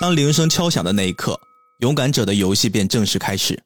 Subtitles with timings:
[0.00, 1.36] 当铃声敲响的那一刻，
[1.80, 3.60] 勇敢者的游戏便正式开始。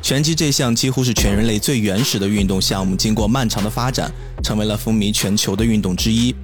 [0.00, 4.10] 拳击这项几乎是全人类最原始的运动项目，经过漫长的发展，
[4.42, 6.34] 成为了风靡全球的运动之一。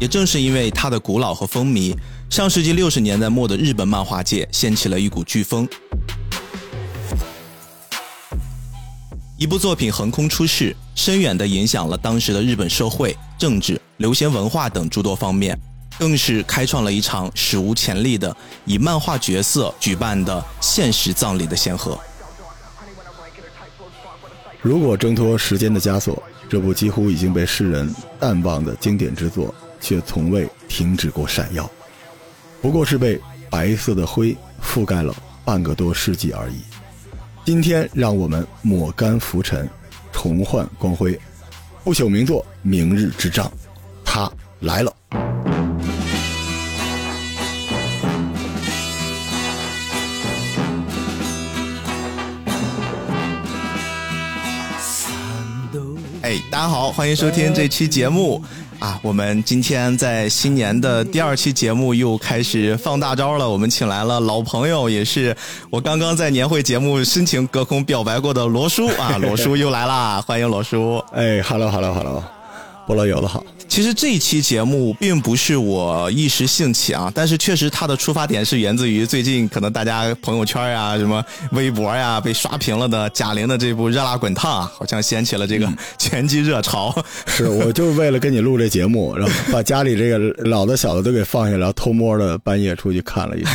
[0.00, 1.96] 也正是因为它的古老和风靡，
[2.28, 5.68] 上世纪六十年代末的日本漫画界掀起了一股飓风。
[9.40, 15.58] 一部作品横空出世，深远地影响了当时的日本社会、政治、流行文化等诸多方面，
[15.98, 18.36] 更是开创了一场史无前例的
[18.66, 21.98] 以漫画角色举办的现实葬礼的先河。
[24.60, 31.68] 如果挣脱时间的枷锁，这部几乎已经被世人淡忘的经典之作，却从未停止过闪耀。
[32.60, 35.14] 不过是被白色的灰覆盖了
[35.46, 36.56] 半个多世纪而已。
[37.42, 39.68] 今天，让我们抹干浮尘，
[40.12, 41.18] 重焕光辉。
[41.82, 43.46] 不朽名作《明日之杖》，
[44.04, 44.94] 它来了。
[56.22, 58.44] 哎，大家好，欢迎收听这期节目
[58.80, 58.98] 啊！
[59.02, 63.48] 我们今天在新年的第二期节目又开始放大招了。
[63.48, 65.36] 我们请来了老朋友，也是
[65.68, 69.18] 我刚刚在年会节目深情隔空表白过的罗叔啊！
[69.20, 70.96] 罗叔又来啦，欢迎罗叔！
[71.12, 72.24] 哎，hello，hello，hello，
[72.88, 73.44] 菠萝油的好。
[73.80, 85.66] 其实这一期节目并不是我一时兴起啊，但是确实它的出发点是源自于最近可能大家朋友圈呀、什么微博呀被刷屏了的贾玲的这部《热辣滚烫》啊，好像掀起了这个
[85.96, 86.94] 拳击热潮。
[87.24, 93.54] 是，我就是为了跟你录这节目，然后把家里这个老的小的都给放下，然后偷摸的半夜出去看了一场。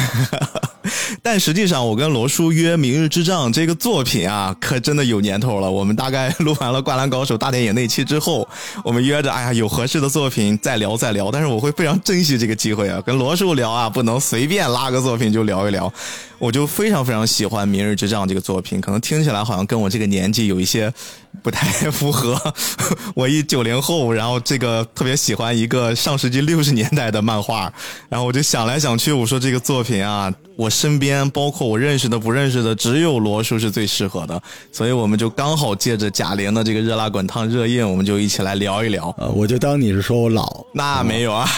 [1.21, 5.69] 但实际上，我跟罗叔约《明日之杖》这个作品啊，可真的有年头了。
[5.69, 8.47] 我们大概录完了《灌篮高手》大电影那期之后，
[8.83, 11.29] 我们约着，哎呀，有合适的作品再聊再聊。
[11.29, 15.91] 但是我会非常珍惜这个机会啊，跟罗叔聊啊，不能随便拉个作品就聊一聊。
[16.39, 20.93] 我就非常非常喜欢《明日之杖》这个作品，可能听起来好像跟我这个年纪有一些
[21.41, 22.39] 不太 符合。
[23.15, 27.71] 我一九零后，然后这个特别喜欢一个上世纪六十年代的漫画，
[28.09, 34.41] 然后我就想来想去，我说这个作品啊，我身边包括我认识的、不认识的，只有罗叔是最适合的，
[34.71, 39.13] 所以我们就刚好借着贾玲的这个热辣滚烫热映，我们就一起来聊一聊。
[39.17, 41.49] 呃，我就当你是说我老，那没有啊。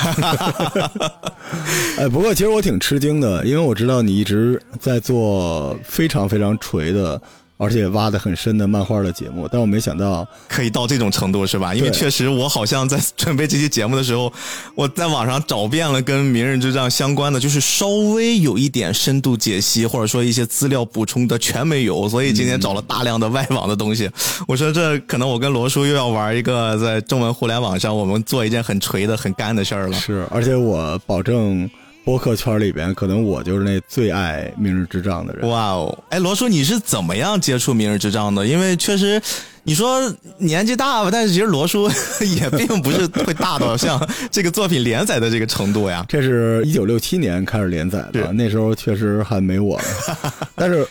[1.97, 7.19] 哎， 不过其实我挺吃惊的，因为我知道你一直在做非常非常锤的，
[7.57, 11.73] 而且挖的很深的漫画的节目，但我没想到可以到这种程度，是吧？
[11.73, 14.31] 因为确实我好像在准备这期节目的时候，
[14.75, 24.07] 我在网上找遍了跟《明日之战》相关的，就是稍微有一点深度解析或者说一些资料补充的全没有，所以今天找了大量的外网的东西。
[24.47, 29.93] 我说这可能我跟罗叔又要玩一个在中文互联网上我们做一件很锤的、很干的事儿了。
[29.93, 31.67] 是，而且我保证。
[32.07, 35.49] 播客圈里边，可能我就是那最爱《明日之杖》的人。
[35.49, 36.03] 哇哦！
[36.09, 38.47] 哎，罗叔，你是怎么样接触《明日之杖》的？
[38.47, 39.21] 因为确实，
[39.63, 39.99] 你说
[40.37, 41.91] 年纪大吧，但是其实罗叔
[42.37, 44.01] 也并不是会大到像
[44.31, 46.05] 这个作品连载的这个程度呀。
[46.07, 50.31] 这是一九六七年开始连载的，那时候确实还没我呢。
[50.55, 50.87] 但是，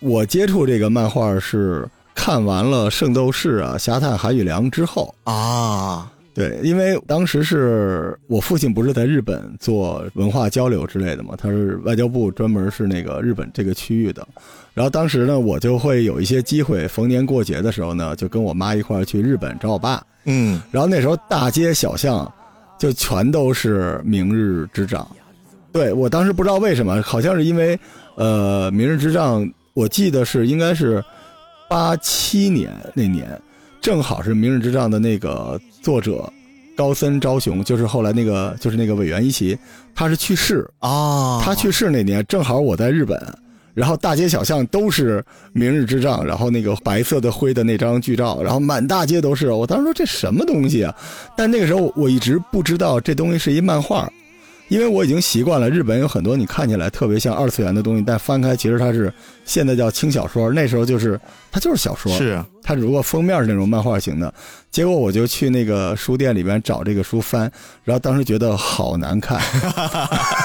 [0.00, 6.10] 我接触这个漫画是看完了《圣斗士》啊，《侠探韩宇良》之后啊。
[6.36, 14.28] 对，因为当时是我父亲不是在日本做文化交流之类的嘛，他是外交部专门是那个日本这个区域的，
[14.74, 22.30] 然后当时呢，我就会有一些机会，逢年过节的时候呢，就跟我妈一块去日本找我爸，嗯，然后那时候大街小巷
[22.78, 25.08] 就全都是明日之杖，
[25.72, 27.80] 对我当时不知道为什么，好像是因为
[28.16, 31.02] 呃明日之杖，我记得是应该是
[31.66, 33.26] 八七年那年。
[33.86, 36.28] 正好是《明日之杖》的那个作者
[36.76, 39.56] 高森昭雄，就是后来那个就是那个委员一起，
[39.94, 41.40] 他是去世啊。
[41.40, 43.16] 他去世那年正好我在日本，
[43.74, 45.20] 然后大街小巷都是
[45.52, 49.52] 《明日之杖》，然后那个白色的灰的那张剧照，然后满大街都是。
[49.52, 50.92] 我当时说这什么东西啊？
[51.36, 54.12] 但那个时候我一直不知道这东西是一漫画，
[54.68, 59.12] 因为我已经习惯了日本有很多你看起来特别像二次元的东西，但翻开其实它是
[59.44, 61.20] 现在叫轻小说，那时候就是
[61.50, 62.12] 它就是小说。
[62.16, 62.46] 是啊。
[62.68, 64.34] 它只不过封面是那种漫画型的，
[64.72, 67.48] 结果我就去那个书店里边找这个书翻，
[67.84, 69.40] 然后当时觉得好难看，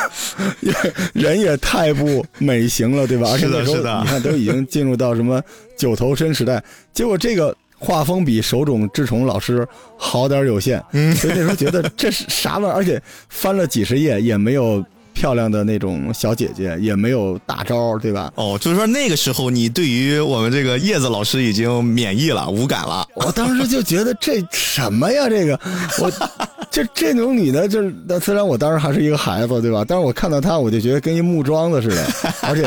[1.14, 3.28] 人也太不美型了，对吧？
[3.32, 5.42] 而且那时候你看都已经进入到什么
[5.76, 6.64] 九头身时代，
[6.94, 9.68] 结果这个画风比手冢治虫老师
[9.98, 10.80] 好点有限，
[11.16, 12.76] 所以那时候觉得这是啥玩意儿？
[12.76, 14.86] 而且翻了几十页也没有。
[15.22, 18.34] 漂亮的那种小姐姐，也没有大招，对吧？
[18.34, 23.08] 哦，就是说那个时候你对于我们这个叶子老师已经免疫了，无感了。
[23.14, 25.30] 我当时就觉得这什么呀？
[25.30, 25.60] 这个
[26.00, 26.12] 我
[26.72, 29.86] 就这种女的，就是虽然我当时还是一个孩子，对吧？
[29.88, 32.04] 但是我看到她，我就觉得跟一木桩子似的，
[32.42, 32.66] 而且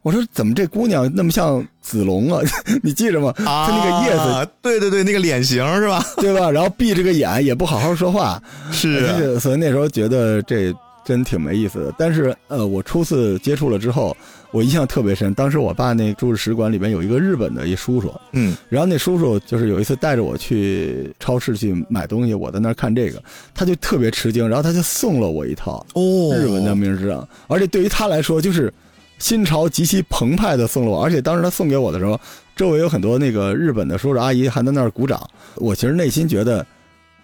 [0.00, 2.40] 我说怎么这姑娘那么像子龙啊？
[2.82, 3.34] 你记着吗？
[3.36, 6.02] 她那个叶子，对对对，那个脸型是吧？
[6.16, 6.50] 对吧？
[6.50, 8.42] 然后闭着个眼，也不好好说话，
[8.72, 10.72] 是，所以那时候觉得这。
[11.04, 14.16] 真挺没意思的，但是呃，我初次接触了之后，
[14.52, 15.34] 我印象特别深。
[15.34, 23.22] 当时我爸那驻日使馆里面有一个日本的一叔叔，嗯，然后那叔叔就是有一次带着我去超市去买东西，我在那儿看这个，
[23.52, 27.16] 他就特别吃惊，然后他就送了我一套哦日文的名字，
[27.48, 28.72] 而且对于他来说就是
[29.18, 32.20] 心潮极其澎湃的送了我，而且当时他送给我的时候，
[32.54, 35.20] 周围有很多那个日本的叔叔阿姨还在那儿鼓掌，
[35.56, 36.64] 我其实内心觉得。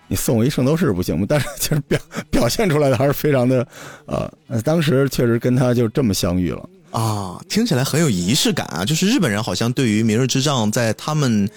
[0.08, 1.26] 你送我一圣斗士不行吗？
[1.28, 2.00] 但是其实表
[2.30, 3.66] 表现出来的还是非常的，
[4.06, 4.28] 呃，
[4.64, 8.84] 当时确实跟他就这么相遇了啊，听起来很有仪式感啊。
[8.84, 11.48] 就是日本人好像对于明日之丈在他们。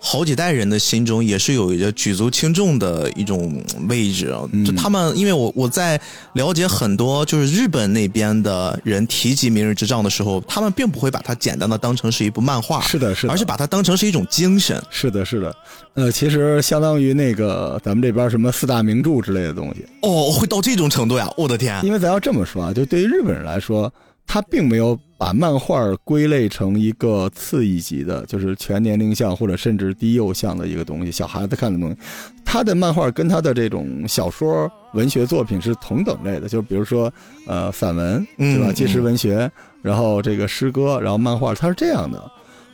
[0.00, 4.42] 好几代人的心中也是有一个举足轻重的一种位置啊！
[4.64, 6.00] 就他们，因为我我在
[6.32, 14.82] 了解很多就是日本那边的人提及《明日之杖》的时候，他们并不会把它简单的当成是一部漫画，是的，是的，而是把它当成是一种精神。
[14.90, 15.54] 是的，是的。
[15.94, 19.84] 呃，其实相当于那个咱们这边什么四大名著之类的东西。
[20.02, 21.30] 哦，会到这种程度呀！
[21.36, 21.78] 我的天！
[21.84, 23.92] 因为咱要这么说啊，就对于日本人来说。
[24.32, 31.96] 他并没有把漫画归类成一个次一级的，就是全年龄向或者甚至低幼向的一个东西，小孩子看的东西。
[32.42, 37.12] 他的漫画跟他的这种小说文学作品是同等类的，就比如说
[37.46, 38.72] 呃散文，对吧？
[38.72, 39.50] 纪实文学，
[39.82, 42.18] 然后这个诗歌，然后漫画，它是这样的。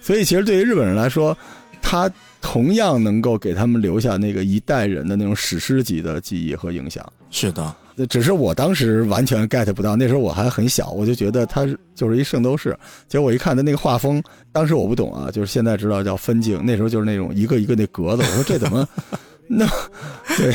[0.01, 1.37] 所以其实对于日本人来说，
[1.83, 2.09] 他
[2.47, 7.05] 同样能够给他们留下那个一代人的那种史诗级的记忆和影响。
[7.29, 7.75] 是的。
[8.09, 12.79] 只是我当时完全 get 不到，那时候我还很小，我就觉得它就是一圣斗士。
[13.09, 14.23] 结果我一看他那个画风，
[14.53, 18.23] 当时我不懂啊，就是现在知道叫分镜，那时候就是那种一个一个那格子。
[18.23, 18.87] 我说这怎么
[19.49, 19.67] 那？
[20.37, 20.55] 对，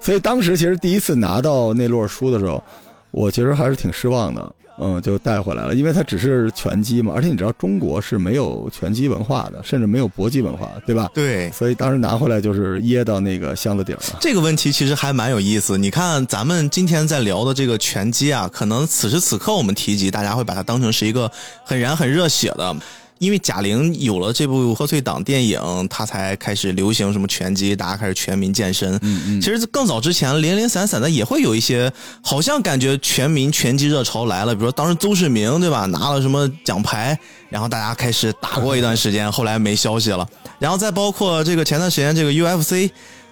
[0.00, 2.62] 所以当时其实第一次拿到那摞书的时候，
[3.10, 4.54] 我其实还是挺失望的。
[4.82, 11.10] 嗯，就带回来了，因为它只是拳击嘛，而且你知道中国是没有拳击文化的，甚至没有搏击文化，对吧？
[11.12, 14.18] 对，所以当时拿回来就是掖到那个箱子底儿了。
[14.20, 15.76] 这个问题其实还蛮有意思。
[15.76, 21.30] 你看，咱们今天在聊的这个拳击啊，可能此时此刻我们提及，大家会把它当成是一个
[21.62, 22.74] 很燃、很热血的。
[23.20, 28.98] 因为贾玲有了这部贺岁档电影，她才开始流行什么拳击，大家开始全民健身。
[29.02, 29.40] 嗯嗯。
[29.42, 34.54] 其实更早之前，零零散散的也会有一些，好像感觉全民拳击热潮来了。
[34.54, 37.18] 比如说当时邹市明对吧，拿了什么奖牌，
[37.50, 40.26] 然后大家开始打过一段时间，后来没消息了。
[40.58, 42.90] 然后再包括这个前段时间这个 UFC。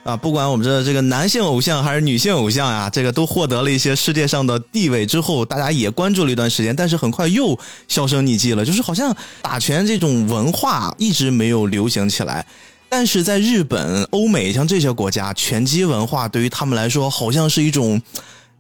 [0.09, 7.59] 啊，不管我们这这个男性偶像还是女性偶像呀，这个都获得了一些世界上的地位之后，大家也关注了一段时间，但是很快又
[7.89, 8.65] 销声匿迹了。
[8.65, 12.47] 就是好像打拳这种文化一直没有流行起来，
[12.89, 18.01] 但是在日本、欧美像这些国家，拳击文化对于他们来说，好像是一种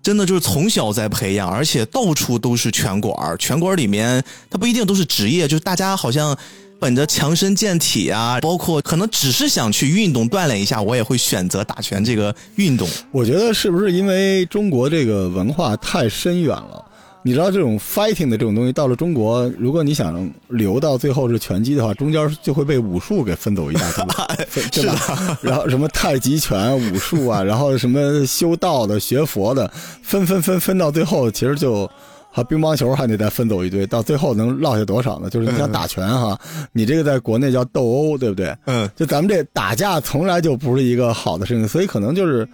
[0.03, 6.37] 真的就是从小在培养，而且到处都是拳馆，拳馆里面它不一定都是职业，就是大家好像。
[6.81, 12.89] 本着强身健体啊，包括可能只是想去运动锻炼一下，我也会选择打拳这个运动。
[13.11, 16.85] 我觉得是不是因为中国这个文化太深远了？
[17.25, 25.39] 你知道这种 fighting 的这种东西到了中国，如果你想留到最后是拳击的话，中间就会被武术给分走一大堆， 对吧？
[25.43, 29.69] 然后什么太极拳、武术啊，然后什么修道的、学佛的，
[30.03, 31.91] 分分分分到最后，其实就。
[32.31, 35.31] 好，乒乓球还得再分走一堆，到最后能落下多少呢？
[35.31, 36.39] 就是你想打拳哈，
[36.73, 38.55] 你这个在国内叫斗殴，对不对？
[38.67, 42.47] 嗯，就咱们这打架从来就不是一个好的事情，所以可能就是，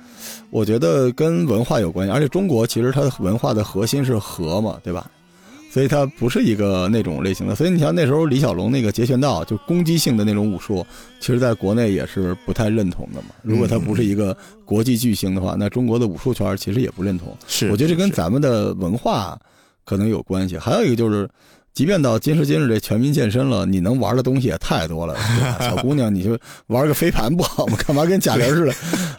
[0.51, 2.13] 我觉得跟文化有关系。
[2.13, 5.11] 而且中国其实它的文化的核心是和嘛，对吧？
[5.71, 7.55] 所以它不是一个那种类型的。
[7.55, 10.87] 所以你像那时候李小龙那个截拳道，就攻击性的那种武术，
[11.21, 13.35] 其实在国内也是不太认同的嘛。
[13.43, 17.37] 如果它不是一个国际巨星的话，那中国的武术圈其实也不认同。
[17.49, 19.37] 是，我觉得这跟咱们的文化。
[19.85, 21.29] 可能有关系，还有一个就是，
[21.73, 25.17] 即便到今时今日这全民健身了，你能玩的东西也太多了。
[25.61, 26.39] 小姑娘，你就
[26.69, 27.77] 玩个飞盘不好吗？
[27.87, 28.75] 干嘛跟贾玲似的？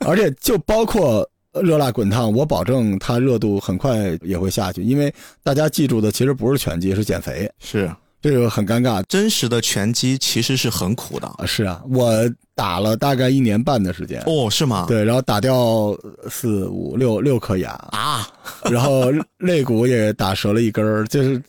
[0.07, 1.29] 而且就包括
[1.62, 7.50] 热辣滚烫，我保证它热度很快也会下去，因为大家记住的其实不是拳击，是减肥。
[7.60, 7.89] 是。
[8.25, 11.32] 这个很尴尬，真实的拳击其实是很苦的。
[11.46, 12.12] 是啊，我
[12.55, 14.20] 打了大概一年半的时间。
[14.25, 14.86] 哦，是吗？
[14.88, 15.96] 对，然后打掉
[16.27, 18.27] 四五六六颗牙啊，
[18.63, 21.05] 然后肋骨也打折了一根儿。
[21.05, 21.39] 就是，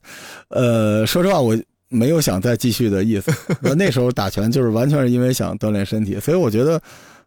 [0.48, 1.56] 呃，说实话，我
[1.88, 3.32] 没有想再继续的意思。
[3.74, 6.78] 那时候打拳就是完全是因为想锻炼身体，所以我觉得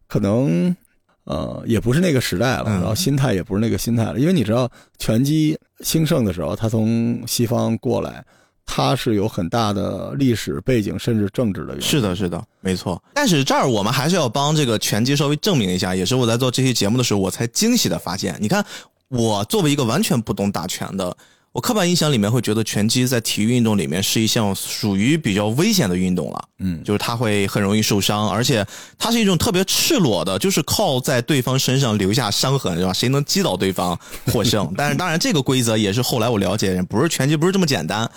[0.07, 0.75] 可能
[1.23, 4.19] 呃也不是那个时代了，然后心态也不是那个心态了。
[4.19, 8.23] 因为你知道，拳击兴盛的时候，他从西方过来，
[8.71, 11.81] 他是有很大的历史背景，甚至政治的原因。
[11.81, 13.01] 是的，是的，没错。
[13.15, 18.63] 但是这儿我们还是要帮这个拳击稍微证明一下，也是我在做这期节目的时候，我才惊喜的发现，你看，
[19.07, 21.17] 我作为一个完全不懂打拳的。
[21.51, 28.63] 我刻板印象里面会觉得拳击在体育运动里面是一项属于比较危险的运动了，嗯，就是它会很容易受伤，而且
[28.99, 32.93] 它是一种特别赤裸的，就是靠在对方身上留下伤痕，是吧？
[32.93, 34.71] 谁能击倒对方获胜？
[34.77, 38.09] 但是当然，这个规则也是后来我了解，不是拳击不是这么简单。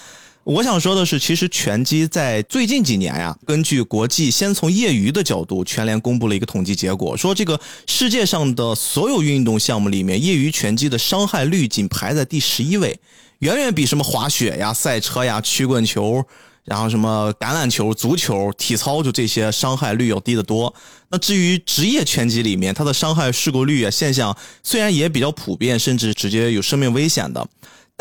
[0.44, 12.98] 我想说的是，其实拳击在最近几年呀，根据国际先从业余的角度，全联公布了一个统计结果，说这个世界上的所有运动项目里面，业余拳击的伤害率仅排在第十一位。
[13.38, 16.24] 远远比什么滑雪呀、赛车呀、曲棍球，
[16.64, 20.72] 然后什么橄榄球、足球、体操，就这些伤害率要低得多。
[21.08, 27.44] 那至于职业拳击里面，它的伤害事故率啊现象虽然也比较普遍，甚至直接有生命危险的，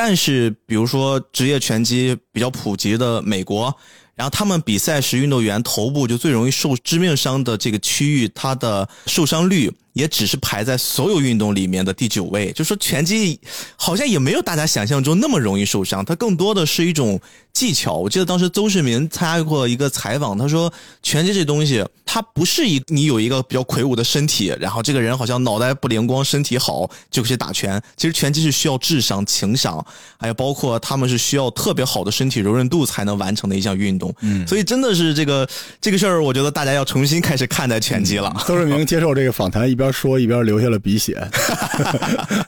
[0.04, 3.72] 但是比如说职业拳击比较普及的美国，
[4.16, 9.72] 然后他们比赛时运动员头部就最容易受致命伤的这个区域，它的受伤率。
[9.94, 13.38] 也只是排在所有运动里面的第九位，就说拳击
[13.76, 17.20] 好像也没有大家想象中那么容易受伤，它更多的是一种
[17.54, 17.94] 技巧。
[17.96, 27.82] 我记得当时邹市明参加过一个采访，他说拳击这东西，它不是一你有一个比较魁梧的身体，然后这个人好像脑袋不灵光，身体好就可以打拳。
[27.98, 29.84] 其实拳击是需要智商、情商，
[30.20, 34.14] 还有包括他们是需要特别好的身体柔韧度才能完成的一项运动。
[34.22, 35.50] 嗯，所以真的是这个
[35.82, 38.32] 这个事儿，我觉得大家要重新开始看待拳击了。
[38.46, 39.72] 邹市明接受这个访谈一。
[39.72, 41.26] 一边说一边流下了鼻血，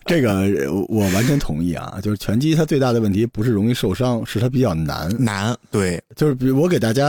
[0.05, 0.41] 这个
[0.89, 1.97] 我完全同意啊！
[2.03, 4.92] 就是拳击它最大的问题不是容易受伤，是它比较难。
[4.93, 5.25] 难。
[5.25, 7.05] 难，对，就是比如我给大家，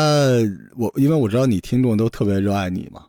[0.77, 3.03] 我因为我知道你听众都特别热爱你嘛，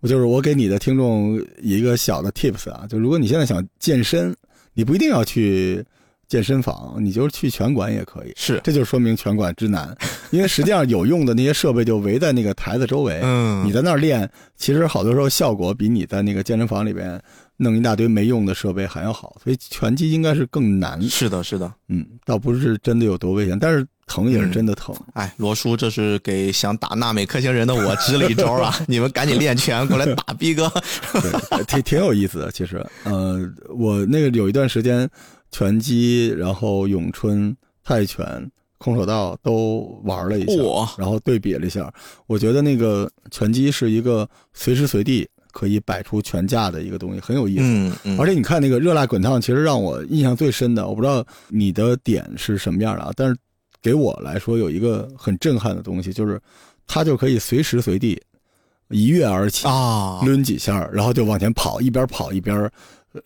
[0.00, 4.34] 我就是我给你的听众一个小的 tips 啊，就如果你现在想健身，
[4.74, 5.84] 你不一定要去。
[6.28, 9.94] 健身房，你就是去拳馆也可以，是，这就说明拳馆之难，
[10.30, 17.20] 因为实际上有用的那些设备就围在那个台子周围，嗯，你在那儿练，其实好多时候效果比你在那个健身房里边
[17.56, 21.00] 弄一大堆没用的设备还要好，所以拳击应该是更难。
[21.02, 24.94] 是的，是的，嗯，倒不是真的有多危险，但是疼也是真的疼。
[25.14, 28.74] 哎，罗叔，这是给想打纳美克星人的我支了一招啊！
[28.88, 30.72] 你们赶紧练拳过来打逼哥，
[31.68, 32.50] 挺挺有意思的。
[32.50, 35.08] 其实，呃，我那个有一段时间。
[35.54, 37.54] 拳击，然后咏春、
[37.84, 41.92] 泰拳、空手道都玩了一下，然后对比了一下。
[42.26, 47.62] 我觉得那个拳击是一个随时随地可以摆出拳架的一个东西，很有意思。
[47.62, 48.18] 嗯嗯。
[48.18, 53.36] 而且你看那个热辣滚烫，其实让我印象最深的，我不知道你的点是什么样的啊，但是
[53.80, 56.40] 给我来说有一个很震撼的东西，就是
[56.86, 58.20] 它就可以随时随地
[58.88, 62.68] 一跃而起啊，抡几下，然后就往前跑，一边跑一边。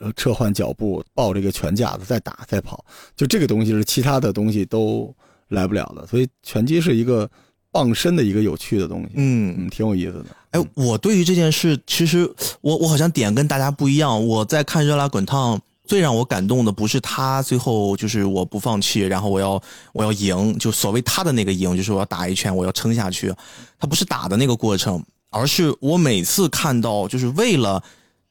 [0.00, 5.14] 呃，撤换脚步，抱这个拳架子，再打再跑，就这个东西是其他的东西都
[5.46, 6.04] 来不了的。
[6.08, 7.30] 所以拳击是一个
[7.70, 10.26] 傍身的一个有趣的东西，嗯嗯，挺有意思的。
[10.56, 12.26] 哎，我对于这件事，其实
[12.62, 14.26] 我我好像点跟大家不一样。
[14.26, 23.30] 我在看《热辣滚烫》，最让我感动的不是他最后就是我不放弃，然后我要我要赢，就所谓他的那个赢，就是我要打一拳，我要撑下去。
[23.78, 27.82] 他不是打的那个过程，而是我每次看到，就是为了。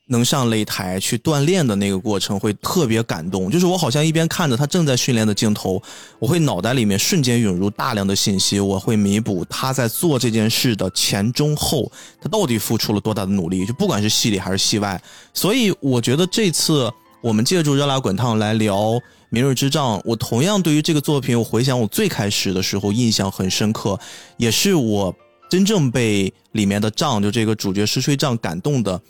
[0.07, 5.81] 能上擂台去锻炼的那个过程会特别感动，就是我好像一边看着他正在训练的镜头，
[6.19, 15.01] 我会脑袋里面瞬间涌入大量的信息，我会弥补他在做这件事的前中后，他到底付出了多大的努力，就不管是戏里还是戏外。
[15.33, 18.77] 所以我觉得这次我们借助热辣滚烫来聊
[19.29, 23.99] 《明日之仗》，我同样对于这个作品，我回想我最开始的时候印象很深刻，
[24.37, 25.11] 也是我
[25.49, 29.01] 真正被里面的仗就这个主角石吹仗感动的。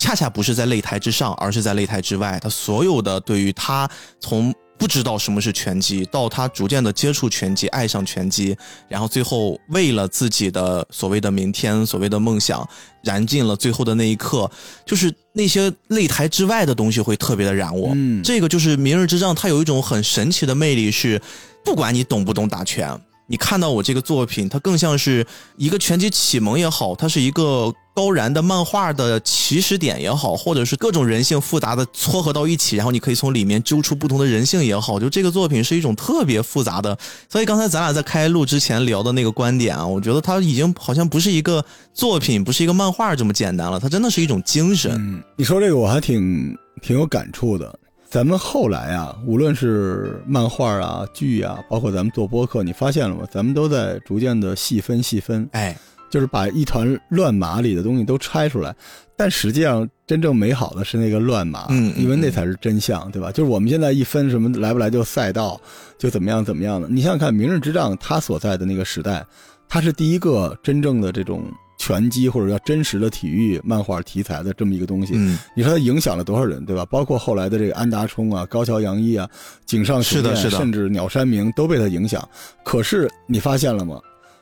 [0.00, 2.40] 恰恰不是在擂台之上，而是在擂台之外。
[2.42, 3.88] 他所有的对于他
[4.18, 8.56] 从不知道什么是拳击，到他逐渐的接触拳击，爱上拳击，
[8.88, 12.66] 然后最后为了自己的所谓的明天，所谓的梦想，
[13.04, 14.50] 燃尽了最后的那一刻，
[14.86, 17.92] 就是那些擂台之外的东西会特别的燃我。
[17.94, 21.20] 嗯，这个就是《明日之仗》，它有一种很神奇的魅力，是
[21.62, 22.98] 不管你懂不懂打拳。
[23.30, 25.24] 你看到我这个作品，它更像是
[25.56, 36.98] 一个拳击启蒙也好，它是一个高燃的漫画的起始点也好，或者是各种人性复杂的撮合到一起，然后你可以从里面揪出不同的人性也好，就这个作品是一种特别复杂的。
[37.28, 44.90] 所以刚才咱俩在开录之前聊的那个观点啊，我觉得它已经好像不是一个作品，不是一个漫画这么简单了，它真的是一种精神。
[44.96, 47.78] 嗯，你说这个我还挺挺有感触的。
[48.10, 53.24] 咱们后来啊，无论是漫画啊、剧啊，包括咱们做播客，你发现了吗？
[53.30, 55.48] 咱们都在逐渐的细分细分。
[55.52, 55.78] 哎，
[56.10, 58.74] 就是把一团乱麻里的东西都拆出来，
[59.16, 63.30] 但实际上真正美好的是那个乱麻，嗯嗯因为那才是真相，对吧？
[63.30, 65.60] 就是我们现在一分什么来不来就赛道，
[65.96, 66.88] 就怎么样怎么样的。
[66.88, 69.24] 你想想看，《明日之杖》它所在的那个时代，
[69.68, 71.44] 它是第一个真正的这种
[71.80, 75.14] 拳击或者叫真实的体育漫画题材的这么一个东西。
[75.16, 76.84] 嗯，你说它影响了多少人，对吧？
[76.84, 79.26] 包括后来的这个安达充啊、高桥洋一啊、
[79.64, 82.22] 井上雄彦是的是的甚至鸟山明都被它影响。
[82.62, 83.98] 可是你发现了吗？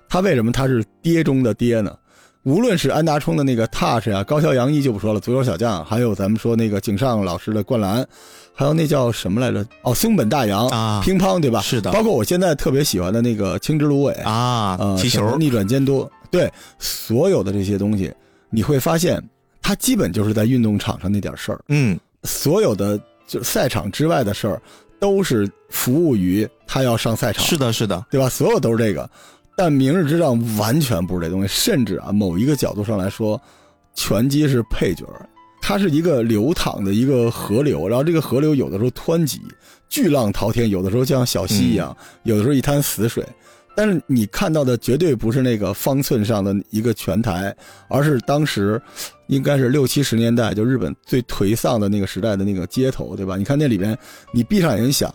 [0.08, 1.94] 他为什么他是爹中的爹呢？
[2.42, 8.06] 无论是安达充的那个 touch 啊，高桥洋一就不说了，足球小将，还有咱们说那个井上老师的灌篮，
[8.54, 9.62] 还有那叫什么来着？
[9.82, 11.60] 哦，松本大洋啊乒乓对吧？
[11.60, 18.12] 是的包括我现在特别喜欢的那个青之芦苇啊呃，，踢球，逆转监督，对，所有的这些东西，
[18.50, 19.22] 你会发现，
[19.62, 24.62] 它基本就是在运动场上那点事儿，嗯，所有的就赛场之外的事儿，
[24.98, 28.28] 都是服务于他要上赛场，是的，是的，对吧？
[28.28, 29.08] 所有都是这个，
[29.56, 33.40] 但明日之杖完全不是这东西，甚至啊，某一个角度上来说，
[33.94, 35.28] 拳击是配角儿，
[35.60, 39.40] 它是一个流淌的一个河流，然后这个河流有的时候湍急，
[39.88, 43.26] 巨浪滔天，有的时候就像小溪一样，有的时候一滩死水。
[43.78, 47.54] 但是你看到的绝对不是那个方寸上的一个拳台，
[47.86, 48.82] 而是当时
[49.28, 53.36] 应该是六七十年代，就日本最颓丧的那个时代的那个街头，对吧？
[53.36, 53.96] 你看那里边，
[54.32, 55.14] 你闭上眼睛想，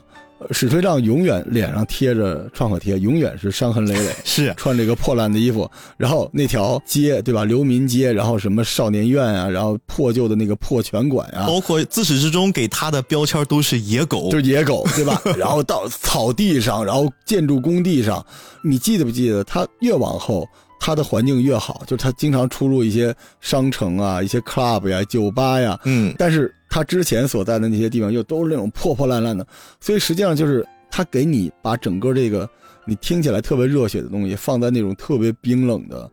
[0.52, 7.44] 史推杖永远脸上贴着创可贴，永远是伤痕累累， 是穿这个破烂的衣服，然后那条街，对吧？
[7.46, 15.22] 流民街，然后什么少年院啊，然后破旧的那个破拳馆啊，包括自始至终给他的标签都是野狗就，是野狗，对吧？
[15.38, 18.26] 然后到草地上，然后建筑工地上，
[18.64, 19.44] 你记得不记得？
[19.44, 20.48] 他越往后，
[20.80, 25.80] 他的环境越好，就是他经常出入一些商城啊、一些 club 呀、酒吧呀。
[25.86, 29.46] 嗯，但是它之前所在的那些地方又都是那种破破烂烂的，
[29.80, 32.50] 所以实际上就是他给你把整个这个
[32.88, 36.10] 你听起来特别热血的东西放在那种特别冰冷的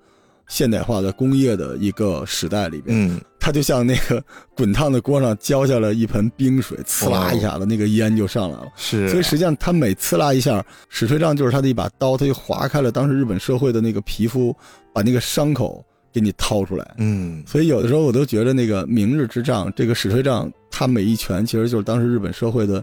[0.48, 2.94] 现代化的工业的一个时代里边。
[2.94, 4.22] 嗯，他就像那个
[4.54, 8.66] 滚烫的锅上浇下了一盆冰水，呲啦一下子，那个烟就上来了。
[8.76, 14.54] 是，所以实际上，他每呲啦一下，史吹杖就是他的一把刀，他就划开了当时日本社会的那个皮肤，
[14.92, 16.94] 把那个伤口给你掏出来。
[16.98, 22.82] 嗯，所以有的时候我都觉得那个明日之仗，这个史吹杖，它每一拳其实就是当时日本社会的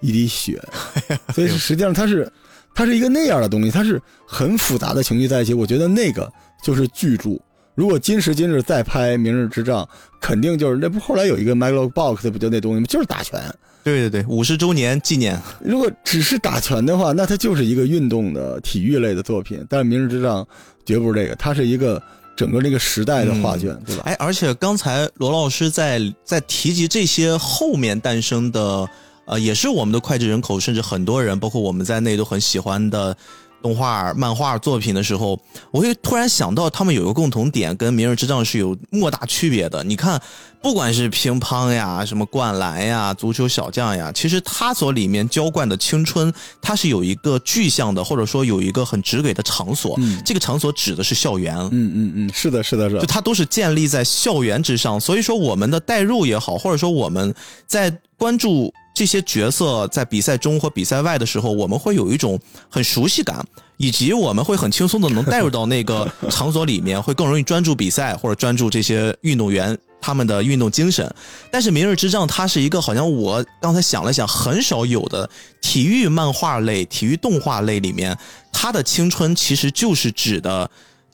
[0.00, 0.62] 一滴血。
[1.34, 2.30] 所以实际上它是，
[2.74, 5.54] 它是一个那样的东西，它是很复杂的情绪在一起。
[5.54, 6.30] 我觉得那个
[6.62, 7.30] 就是巨著。
[7.74, 9.84] 如果今时今日再拍《明日之仗》，
[10.20, 12.86] 肯定就是那不后来有一个 Megalo Box 不就那东西吗？
[12.88, 13.40] 就是打拳。
[13.84, 19.64] 对对对，五十周年纪念，如果只是打拳的话，那它就是一个运动的体育类的作品。
[19.70, 20.42] 但是《明日之仗》
[20.84, 22.02] 绝不是这个，它是一个
[22.38, 24.04] 整个那个时代的画卷，对吧？
[24.04, 28.88] 哎，而且刚才罗老师在在提及这些后面诞生的，
[29.24, 33.16] 呃，也是我们的脍炙人口，甚至很多人，包括我们在内都很喜欢的
[33.60, 35.38] 动画、漫画作品的时候，
[35.70, 39.82] 我会突然想到，他们有一个共同点，跟《明日之杖》是有莫大区别的。
[39.84, 40.20] 你看，
[40.62, 49.94] 不管是乒乓呀、什么灌篮呀、足球小将呀，其实它所里面浇灌的青春，它是有一个具象的，或者说有一个很直给的场所。
[49.98, 51.56] 嗯这个场所指的是校园。
[51.56, 53.06] 嗯嗯嗯，是的，是的，是的就。
[53.06, 57.34] 它都是建立在校园之上，所以说我们的代入也好，或者说我们
[57.66, 71.08] 在关注这些角色在比赛中或比赛外的时候，我们会有一种很熟悉感，以及我们会很轻松的能带入到那个 场所里面，会更容易专注比赛或者专注这些运动员他们的运动精神。
[71.52, 78.18] 但是《明日之杖》它是一个好像我刚才想了想，很少有的体育漫画类、体育动画类里面，
[78.52, 80.68] 它的青春其实就是指的。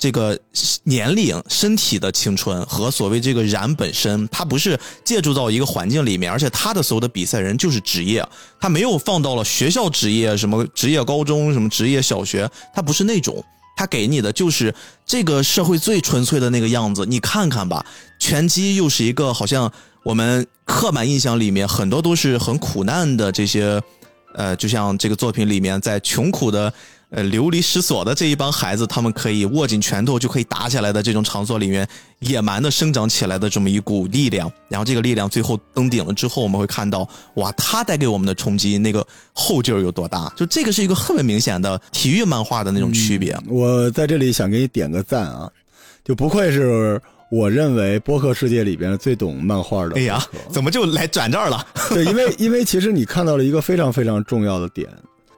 [0.04, 0.38] 这个
[0.82, 8.22] 年龄、身体的青春和所谓这个燃本身，它不是借助到一个环境里面，而且他的所有的比赛人就是职业，
[8.60, 13.42] 他没有放到了学校职业、什么职业高中、什么职业小学，他不是那种，
[13.78, 14.74] 他给你的就是
[15.06, 17.06] 这个社会最纯粹的那个样子。
[17.06, 17.82] 你看看吧，
[18.18, 19.72] 拳击又是一个好像
[20.04, 23.80] 我们刻板印象里面很多都是很苦难的这些，
[24.34, 26.70] 呃，就像这个作品里面在穷苦的。
[27.14, 31.86] 呃，流离失所的这一帮孩子，他们可以握紧拳头就可以打起来的这种场所里面，
[32.18, 40.32] 野蛮的生长起来的这么一股力量，然后这个力量最后登顶了之后，我们会看到，哇，它带给我们的冲击那个后劲儿有多大？
[40.36, 43.38] 就这个是一个特别明显的体育漫画的那种区别。
[43.46, 45.48] 我在这里想给你点个赞啊，
[46.04, 47.00] 就不愧是
[47.30, 49.94] 我认为播客世界里边最懂漫画的。
[49.94, 51.64] 哎呀，怎么就来转这儿了？
[51.90, 54.88] 对，因为 因为其实你看到了一个非常非常重要的点，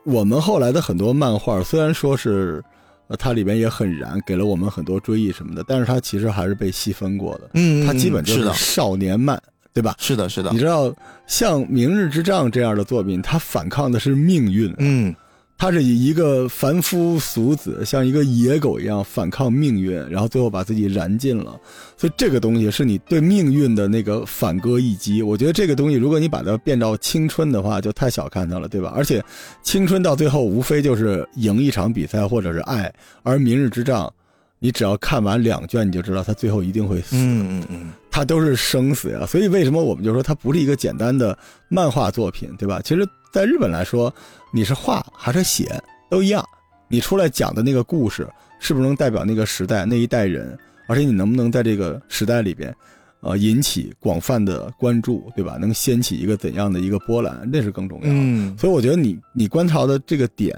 [0.07, 2.64] 我们后来的很多漫画虽然说是。
[3.09, 7.51] 呃，它里边也很燃，给了我们很多追忆什么的，但是它其实还是被细分过的。
[7.55, 9.40] 嗯它基本就是，少年漫，
[9.73, 9.95] 对吧？
[9.97, 10.92] 是的，是的你，知道，
[11.25, 15.14] 像《明日之杖》这样的作品，它反抗的是命运，嗯，
[15.59, 21.59] 他是以一个凡夫俗子，像一个野狗一样反抗命运，然后最后把自己燃尽了。
[21.97, 25.23] 所以这个东西是你对命运的那个反戈一击。
[25.23, 28.92] 我觉得这个东西，如果你把它变到青春的话，就太小看它了，对吧？
[28.95, 29.25] 而且
[29.62, 32.92] 青春到最后无非就是赢一场比赛或者是爱，
[33.23, 34.12] 而明日之仗，
[34.59, 37.16] 你只要看完两卷，你就知道他最后一定会死。
[37.16, 39.25] 嗯嗯嗯，他都是生死呀。
[39.25, 41.37] 所以为什么我们就说它不是一个简单的
[41.71, 42.79] 漫画作品，对吧？
[42.85, 44.12] 其实，在日本来说。
[44.57, 46.42] 你是画还是写都一样，
[46.88, 48.27] 你出来讲的那个故事
[48.59, 50.59] 是不是能代表那个时代那一代人？
[50.87, 52.75] 而且你能不能在这个时代里边，
[53.21, 55.59] 呃，引起广泛的关注，对吧？
[55.61, 58.05] 能掀起一个怎样的一个波澜，那是更重要。
[58.07, 60.57] 嗯，所以我觉得你你观察的这个点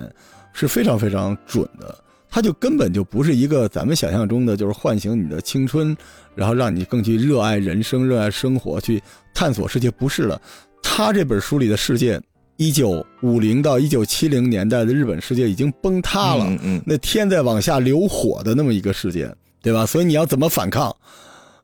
[0.52, 1.92] 是非常非常准的，
[2.30, 5.96] 它就根本就不是一个咱们想象中的，就是唤醒你的青春，
[6.36, 9.02] 然后让你更去热爱人生、热爱生活、去
[9.34, 10.40] 探索世界，不是了。
[10.84, 12.20] 他这本书里的世界。
[12.58, 16.44] 一九五零到一九七零年代的日本世界已经崩塌了，
[16.84, 19.86] 那天在往下流火的那么一个世界，对吧？
[19.86, 20.94] 所以你要怎么反抗？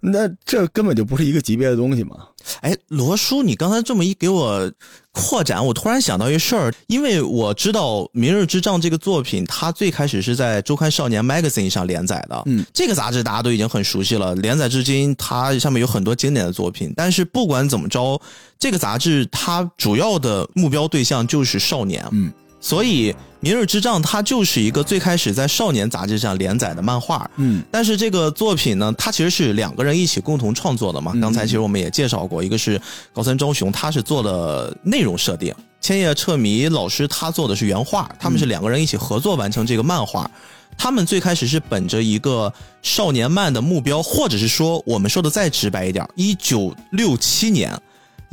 [0.00, 2.28] 那这根本就不是一个级别的东西嘛。
[2.61, 4.70] 哎，罗叔，你刚才这么一给我
[5.14, 12.42] 扩展，我突然想到一事儿，因为我知道《明日之仗》这个作品，它最开始是在周刊少年 Magazine 上连载的。
[12.46, 16.92] 嗯，这个杂志大家都已经很熟悉了，连载至今，它上面有很多经典的作品。
[16.96, 18.20] 但是不管怎么着，
[18.59, 22.05] 这个杂志它主要的目标对象就是少年。
[22.11, 22.33] 嗯。
[22.61, 23.12] 所以，
[23.44, 27.30] 《明日之仗》它就是一个最开始在少年杂志上连载的漫画。
[27.37, 31.12] 嗯，但是这个作品呢，它其实是两个人一起共同创作的嘛。
[31.20, 32.80] 刚才其实我们也介绍过，一个是
[33.12, 38.11] 高森昭雄，他是做的内容设定；千叶彻弥老师他做的是原画。
[38.18, 40.30] 他们是两个人一起合作完成这个漫画。
[40.78, 47.78] 他们最开始是本着一个少年漫的目标，或者是说我们说的再直白一点，一九六七年。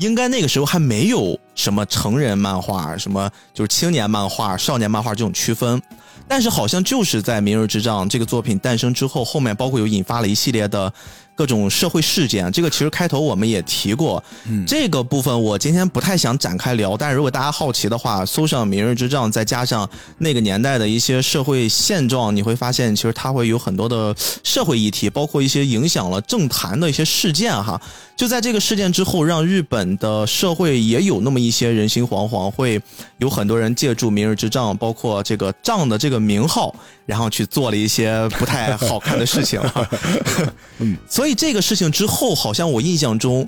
[0.01, 5.79] 应该那个时候还没有什么成人漫画，什么就是青年漫画、少年漫画这种区分，
[6.27, 10.91] 但是好像就是在《明日之仗》这个作品诞生之后，后面包括有引发了一系列的。
[11.41, 14.23] 各种社会事件，这个其实开头我们也提过，
[14.67, 16.95] 这个部分我今天不太想展开聊。
[16.95, 27.81] 但是如果大家好奇的话，搜上《明日之仗》，再加上那个年代的一些社会现状，你会发现其实它会有很多的社会议题，包括一些影响了政坛的一些事件哈。
[28.15, 32.79] 就在这个事件之后，让日本的社会也有那么一些人心惶惶，会
[33.17, 36.75] 有很多人借助《明日之仗》，包括这个“仗”的这个名号，
[37.11, 39.59] 然后去做了一些不太好看的事情。
[40.79, 43.45] 嗯，所以这个事情之后，好像我印象中，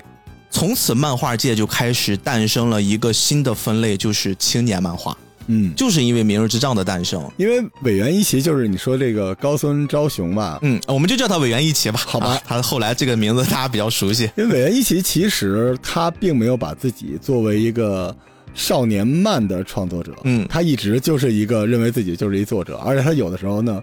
[0.50, 5.16] 从此漫画界就开始诞生了一个新的分类，就是青年漫画。
[5.46, 12.38] 嗯，就是因为《明日之仗》的诞生，因为尾原一奇就是你说这个高村昭雄吧，嗯，我们就叫他尾原一奇吧，好吧？
[12.46, 14.30] 他后来这个名字大家比较熟悉。
[14.36, 18.14] 因为尾原一奇其实他并没有把自己作为一个
[18.54, 23.82] 少年漫的创作者，嗯，他一直就是一个认为自己就是一作者，而且他有的时候呢，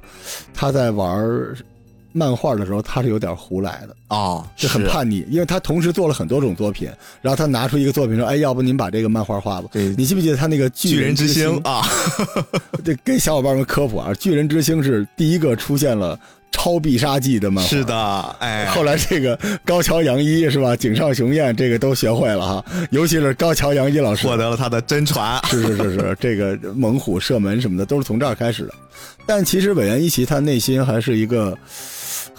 [0.54, 1.56] 他在玩。
[2.14, 6.90] 漫画的时候，他是有点胡来的啊，就很叛逆，因为他同时做了很多种作品，
[7.22, 11.82] 然后他拿出一个作品说：“哎，要不您把这个漫画画吧？”对，你记不记得他那个巨人之星啊？
[12.84, 16.20] 对，给小伙伴们科普啊，巨人之星是第一个出现了
[16.52, 17.70] 超必杀技的漫画。
[17.70, 20.76] 是的，哎，后来这个高桥阳一是吧？
[20.76, 25.40] 井上雄彦这个都学会了哈，尤其是高桥阳一老师获得了他的真传。
[25.50, 28.74] 是是是是，这个猛虎射门什么的都是从这儿开始的。
[29.26, 31.58] 但其实尾原一奇他内心还是一个。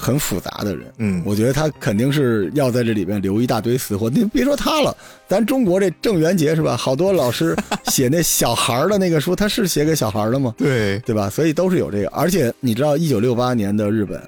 [0.03, 4.11] 很复杂的人，嗯，我觉得他肯定是要在这里边留一大堆死活。
[4.11, 4.97] 你别说他了，
[5.29, 6.77] 咱中国这郑渊洁是吧？
[6.77, 10.53] 好多老师 写那小孩的那个书，他是写给小孩的吗？
[10.59, 11.31] 对，对吧？
[11.31, 12.09] 所以都是有这个。
[12.09, 14.21] 而且你知道，一九六八年的日本，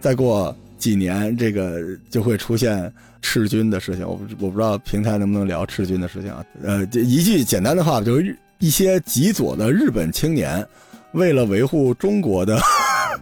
[0.00, 1.80] 再过几年，这个
[2.10, 4.04] 就会出现赤军的事情。
[4.04, 6.44] 我我不知道平台能不能聊赤军的事情啊？
[6.64, 10.66] 呃，一句简单的话，就是一些极左的日本青年，
[11.12, 12.60] 为了维护中国的。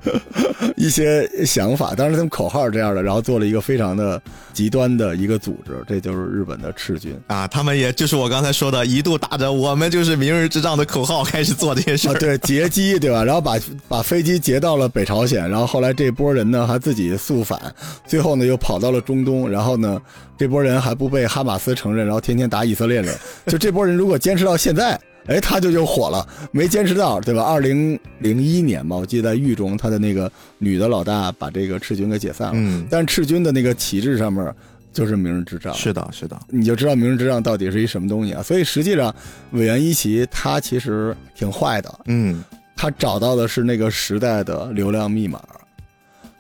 [0.77, 4.21] 一些想法，当时他们口号这样的，然后做了一个非常的
[4.53, 7.47] 极端的一个组织，这就是日本的赤军啊。
[7.49, 13.25] 他们也就是我刚才说的，一度打着我们就是明日之仗的口号开始做这些事儿，对，劫机对吧？
[13.25, 13.59] 然后把
[13.89, 17.61] 把飞机劫到了北朝鲜，然后后来这波人呢还自己速反，
[18.07, 20.01] 最后呢又跑到了中东，然后呢
[20.39, 23.15] 这波人还不被哈马斯承认，然后天天打以色列人。
[23.47, 24.99] 就这波人如果坚持到现在。
[25.27, 27.43] 哎，他就就火了，没坚持到，对吧？
[27.43, 32.55] 二零零一年嘛，我记得在狱中，他的那个女的老大把这个赤军给解散了。
[32.57, 34.53] 嗯，但是赤军的那个旗帜上面
[34.93, 35.73] 就是明日之仗。
[35.75, 38.43] 是的，是的，你就知道明日之仗到底是一什么东西啊？
[38.43, 39.15] 所以实际上，
[39.53, 42.01] 委员一奇他其实挺坏的。
[42.07, 42.43] 嗯，
[42.75, 45.41] 他找到的是那个时代的流量密码，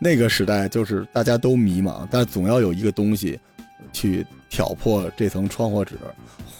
[0.00, 3.38] 那个时代就是大家都迷茫，但总要有一个东西
[3.92, 5.94] 去挑破这层窗户纸。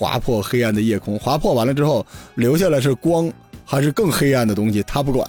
[0.01, 3.31] 划破黑暗的夜空，划破完了之后，留下来是光
[3.67, 5.29] 还是更黑暗的东西，他不管。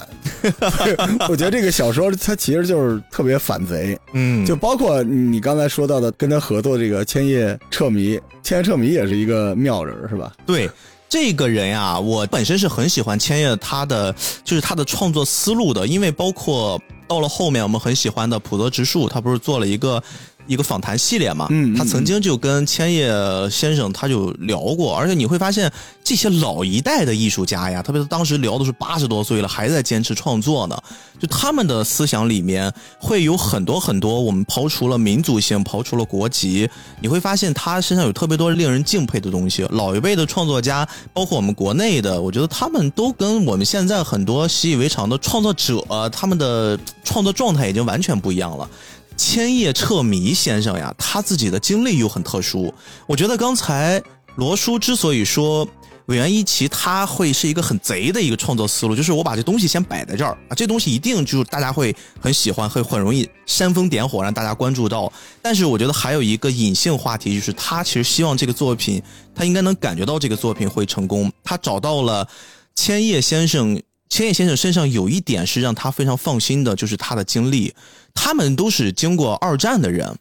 [1.28, 10.32] 我觉得这个小说它其实就是特别反贼，嗯，就包括你刚才说到的跟他合作这个千叶彻迷，千叶彻迷也是一个妙人，是吧？
[10.46, 10.70] 对。
[11.10, 20.02] 这个人呀，我本身是很喜欢千叶他的，就是他的创作思路的，因为包括到了后面我们很喜欢的普泽直树，他不是做了一个。
[20.48, 23.10] 一个访谈系列嘛，嗯，他曾经就跟千叶
[23.50, 25.72] 先生他就聊过，而且你会发现
[26.04, 30.78] 这些老一代的艺术家呀，特别是当时聊的是八十多岁了还在坚持创作呢，
[31.20, 39.66] 就他们的思想里面会有很多很多，我们刨除了民族性，刨除了国籍，你会发现他身上有特别多令人敬佩的东西。
[39.70, 48.70] 老一辈的创作家，包括我们国内的，我觉得他们都跟我们现在很多习以为常的创作者，他们的创作状态已经完全不一样了。
[49.18, 52.74] 千叶彻弥先生呀，他自己的经历又很特殊。
[53.06, 54.02] 我觉得刚才
[54.36, 55.68] 罗叔之所以说
[56.08, 65.12] 委员一奇他会是一个很贼的一个创作思路，就是我把这东西先摆在这儿啊，这东西一定就是大家会很喜欢，会很容易煽风点火，让大家关注到。
[65.42, 69.02] 但是我觉得还有一个隐性话题，就是他其实希望这个作品，
[69.36, 71.32] 他应该能感觉到这个作品会成功。
[71.44, 72.28] 他找到了
[72.76, 73.82] 千叶先生。
[74.10, 77.74] 千叶先生身上有一点是让他非常放心的，就是他的经历。
[78.14, 80.16] 他们都是经过二战的人，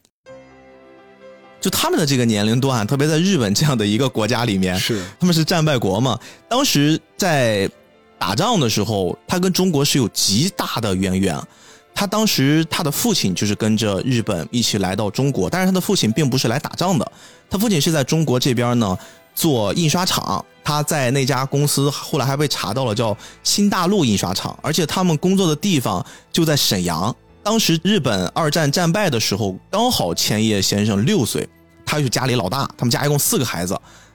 [1.59, 6.19] 就他们的这个年龄段，特别在日本这样的一个国家里面，是他们是战败国嘛。
[6.49, 7.69] 当时在
[8.17, 11.39] 打仗的时候，他跟中国是有极大的渊源。
[11.93, 17.11] 他当时他的父亲就是跟着日本一起来到中国，但是他的父亲并不是来打仗的，
[17.49, 18.97] 他父亲是在中国这边呢。
[19.33, 27.15] 做印刷厂，他在那家公司后来还被查到了，叫新大陆印刷厂，而且他们工作的地方就在沈阳。
[27.43, 31.47] 当时日本二战战败的时候，刚好千叶先生六岁，
[31.85, 33.73] 他是家里老大，他们家一共四个孩子，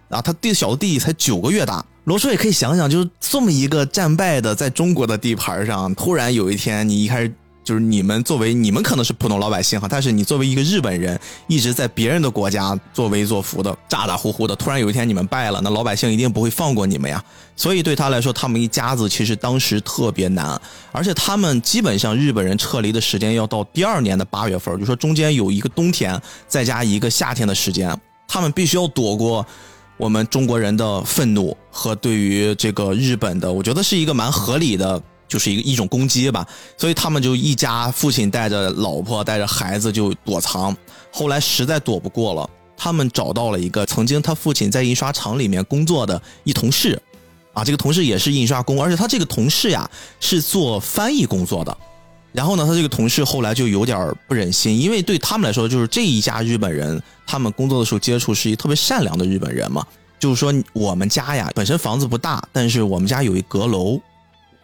[0.08, 1.84] 啊，他弟小的弟弟才九个月大。
[2.04, 7.32] 罗叔也可以想想，就是这么一个战败的，在中国的地盘上，突然有一天你一开始。
[7.66, 17.20] 就是你们作为你们可能是普通老百姓哈，但是你作为一个日本人，一直在别人的国家作威作福的，咋咋呼呼的，突然有一天你们败了，那老百姓一定不会放过你们呀。
[17.57, 20.61] 所以对他来说，他们一家子其实当时特别难，
[20.92, 27.92] 而且他们基本上日本人撤离的时间要到第二年的八月份，就说中间有一个冬天，再加一个夏天的时间，
[28.29, 29.44] 他们必须要躲过
[29.96, 35.02] 我们中国人的愤怒和对于这个日本的，我觉得是一个蛮合理的。
[35.28, 40.76] 就是一个一种攻击吧，所以他们就一家父亲带着老婆带着孩子就躲藏。
[41.10, 47.00] 后来实在躲不过了，他们找到了一个曾经他父亲在印刷厂里面工作的一同事，
[47.54, 51.76] 啊，这个同事也是印刷工，而且他这个同事呀是做翻译工作的。
[52.32, 59.82] 然后呢，他这个同事后来就有点不忍心，因为对他们来说，就是这一家日本人，他们工作的时候接触是一特别善良的日本人嘛。
[60.18, 63.98] 就是说我们家呀本身房子不大，但是我们家有一阁楼。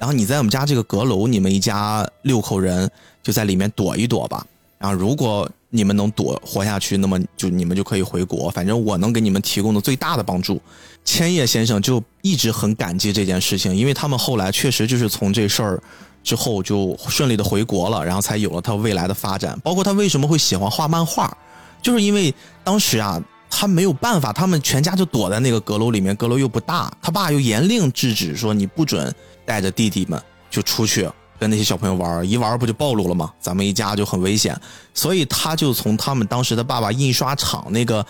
[0.03, 2.91] 然后你在我们家这个阁楼，你们一家六口人
[3.23, 4.45] 就在里面躲一躲吧。
[4.77, 8.51] 然后如果你们能躲活下去，那么就你们就可以回国。
[8.51, 10.61] 反正我能给你们提供的最大的帮助。
[11.05, 15.81] 千叶先生就一直很感激这件事情，因为他们后来确实就是从这事儿
[16.25, 19.57] 之后就顺利的回国了，然后才有了他未来的发展。
[19.62, 21.33] 包括他为什么会喜欢画漫画，
[21.81, 22.35] 就是因为
[22.65, 23.23] 当时啊。
[23.55, 33.33] 他没有办法，他们全家就躲在那个阁楼里面，阁楼又不大，他爸又严令制止说你不准带着弟弟们就出去跟那些小朋友玩，一玩不就暴露了吗？
[33.40, 34.59] 咱们一家就很危险，
[34.94, 38.05] 所以他就从他们当时的爸爸印刷厂那个，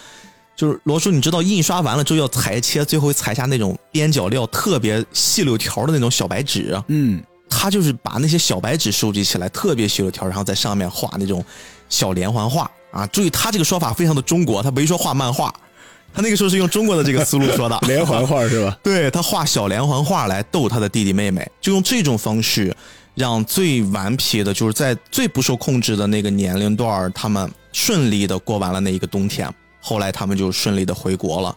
[0.55, 11.45] 就是罗叔，你知道印刷完了之后要裁切，最后裁下那种边角料特别细柳条的那种小白纸，嗯，他就是把那些小白纸收集起来，特别细柳条，然后在上面画那种
[11.89, 12.71] 小连环画。
[12.93, 15.51] 啊，注意他这个说法非常的中国，他没说画漫画，
[16.15, 18.77] 他那个时候是用中国的这个思路说的 连环画是吧？
[18.85, 22.75] 对他画小连环画来逗他的弟弟妹妹，就用这种方式
[23.15, 29.53] 让最顽皮的，就是在最不受控制的那个年龄段他们顺利的过完了那一个冬天。
[29.81, 31.57] 后来他们就顺利的回国了。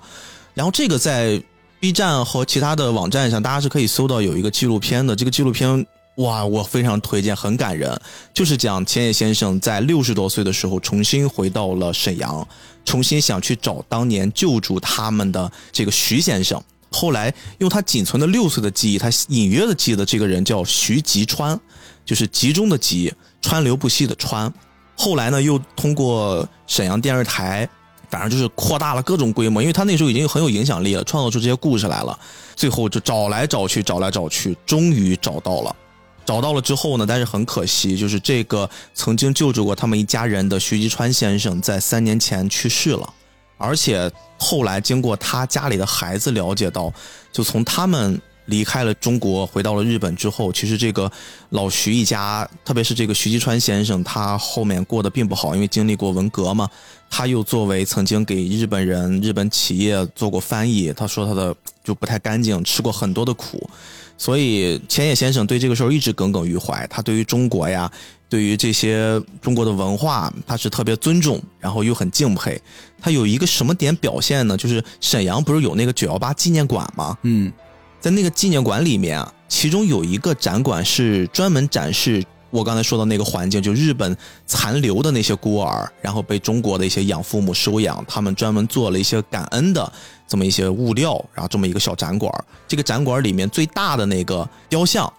[0.53, 1.41] 然后这个在
[1.79, 5.85] B 站和其他的网站上，大家是可以搜到有一个纪录片的，这个纪录片。
[6.15, 7.93] 哇，我非常推荐，很感人，
[8.33, 12.47] 就是讲千叶先生在六十多岁的时候重新回到了沈阳，
[12.85, 16.61] 重新想去找当年救助他们的这个徐先生。
[16.91, 21.59] 后来用他仅存的六岁的记忆，他隐约的记得这个人叫徐吉川，
[22.05, 24.53] 就是集中的集，川流不息的川。
[24.95, 27.67] 后来呢，又通过沈阳电视台，
[28.09, 32.17] 反正就是扩大了各种规模，因为他那时候已经很有影响力了，创造出这些故事来了。
[32.55, 35.75] 最后就找来找去，找来找去，终于找到了。
[36.25, 43.13] 找到了之后呢，但是很可惜，就是这个曾经救助过他们一家人的徐吉川先生，在三年前去世了。
[43.57, 46.91] 而且后来经过他家里的孩子了解到，
[47.31, 51.09] 就从他们离开了中国，回到了日本之后，其实这个
[51.51, 56.69] 老徐一家，特别是这个徐吉川先生，他后面过得并不好，因为经历过文革嘛。
[57.09, 63.69] 他又作为曾经给日本人、日本企业做过翻译，他说他的就不太干净，吃过很多的苦，
[64.17, 66.85] 所以千叶先生对这个事儿一直耿耿于怀。
[66.87, 67.91] 他对于中国呀，
[68.29, 72.59] 对于这些中国的文化，他是特别尊重，然后又很敬佩。
[73.01, 74.55] 他有一个什么点表现呢？
[74.55, 77.17] 就是沈阳不是有那个九幺八纪念馆吗？
[77.23, 77.51] 嗯，
[77.99, 82.23] 在那个纪念馆里面啊，其中有一个展馆是专门展示。
[82.51, 89.91] 我刚才说的那个环境，就日本残留的那些孤儿，然后被中国的一些养父母收养，他们专门做了一些感恩的
[90.27, 92.31] 这么一些物料，然后这么一个小展馆。
[92.67, 95.11] 这个展馆里面最大的那个雕像，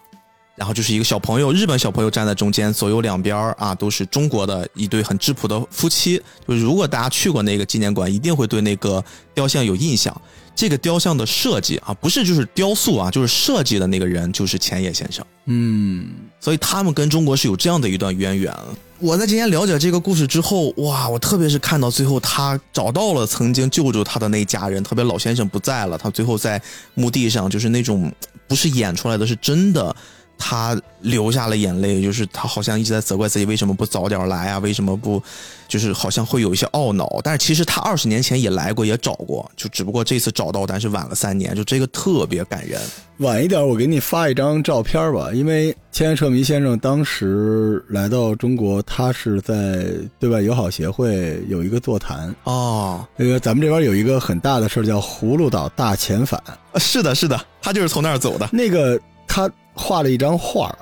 [0.54, 6.20] 然后就是一个小朋友，日本小朋友站在中间，左右两边啊都是中国的一对很质朴的夫妻。
[6.46, 10.20] 就是如果大家去过那个纪念馆，一定会对那个雕像有印象。
[10.54, 15.22] 这个雕像的设计啊，不是就是雕塑啊，就是设计的那个人就是千叶先生。
[15.44, 16.08] 嗯，
[16.40, 18.52] 所以他们跟中国是有这样的一段渊源。
[18.98, 26.60] 我在今天了解这个故事之后，哇，我特别是看到最后他找到了曾经救助他的那家人，特别老先生不在了，他最后在
[26.94, 28.10] 墓地上就是那种
[28.48, 29.94] 不是演出来的，是真的。
[30.38, 34.58] 他流下了眼泪，就是他好像一直在责怪自己为什么不早点来啊？
[34.58, 35.22] 为什么不，
[35.68, 37.20] 就是好像会有一些懊恼。
[37.22, 42.80] 但是其实他二十年前也来过，也找过，就只不过这次找到，但是晚了三年，就这个特别感人。
[43.18, 49.86] 晚一点，我给你发一张照片吧，因为千叶彻弥先生当时来到中国，他是在
[50.18, 53.06] 对外友好协会有一个座谈哦。
[53.16, 56.38] 那个咱们这边有一个很大的事儿叫葫芦岛大遣返，
[56.76, 58.46] 是的，是的，他就是从那儿走的。
[58.52, 59.00] 那个
[59.36, 59.50] 他。
[59.78, 60.74] 画了一张画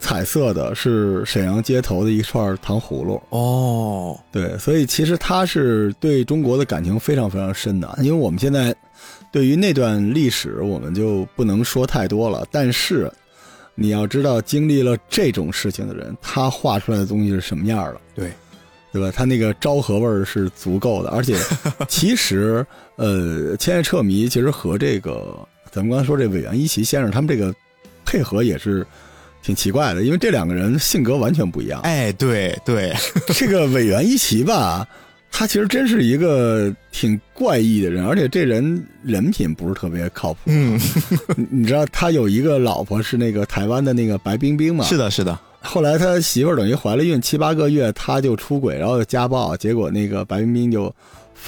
[0.00, 3.20] 彩色的，是沈阳街头的一串糖葫芦。
[3.28, 7.98] 哦，对，所以其实他是对中国的感情非常非常深的。
[7.98, 8.74] 因为我们现在
[9.30, 12.46] 对于那段历史，我们就不能说太多了。
[12.50, 13.12] 但是
[13.74, 18.00] 你要知道，经历了这种事情的人，他画出来的东西是什么样的？
[18.14, 18.32] 对，
[18.90, 19.12] 对吧？
[19.14, 21.10] 他那个昭和味儿是足够的。
[21.10, 21.36] 而且，
[21.88, 25.46] 其实，呃，千叶彻迷其实和这个
[25.78, 27.54] 咱们刚才说这委员一奇先生他们这个。
[28.10, 28.86] 配合也是
[29.42, 31.78] 挺奇怪的，因为这两个人性格完全不一样。
[31.82, 32.90] 哎，对对，
[33.36, 34.88] 这个委员一奇吧，
[35.30, 40.38] 他其实真是一个挺怪异的人，而且这人人品不是特别靠谱。
[40.46, 40.80] 嗯，
[41.50, 44.86] 你知道他有一个老婆是那个台湾的那个白冰冰嘛？
[44.86, 45.38] 是的，是的。
[45.60, 50.90] 后来他媳妇儿等于怀了孕七八个月，他就出轨，然后家暴，结果那个白冰冰就。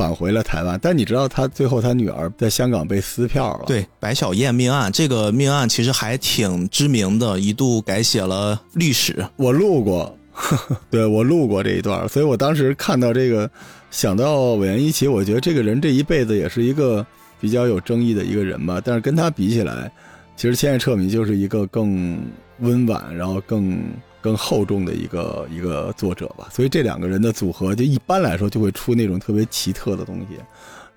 [0.00, 3.64] 返回了台湾，但你知道他最后他女儿在香港被撕票了。
[3.66, 9.22] 对，白小燕命案这个命案其实还挺知名的，一度改写了历史。
[9.36, 10.16] 我录过，
[10.88, 13.50] 对我录过这一段，所以我当时看到这个，
[13.90, 17.04] 想到委员一起，我觉得这个人这一辈子也是一个
[17.38, 18.80] 比较有争议的一个人吧。
[18.82, 19.92] 但是跟他比起来，
[20.34, 22.18] 其实千叶彻弥就是一个更
[22.60, 23.78] 温婉，然后更。
[24.20, 30.36] 更厚重的一个一个作者吧，所以这两个人的组合，就一般来说就会出那种特别奇特的东西，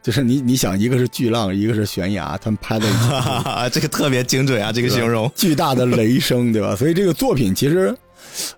[0.01, 2.85] 就是你你想，一个是巨浪，一个是悬崖，他们拍的
[3.71, 5.31] 这个特别精准啊，这个形容。
[5.35, 6.75] 巨大的雷声，对吧？
[6.75, 7.95] 所以这个作品其实，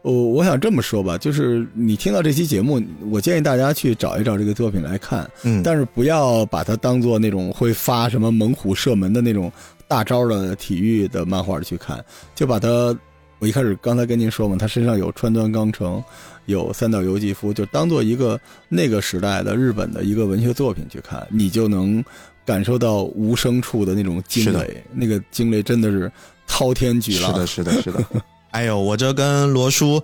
[0.01, 9.51] 我我想这么说吧，就是你听到这期节目，我建议大家去找一找这个作品来看，嗯，但是不要把它当做那种会发什么猛虎射门的那种
[9.88, 12.97] 大招的体育的漫画去看，就把它。
[13.39, 16.03] 我一开始刚才跟您说嘛，他身上有川端康成，
[16.45, 22.03] 有三岛由纪夫，就当做一个那个时代的日本的一个文学作品去看，你就能
[22.45, 26.11] 感受到无声处的那种惊雷，那个惊雷真的是
[26.47, 27.31] 滔天巨浪。
[27.45, 28.03] 是的，是的，是的。
[28.51, 30.01] 哎呦，我这跟罗叔。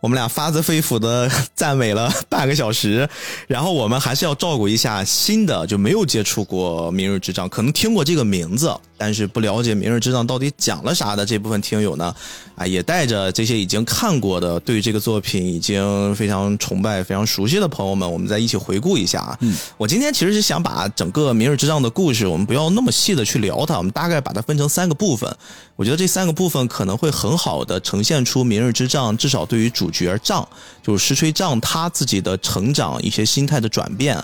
[0.00, 3.08] 我们俩发自肺腑的赞美了半个小时，
[3.48, 8.70] 然后我们还是要照顾一下新的就没有接触过《明日之杖》，可能听过这个名字，
[9.04, 12.14] 但是不了解《明日之杖》到底讲了啥的这部分听友呢，
[12.54, 19.36] 啊，也带着这些已经看过的、对这个作品已经非常崇拜、非常熟悉的朋友们，我们再一起回顾一下啊。
[19.42, 25.30] 嗯，我今天其实是想把整个《明日之杖》的故事，我们不要那么细的去聊它，我们大概把它分成三个部分。
[25.76, 29.90] 我觉得这三个部分可能会很好的呈现出《明日之杖》，至少对于主。
[29.90, 30.48] 角仗
[30.82, 34.16] 就是石锤仗他自己的成长一些心态的转变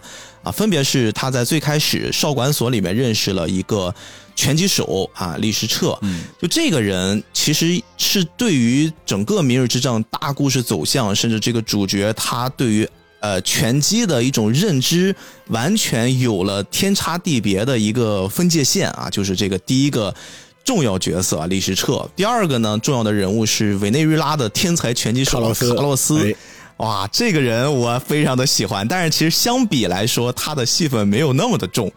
[0.42, 3.94] 啊，分别是他在最开始少管所里面认识了一个
[4.40, 12.88] 拳击手啊李时彻，嗯，就这个人其实是对于整个明日之仗大故事走向，甚至这个主角他对于
[13.20, 15.14] 呃拳击的一种认知，
[15.48, 20.14] 完全有了天差地别的一个分界线啊，就是这个第一个。
[20.62, 22.08] 重要角色啊，李时彻。
[22.14, 26.36] 第二个呢，重要的人物是委内瑞拉的天才拳击手卡洛斯。
[26.76, 31.90] 哇，这个人我非常的喜欢，但是其实相比来说，他的戏份没有那么的重。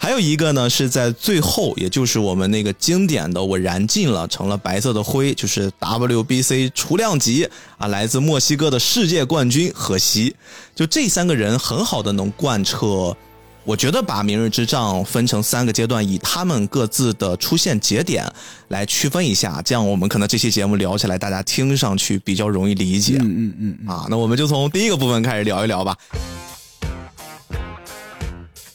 [0.00, 10.34] 还有一个呢，是在最后，也就是我们那个经典的“我燃尽了，成了白色的灰”，就是 WBC 除量级啊，来自墨西哥的世界冠军荷西。
[10.74, 13.16] 就这三个人，很好的能贯彻。
[13.64, 18.24] 我觉得把《明日之仗》分成三个阶段，以他们各自的出现节点
[18.68, 23.18] 来区分一下，这样我们可能这期节目聊起来，大家听上去比较容易理解。
[23.20, 25.94] 嗯嗯嗯啊，那我们就从第一个部分开始聊一聊吧。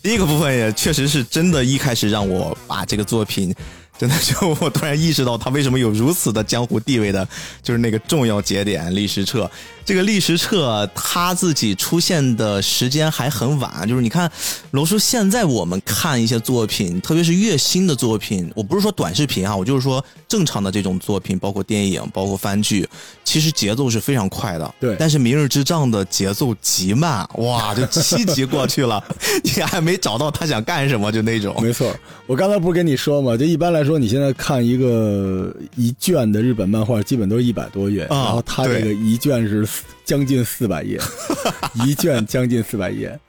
[0.04, 3.56] 第一个部分也确实是真的，一开始让我把这个作品。
[4.04, 7.26] 真的就我突然意识到他为什么有如此的江湖地位的，
[7.62, 9.50] 就是那个重要节点历史册。
[9.86, 14.30] 这个历史册他自己出现的时间还很晚，就是你看
[14.72, 22.86] 罗叔现在我们看一些作品，特别是越新的作品，我不是说短视频啊，我就是说正常的这种作品，包括电影，包括番剧，
[23.24, 24.76] 其实节奏是非常快的。
[24.82, 29.02] 对，但是《明日之仗》的节奏极慢，哇，就七集过去了，
[29.44, 31.56] 你还没找到他想干什么，就那种。
[31.62, 31.94] 没错，
[32.26, 33.38] 我刚才不是跟你说吗？
[33.38, 33.93] 就一般来说。
[33.94, 39.68] 说你现在看一个一卷的日本漫画，基本都是一百多页，然后它这个一卷是
[40.04, 41.00] 将近四百页，
[41.86, 43.20] 一卷将近四百页，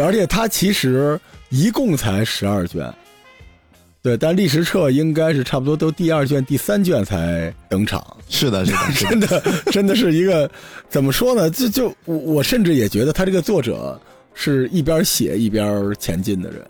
[0.00, 1.18] 而且它其实
[1.48, 2.88] 一共才十二卷，
[4.00, 8.00] 对，但历史册应该是差不多都第二卷、第三卷才登场。
[8.28, 9.42] 是的，是的，真的，
[9.72, 10.48] 真的是一个
[10.88, 11.50] 怎么说呢？
[11.50, 14.00] 就就我我甚至也觉得他这个作者
[14.34, 16.64] 是一边写一边前进的人。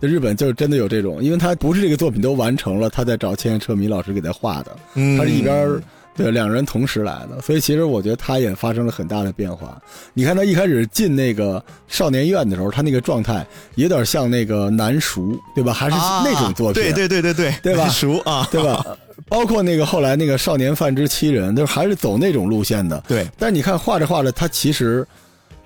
[0.00, 5.80] 日本就是真的有这种，因为他不是这个作品都完成了，他在找千叶彻弥老师给他画的，嗯他是一边
[6.16, 9.80] 对两人同时来的，所以其实我觉得他也发生了很大的变化。
[10.12, 15.72] 你看他一开始进那个少年院的时候，他那个状态有点像那个南熟，对吧？
[15.72, 17.88] 还是那种作品，对对对对对，对吧？
[17.88, 18.84] 熟啊，对吧？
[19.28, 23.02] 包括那个后来那个少年犯之七人，就是还是走那种路线的。
[23.08, 25.06] 对，但是你看画着画着，他其实。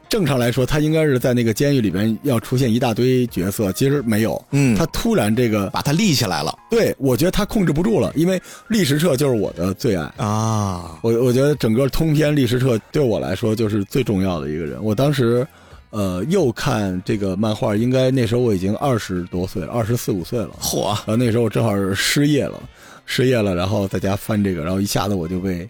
[0.08, 4.42] 正常来说，他应该是在那个监狱里边要出现一大堆角色，其实没有。
[4.52, 6.56] 嗯，他突然这个把他立起来了。
[6.70, 10.98] 对，我觉得他控制不住了，因为历史册就是我的最爱啊。
[11.02, 14.82] 我我觉得整个通篇历史册对我来说就是最重要的一个人。
[14.82, 15.46] 我当时，
[15.90, 20.50] 呃，又看这个漫画，应该那时候我已经二十多岁了，二十四五岁了。
[20.60, 20.86] 嚯！
[20.86, 22.58] 然后那时候我正好是失业了，
[23.04, 25.68] 失业了，然后在家翻这个，然后一下子我就被。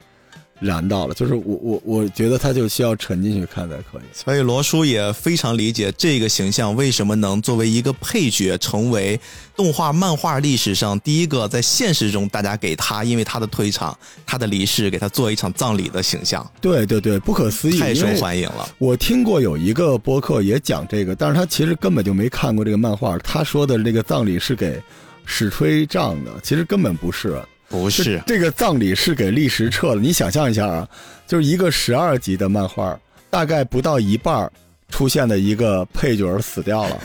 [0.60, 4.02] 燃到了，就是我我我觉得他就需要沉进去看才可以。
[4.12, 9.20] 所以罗叔也非常理解这个形象为什么能作为一个配角，成为
[9.54, 13.96] 动画漫画历史上第一个在现实中大家给他因为他的退场、
[14.26, 16.44] 他的离世给他做一场葬礼的形象。
[16.60, 18.68] 对对对，不可思议，太受欢迎了。
[18.78, 23.16] 我听过有一个播客也讲这个，但是他其实根本就没看过这个漫画。
[23.18, 24.82] 他说的这个葬礼是给
[25.24, 27.40] 史推账的，其实根本不是。
[27.68, 30.88] 不是这个葬礼是给历史撤了，你想象一下啊，
[31.26, 32.98] 就是一个十二集的漫画，
[33.28, 34.50] 大概不到一半
[34.88, 36.98] 出现的一个配角死掉了，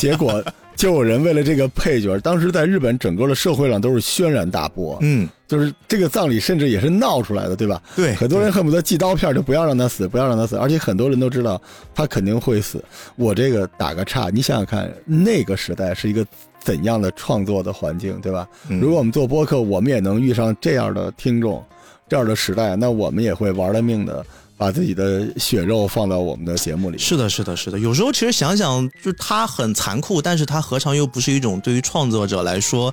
[0.00, 0.44] 结果
[0.74, 7.80] 就有人为了这个配角，当时在日本整个的社会上都是轩然大波，嗯，就是这个葬礼甚至也是闹出来的，对吧？
[7.94, 11.62] 对，很多人恨不得寄刀片，就不要让他死，不要让他死，而且很多人都知道
[11.94, 12.82] 他肯定会死。
[13.14, 16.26] 我这个打个岔，你想想看，那个时代是一个。
[16.62, 18.46] 怎样的创作的环境，对吧？
[18.68, 21.64] 如果我们做播客，我们也能遇上这样的听众，
[22.08, 24.24] 这样的时代，那我们也会玩了命的
[24.58, 26.98] 把自己的血肉放到我们的节目里。
[26.98, 27.78] 是的，是的，是的。
[27.78, 32.92] 有时候其实想想，就它很残酷，但是它何尝又不是一种对于创作者来说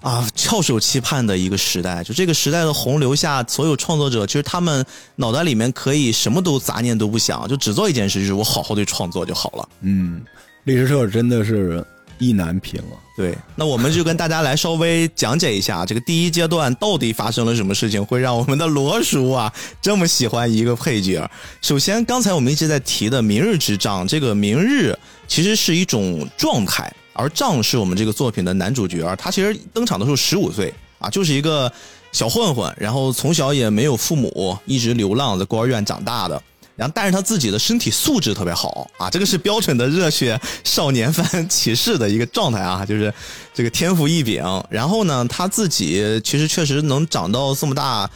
[0.00, 2.02] 啊翘首期盼的一个时代？
[2.02, 4.84] 就这个时代的洪流下，所有创作者其实他们
[5.14, 9.68] 脑袋里面可以什么都杂念都不想，就只做一件事，就是我好好的创作就好了。
[9.82, 10.22] 嗯，
[10.64, 11.84] 历史社真的是。
[12.18, 12.96] 意难平了。
[13.16, 19.50] 对，那我们就跟大家来稍微讲解一下这个第一阶段到底发生了什么事情，会让我们的罗叔啊
[19.80, 21.28] 这么喜欢一个配角。
[21.62, 24.94] 首先，刚才我们一直在提的“明日之仗”，这个“明日”
[25.26, 29.16] 其实是一种状态，而“仗”是我们这个作品的男主角。
[29.16, 31.72] 他其实登场的时候十五岁啊，就是一个
[32.12, 36.42] 小混混，然后从小也没有父母，一直流浪在孤儿院长大的。
[36.76, 43.12] 然后，但是他自己的身体素质特别好啊，这个是标准的热血少年番骑士的一个状态啊，就是
[43.54, 44.44] 这个天赋异禀。
[44.68, 48.10] 然后呢，他自己其实确实能长到这么大，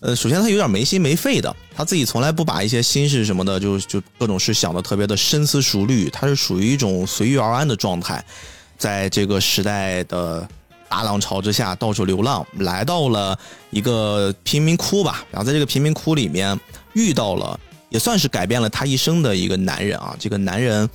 [0.00, 8.24] 呃，首先他有点没心没肺的，他自己从来不把一些心事什么的，就就各种事想的特别的深思熟虑，他是属于一种随遇而安的状态，
[8.78, 10.48] 在这个时代的
[10.88, 13.38] 大浪潮之下到处流浪，来到了
[13.68, 16.58] 一个贫民窟吧，然后在这个贫民窟里面
[16.94, 17.60] 遇到了。
[17.88, 20.16] 也算是改变了他一生的一个男人啊！
[20.18, 20.88] 这个男人，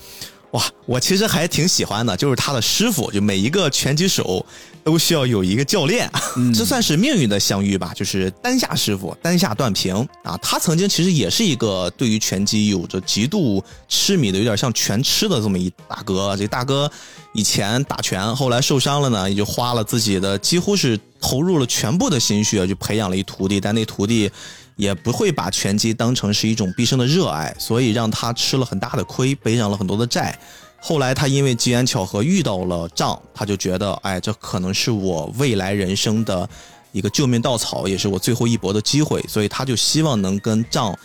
[0.51, 4.45] 哇，我其实还挺喜欢的，就是他的师傅，就每一个拳击手
[4.83, 6.11] 都需要有一个教练，
[6.53, 7.93] 这算是命运的相遇吧。
[7.95, 16.35] 就是丹下师傅，丹下段平啊，他曾经其实也是一个对于拳击有着极度痴迷的，有点像拳痴的这么一大哥。
[16.35, 16.91] 这大哥
[17.33, 24.29] 以前打拳，后来受伤了呢，也就花了自己的几乎是投入了全部的心血，就培养了一徒弟，但那徒弟。
[24.75, 30.37] 也不会把拳击当成是一种毕生的热爱，所以让他吃了很大的亏，背上了很多的债。
[30.79, 36.49] 后来他因为机缘巧合遇到了仗，他就觉得，哎，这可能是我未来人生的
[36.91, 40.97] 一个救命稻草，也是我最后一搏的机会，所以他就希望能跟仗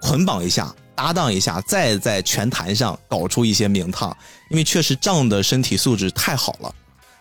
[0.00, 4.14] 捆绑一下，搭档一下，再在拳坛上搞出一些名堂。
[4.50, 6.74] 因为确实仗的身体素质太好了。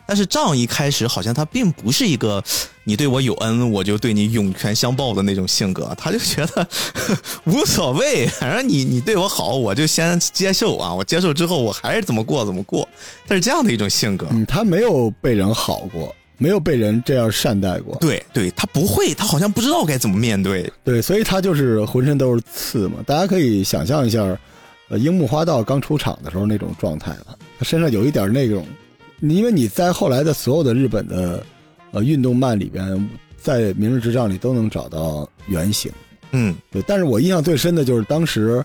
[0.06, 2.44] 但是仗一开始好像他并不是一个
[2.84, 6.68] 你对我有恩我就对你涌泉相报的那种性格，他就觉得
[7.46, 12.88] 无所谓，反正你你对我好我就先接受啊，我接受之后我还是怎么过怎么过，
[13.28, 14.28] 他是这样的一种性格。
[14.32, 17.96] 嗯，他没有被人好过，没有被人这样善待过。
[18.02, 20.72] 对对，他不会，他好像不知道该怎么面对。
[20.84, 22.98] 对，所以他就是浑身都是刺嘛。
[23.06, 24.22] 大家可以想象一下，
[24.90, 28.68] 呃，樱木花道刚出场的时候那种状态了，他身上有一点那种。
[29.26, 31.42] 你因为你在后来的所有的日本的，
[31.94, 35.90] 呃，运动漫里边，在《明日之杖》里都能找到原型，
[36.32, 36.82] 嗯，对。
[36.86, 38.62] 但是我印象最深的就是当时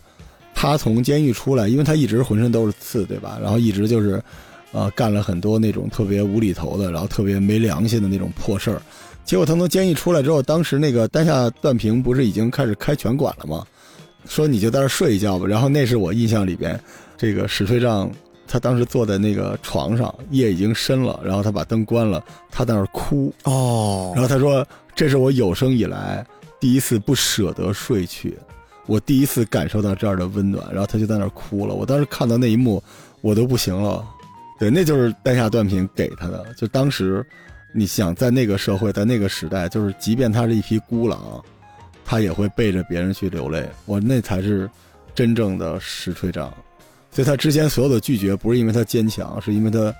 [0.52, 3.38] 他从监狱出来，因为他一直浑身都是刺，对吧？
[3.40, 4.20] 然后一直就是，
[4.72, 8.82] 呃，干了很多那种特别无厘头的，然后特别没良心的那种破事儿。
[9.24, 13.64] 结果他从监狱出来之后，当时那个丹下段平不是已经开始开拳馆了吗？
[14.26, 15.46] 说你就在这睡一觉吧。
[15.46, 16.76] 然后那是我印象里边
[17.16, 18.10] 这个史吹杖。
[18.48, 24.12] 他当时坐在那个床上，夜已经深了，然后他把灯关了，他在那儿哭哦。
[24.14, 26.26] 然后他说：“这是我有生以来
[26.58, 28.36] 第一次不舍得睡去，
[28.86, 31.74] 我第一次感受到这儿的温暖。”然后他就在那儿哭了。
[31.74, 32.82] 我当时看到那一幕，
[33.20, 34.02] 我都不行了。
[34.58, 36.46] 对，那就是丹下断品给他的。
[36.56, 37.24] 就当时，
[37.72, 41.44] 你想在那个社会，在那个时代，就是即便他是一匹孤狼，
[42.04, 43.68] 他也会背着别人去流泪。
[43.84, 44.68] 我那才是
[45.14, 46.52] 真正的石锤杖。
[47.10, 49.94] 所以他之前所有的拒绝，不是因为他坚强，是因为他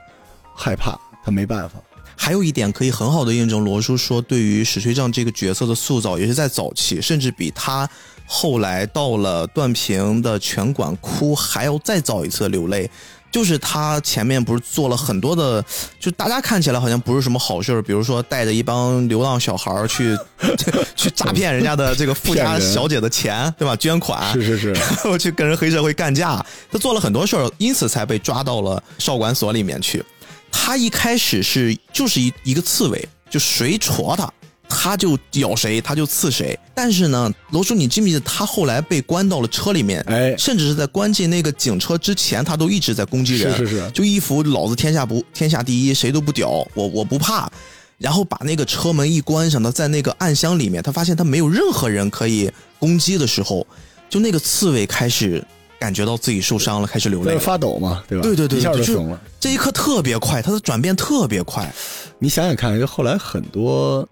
[0.55, 1.81] 害怕，他没办法。
[2.17, 7.89] 还有一点可以很好的印证罗叔说，对于史吹杖这个角色的塑造，也是在早期，甚至比他
[8.27, 12.91] 后来到了段平的拳馆哭还要再早一次流泪。
[13.31, 15.65] 就是他前面不是做了很多的，
[16.01, 20.17] 就大家看起来好像不是什么好事比如说带着一帮流浪小孩去
[20.97, 23.77] 去诈骗人家的这个富家小姐的钱，对吧？
[23.77, 30.05] 捐款是是是，然后去跟人黑社会干架，他做了很多事儿，因此才被抓到了少管所里面去。
[30.51, 34.33] 他一开始是就是一一个刺猬，就谁戳他。
[34.69, 36.59] 他就咬谁，他就刺谁。
[36.75, 40.01] 但是呢，罗叔，你记不记得他后来被关到了车里面？
[40.07, 43.51] 哎，甚至是在关进那个警车之前，他都一直在攻击人。
[43.57, 47.51] 是是是，就一副老子天下不天下第一，谁都不屌，我我不怕。
[47.97, 52.49] 然后把那个车门一关上，他在那个暗箱里面，他发现他没有任何人可以
[52.79, 53.67] 攻击的时候，
[54.09, 55.45] 就那个刺猬开始
[55.81, 58.23] 感觉到自己受伤了，开始流泪，发抖嘛，对吧？
[58.23, 59.21] 对对对，一下就怂了。
[59.41, 61.69] 这一刻特别快，他的转变特别快。
[62.21, 64.09] 你想想看，就后来很多。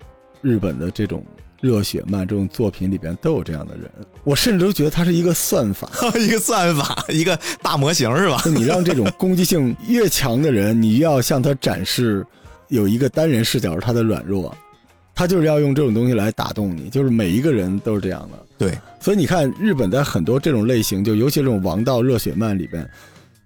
[0.46, 1.24] 日本的这种
[1.60, 3.90] 热血漫这种作品里边都有这样的人，
[4.22, 5.90] 我甚至都觉得他是一个算法，
[6.20, 8.40] 一个算法， 一个大模型是吧？
[8.46, 12.24] 你让这种攻击性越强的人，你要向他展示
[12.68, 14.56] 有一个单人视角他的软弱，
[15.16, 18.38] 他就是要用这种东西来打动你，就是每一个人都是这样的。
[18.56, 22.88] 对，所以你看日本在很多这种类型，就尤其这种王道热血漫里边，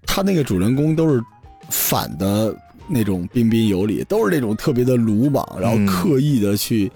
[0.05, 1.23] 他那个主人公都是
[1.71, 2.55] 反的。
[2.91, 6.91] 那种彬彬有礼，都是那种特别的鲁莽，然后刻意的去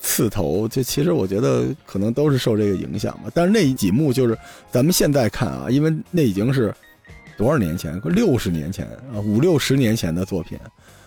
[0.00, 0.66] 刺头。
[0.66, 3.30] 这其实我觉得可能都是受这个影响吧。
[3.32, 4.36] 但是那几幕就是
[4.70, 6.74] 咱们现在看啊，因为那已经是
[7.38, 8.84] 多少年前，六十年前
[9.14, 10.58] 啊，五六十年前的作品，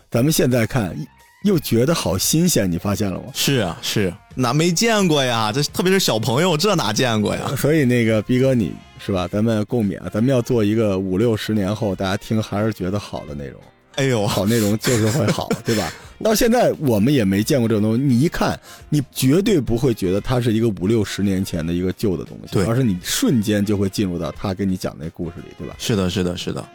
[0.10, 0.96] 咱们现在看
[1.44, 2.72] 又觉得好新鲜。
[2.72, 3.26] 你发现了吗？
[3.34, 5.52] 是啊，是哪没见过呀？
[5.52, 7.54] 这特别是小朋友，这哪见过呀？
[7.58, 9.28] 所以那个逼哥，你是吧？
[9.28, 13.60] 咱们共勉，咱们要做一个五六十年后大家听还是觉得好的内容。
[14.00, 15.92] 哎呦，好内容就是会好，对吧？
[16.24, 25.76] 到现在我们也没见过这种东西，你一看，你绝对不会觉得它是一个五六十年前的一个旧的东西，对，而是你瞬间就会进入到他给你讲那故事里，对吧？
[25.78, 26.66] 是的，是的，是的，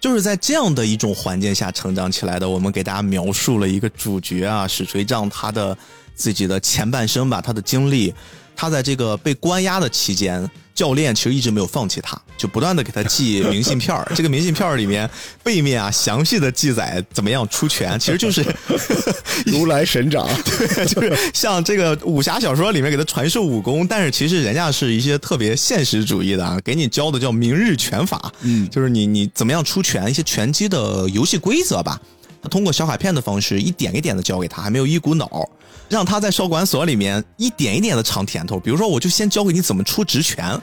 [0.00, 2.48] 就是在这样的一种环境下成长起来的。
[2.48, 5.76] 我们给大家描述了一个主角啊，史锤杖他的
[6.14, 8.14] 自己的前半生吧，他的经历。
[8.56, 14.10] 他在这个被关押的期间，教练其实一直没有放弃他，就不断的给他寄明信片儿。
[14.14, 15.08] 这个明信片儿里面
[15.42, 18.44] 背面啊，详细的记载怎么样出拳，其实就是
[19.46, 32.00] 如来神掌， 对，就是像这个武侠小说里面给他传授武功，但是其实人家是一些特别现实主义的啊，给你教的叫明日拳法，嗯就是你你怎么样出拳，一些拳击的游戏规则吧。
[32.42, 35.48] 他通过小卡片的方式，一点一点的教给他，还没有一股脑，
[35.88, 38.58] 让他在少管所里面一点一点的尝甜头。
[38.58, 40.60] 比如说，我就先教给你怎么出直拳，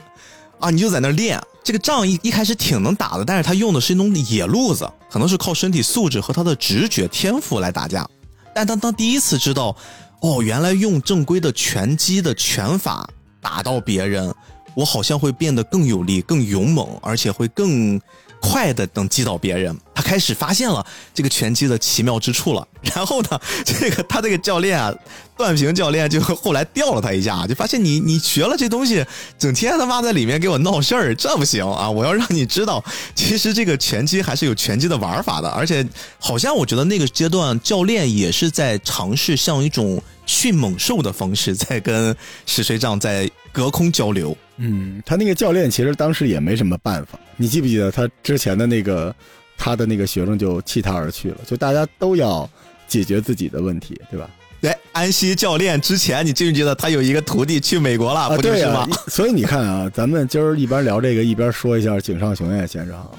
[0.58, 1.40] 啊，你就在那儿练。
[1.64, 8.06] 这个仗一一开始挺能打的，但是他用的是一种野路子，可能是靠身体素质和他的直觉天赋来打架。
[8.54, 9.74] 但当当第一次知道，
[10.20, 13.08] 哦，原来用正规的拳击的拳法
[13.40, 14.34] 打到别人，
[14.74, 18.00] 我好像会变得更有力、更勇猛，而且会更
[18.40, 19.76] 快的能击倒别人。
[19.94, 22.66] 他开始发现了这个拳击的奇妙之处了。
[22.82, 24.92] 然后呢，这个他这个教练啊，
[25.36, 29.04] 段平教练就后来吊了他一下，就发现你你学了这东西，
[29.38, 31.88] 整天他妈在里面给我闹事儿，这不行啊！
[31.90, 32.82] 我要让你知道，
[33.14, 35.86] 其实这个拳击还是有拳击的玩法的，而且
[36.18, 42.16] 好像我觉得那个阶段教练也是在尝试像一种驯猛兽的方式，在跟
[42.46, 44.34] 史水长在隔空交流。
[44.62, 47.18] 嗯，他那个教练其实当时也没什么办法。
[47.36, 49.14] 你记不记得他之前的那个
[49.56, 51.38] 他的那个学生就弃他而去了？
[51.46, 52.48] 就大家都要
[52.86, 54.28] 解决自己的问题，对吧？
[54.60, 58.86] 对，安西教练之前你记不记得他有一个徒弟去美国了，啊，不就是吗？
[59.08, 63.10] 所以你看啊，咱们今儿一边聊这个，一边说一下井上雄彦先生啊。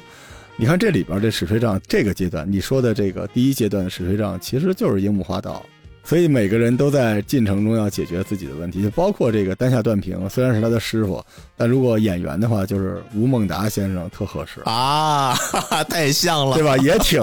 [0.58, 5.66] 你看这里边这史水账这个阶段，你说的这个第一阶段的史水账，其实就是樱木花道。
[6.04, 11.24] 所以每个人都在进程中要解决自己的问题，就包括这个丹下断平，虽然是他的师傅，
[11.56, 16.76] 但如果演员的话，就是吴孟达先生特合适，啊，哈 哈太像了，对吧？
[16.78, 17.22] 也挺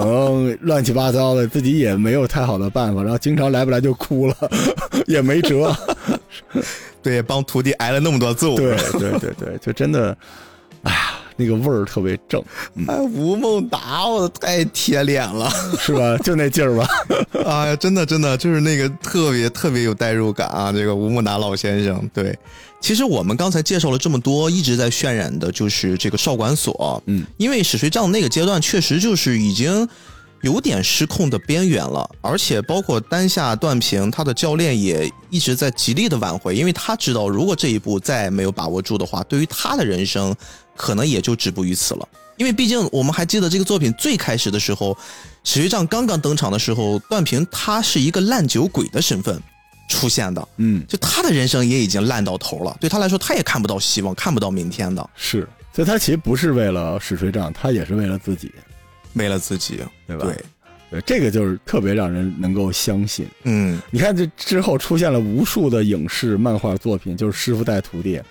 [0.61, 4.35] 乱七八糟的，自己也没有太好的办法，然后经常来不来就哭了，
[5.07, 5.75] 也没辙。
[7.03, 10.17] 对，帮徒弟挨了那么多揍，对对对对，就真的，
[10.83, 12.43] 哎呀，那个味儿特别正，
[12.85, 16.17] 哎，吴孟达，我太贴脸了，是吧？
[16.21, 16.85] 就那劲儿吧。
[17.45, 20.69] 哎呀，真的真的就是那个特别特别有代入感啊！
[20.73, 22.37] 这个吴孟达老先生，对，
[22.81, 29.87] 其实我们刚才介绍了这么多，一直在渲染的就是这个少管所，嗯，因为史水账那个阶段确实就是已经
[30.41, 40.33] 有点失控的边缘了，而且包括丹下断平，他的教练也一直在极力的挽回，因为他知道如果这一步再没有把握住的话，对于他的人生
[40.79, 42.07] 可能也就止步于此了。
[42.37, 44.97] 因为毕竟我们还记得这个作品最开始的时候，
[45.43, 49.37] 史学长刚刚登场的时候，段平他是一个烂酒鬼的身份
[49.89, 58.49] 出现的，嗯，就他的人生也已经烂到头了，对他来说他也看不到希望，看不到明天的，是，所以他其实不是为了史水账，他也是为了自己，
[59.15, 60.25] 为了自己，对吧？
[60.25, 60.45] 对，
[60.91, 63.27] 对，这个就是特别让人能够相信。
[63.43, 68.21] 嗯，你看，这之后出现了无数的影视、漫画作品，就是师傅带徒弟，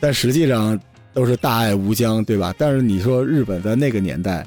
[0.00, 0.76] 但实际上
[1.12, 2.54] 都是大爱无疆，对吧？
[2.56, 4.46] 但是你说日本在那个年代，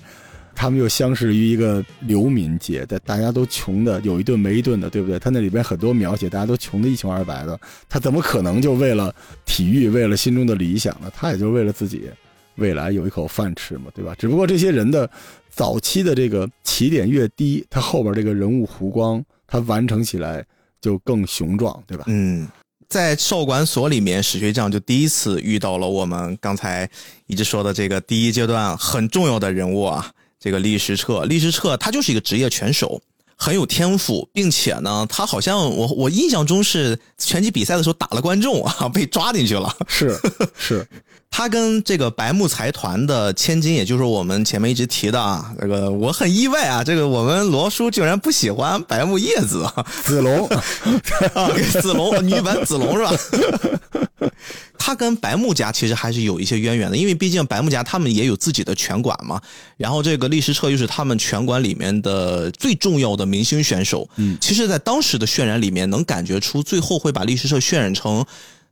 [0.55, 5.19] 他们又相识于一个流民界，大大家都穷的有一顿没一顿的，对不对？
[5.19, 7.59] 他那里边很多描写，大家都穷的一穷二白的，
[7.89, 9.13] 他怎么可能就为了
[9.45, 11.11] 体育，为了心中的理想呢？
[11.13, 12.09] 他也就为了自己
[12.55, 14.15] 未来有一口饭吃嘛，对吧？
[14.17, 15.09] 只不过这些人的
[15.49, 20.45] 早期的这个起点越低，他后边这个人物弧光，他完成起来
[20.79, 22.05] 就更雄壮，对吧？
[22.07, 22.47] 嗯，
[22.87, 26.89] 在少管所里面，史学长就第一次遇到了我们刚才
[27.27, 31.25] 一直说的这个第一阶段很重要的人物啊，这个李时彻。
[31.25, 33.01] 李时彻他就是一个职业拳手，
[33.35, 39.75] 很有天赋，并且呢，他好像我我印象中是拳击比赛的时候打了观众啊， 被抓进去了。
[39.87, 40.17] 是
[40.57, 40.87] 是，
[41.29, 50.47] 他跟这个白木财团的千金，也就是我们前面一直提的啊，这个我很意外啊，这个我们罗叔竟然不喜欢白木叶子啊，子龙
[51.35, 51.49] 啊，
[51.81, 54.31] 子龙女版子龙是吧？
[54.77, 59.41] 他跟白木家其实还是有一些渊源的，因为毕竟白木家他们也有自己的拳馆嘛。
[59.77, 64.07] 然后这个力士彻又是他们拳馆里面的最重要的明星选手。
[64.17, 68.23] 嗯其实，在当时的渲染里面，能感觉出最后会把力士彻渲染成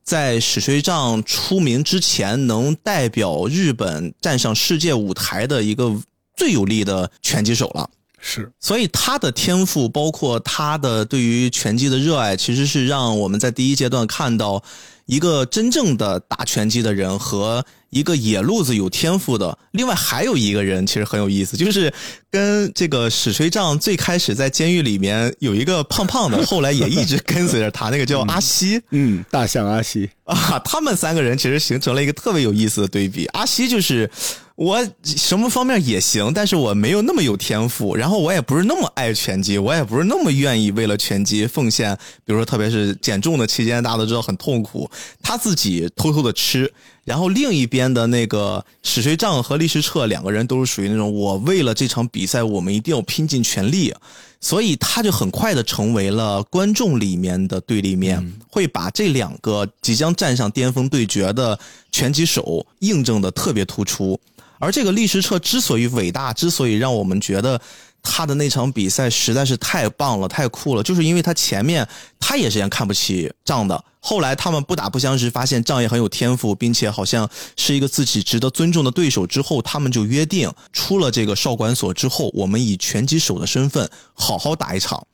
[0.04, 5.90] 在史学丈出名之前，能代表日本站上世界舞台的一个
[6.36, 7.88] 最有力的拳击手了。
[8.26, 14.64] 是所以他的天赋，包括他的对于拳击的热爱，其实是让我们在第一阶段看到
[15.04, 19.58] 一个真正的打拳击的人和一个野路子有天赋的。
[19.72, 21.92] 另外还有一个人其实很有意思，就是
[22.30, 28.80] 跟这个史吹丈最开始在监狱里面有一个胖胖的，后来也一直跟随着他，那个叫阿西。
[28.90, 33.26] 嗯，大象阿西，啊，他们三个人其实形成了一个特别有意思的对比。
[33.26, 34.10] 阿西就是
[34.56, 41.92] 我什么方面也行，但是我没有那么有天赋，然后我也不是那么爱拳击，我也不是那么愿意为了拳击奉献。
[42.24, 44.88] 比如说，特别是减重的期间，大家都知道很痛苦，
[45.20, 46.72] 他自己偷偷的吃。
[47.02, 53.92] 然后另一边的那个史水账和李时彻两个人都是属于那种我为了这场比赛，我们一定要拼尽全力，
[54.40, 61.58] 所以他就很快的成为了观众里面的对立面，会把这两个即将站上巅峰对决的
[61.90, 64.18] 拳击手印证的特别突出。
[64.58, 67.60] 而这个历时彻之所以伟大，之所以让我们觉得
[68.02, 71.86] 他的那场比赛实在是太棒了、太酷了，就是因为他前面
[72.20, 85.06] 他也是先看不起仗的，后来他们不打不相识，发现仗也很有天赋，并且好像是一个自己值得尊重的对手之后，他们就约定出了这个少管所之后，我们以拳击手的身份好好打一场。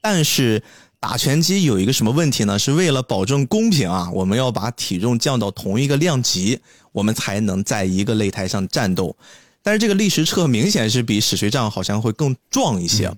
[0.00, 0.62] 但是
[1.00, 2.58] 打拳击有一个什么问题呢？
[2.58, 6.60] 是为了保证公平啊，我们要把体重降到同一个量级。
[6.90, 9.14] 我们才能在一个擂台上战斗，
[9.62, 13.12] 但是这个立石彻明显是比史学丈好像会更壮一些，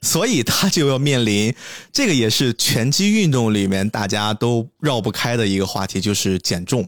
[0.00, 1.54] 所以他就要面临
[1.92, 6.86] 这个也是拳击运动里面大家都绕不开的一个话题，就是减重。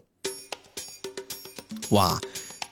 [1.90, 2.18] 哇！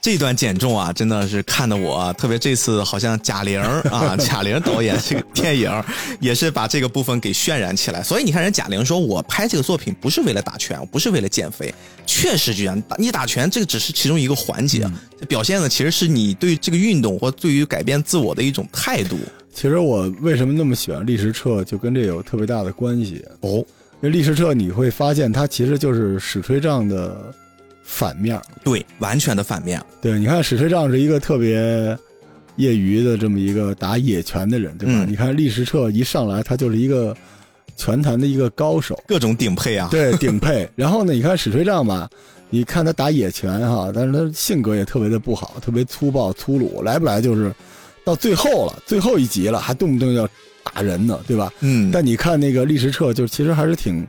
[0.07, 2.39] 这段减重啊，真的是看得我特别。
[2.39, 5.69] 这次好像贾玲啊， 贾玲导演这个电影
[6.21, 8.01] 也是把这个部分给渲染起来。
[8.01, 11.75] 所以你看，人贾玲说：“我拍这个作品不是为了打拳，不是为了减肥。”
[12.07, 14.89] 确实，就像你打拳，这个只是其中一个环节，
[15.27, 19.17] 表现的其实是你对这个运动或对于改变自我的一种态度。
[19.53, 23.57] 其实我为什么那么喜欢历时彻，就跟这有特别大的关系哦。
[23.99, 27.33] 因为历时彻，你会发现他其实就是史吹杖的。
[27.89, 29.81] 反面对，完全的反面。
[30.01, 31.97] 对，你看史吹丈是一个特别
[32.57, 35.05] 业余的这么一个打野拳的人，对吧？
[35.07, 37.15] 你看历时彻一上来，他就是一个
[37.77, 39.87] 拳坛的一个高手，各种顶配啊。
[39.89, 40.69] 对，顶配。
[40.75, 42.09] 然后呢，你看史吹丈吧，
[42.49, 47.53] 你看他打野拳哈，但是他性格也特别的不好，特别粗暴粗鲁，来不来就是
[48.03, 50.27] 到最后了，最后一集了，还动不动要
[50.61, 51.51] 打人呢，对吧？
[51.61, 51.89] 嗯。
[51.89, 54.05] 但你看那个历时彻，就其实还是挺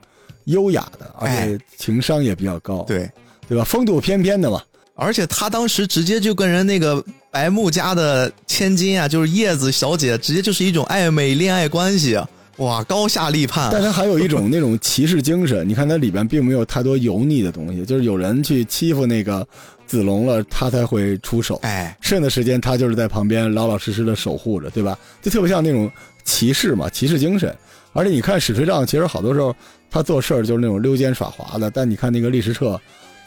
[0.47, 2.83] 优雅的，而且情商也比较高。
[2.89, 3.09] 对。
[3.49, 3.65] 对吧？
[3.65, 4.63] 风度翩翩的嘛，
[4.95, 12.19] 而且他当时直接就跟人那个白木家的千金啊，就是叶子小姐，直接就是一种暧昧恋爱关系，
[12.57, 13.71] 哇，高下立判。
[13.73, 19.47] 但他还有一种 那种骑士精神，你看他里边并没有太多油腻的东西，就是有人去欺负那个
[19.87, 21.61] 子龙了，他才会出手。
[21.63, 24.99] 哎，剩的时间他就是在旁边老老实实的守护着，对吧？
[25.23, 25.91] 就特别像那种
[26.25, 27.57] 骑士嘛，骑士精神。
[27.95, 29.55] 而且你看史锤杖，其实好多时候
[29.91, 32.79] 他做事儿就是那种溜肩耍滑的，但你看那个历史彻。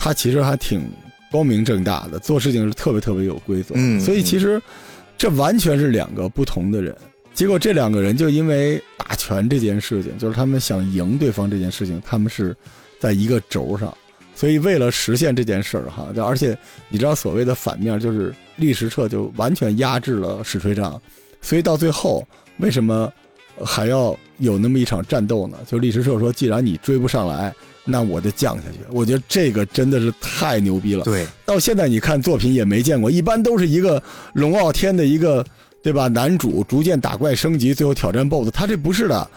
[0.03, 0.81] 他其实还挺
[1.29, 3.75] 光明正大的，做事情是特别特别有规则。
[3.77, 4.59] 嗯，所以其实
[5.15, 6.95] 这完全是两个不同的人。
[7.35, 12.55] 结果这两个人就因为打拳这件事情，就是他们想赢对方这件事情，他们是
[12.99, 13.95] 在一个轴上。
[14.33, 16.57] 所以为了实现这件事儿，哈，而且
[16.89, 20.99] 你知道所谓的反面就是历史彻就完全压制了史吹杖，
[21.43, 22.27] 所以到最后
[22.57, 23.13] 为什么
[23.63, 25.59] 还要有那么一场战斗呢？
[25.67, 27.53] 就历史彻说，既然你追不上来。
[27.83, 31.03] 那我就降下去，我觉得这个真的是太牛逼了。
[31.03, 34.01] 对，到现在你看作品也没见过，一般都是一个
[34.33, 35.43] 龙傲天的一个，
[35.81, 36.07] 对吧？
[36.07, 39.29] 男主逐渐打怪升级，最后挑战 BOSS，他这不是的，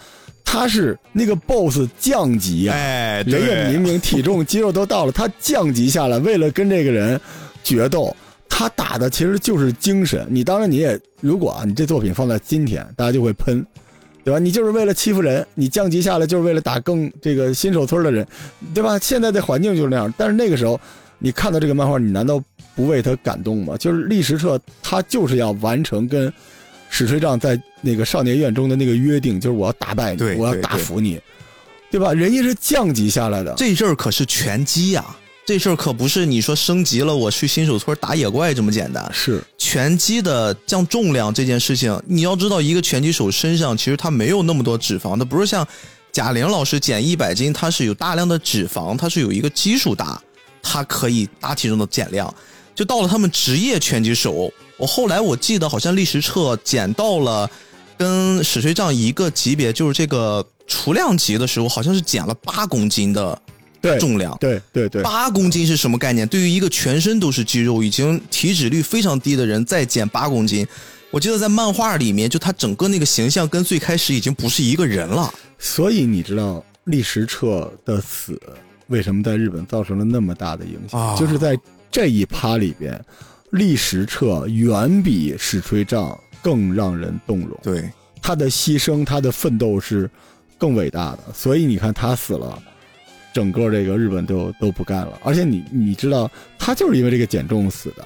[0.43, 2.75] 他是那个 BOSS 降级啊！
[2.75, 7.19] 哎，人也明明体重肌肉都到了，他降级下来，为了跟这个人
[7.63, 8.15] 决斗，
[8.47, 10.25] 他打的其实就是精神。
[10.29, 13.65] 你当然你也，如果啊，你这作品放在今天，大家就会喷。
[14.25, 14.39] 对吧？
[14.39, 18.25] 你就是为了欺负人，你降级下来就是为了打更这个新手村的人，
[18.73, 18.97] 对吧？
[18.97, 20.11] 现在的环境就是那样。
[20.17, 20.77] 但是那个时候，
[21.19, 22.43] 你看到这个漫画，你难道
[22.75, 23.77] 不为他感动吗？
[23.77, 26.33] 就是历史彻他就是要完成跟
[26.89, 31.21] 史吹杖在那个少年院中的那个约定，就是我要打败你，我要打服你，
[31.91, 32.11] 对吧？
[32.11, 35.05] 人家是降级下来的，这阵儿可是拳击呀。
[35.45, 39.07] 这事儿可不是你说升级了，我去新手村打野怪这么简单。
[39.13, 45.65] 是拳击的降重量这件事情，你要知道，一个拳击手身上其实他没有那么多脂肪，他不是像
[46.11, 50.19] 贾玲老师减一百斤，他是有大量的脂肪，他是有一个基数大，
[50.63, 52.33] 他可以大体重的减量。
[52.73, 57.47] 就到了他们职业拳击手，我后来我记得好像历时彻减到了
[57.97, 63.39] 跟史吹杖一个级别，就是这个雏量级的时候，好像是减了八公斤的。
[63.99, 66.27] 重量对对对，八公斤是什么概念？
[66.27, 70.65] 对于一个全身都是肌肉、已经体脂率非常低的人，再减八公斤，
[71.11, 75.33] 我记得在漫画里面，就他整个那个形象跟最开始已经不是一个人了。
[75.59, 78.39] 所以你知道立石彻的死
[78.87, 81.15] 为什么在日本造成了那么大的影响？
[81.15, 81.57] 就是在
[81.89, 82.99] 这一趴里边，
[83.51, 87.57] 立石彻远比史吹丈更让人动容。
[87.63, 87.89] 对
[88.21, 90.09] 他的牺牲，他的奋斗是
[90.57, 91.19] 更伟大的。
[91.33, 92.61] 所以你看他死了。
[93.35, 98.05] 整个这个日本都都不干了，而且你你知道，他就是因为这个减重死的，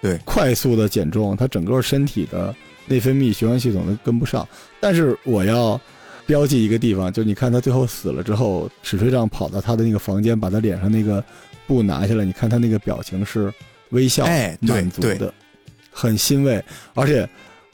[0.00, 2.54] 对快速的减重，他整个身体的
[2.86, 4.46] 内分泌循环系统都跟不上。
[4.78, 5.78] 但是我要
[6.26, 11.24] 标记一个地方，就你看他最后死了之后，史吹杖跑到他的那个房间，把他脸上那个
[11.66, 13.52] 布拿下来，你看他那个表情是
[13.88, 15.34] 微笑、哎对对满足的，
[15.90, 16.62] 很欣慰。
[16.94, 17.28] 而且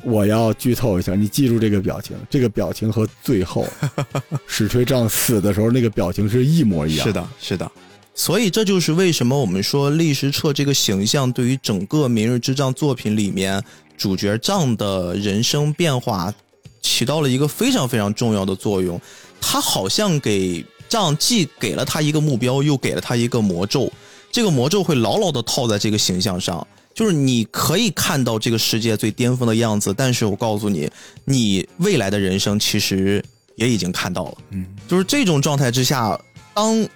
[0.05, 3.67] 我要剧透一下，你记住这个表情，这个表情和最后
[4.47, 7.07] 史吹杖死的时候那个表情是一模一样。
[7.07, 7.71] 是的，是的。
[8.15, 13.61] 所以这就是为什么我们说立时彻这个形象对于整个《明日之杖》作品里面
[13.97, 16.33] 主角杖的人生变化
[16.81, 19.01] 起到了一个非常非常重要的作用。
[19.41, 23.91] 他好像给杖既给了他一个目标，又给了他一个魔咒。
[24.31, 30.89] 这个魔咒会牢牢的套在这个形象上，就是你可以看到这个世界最巅峰的样子，但是我告诉你，
[31.25, 33.23] 你未来的人生其实
[33.57, 34.35] 也已经看到了。
[34.51, 36.17] 嗯，就是这种状态之下，
[36.55, 36.89] 当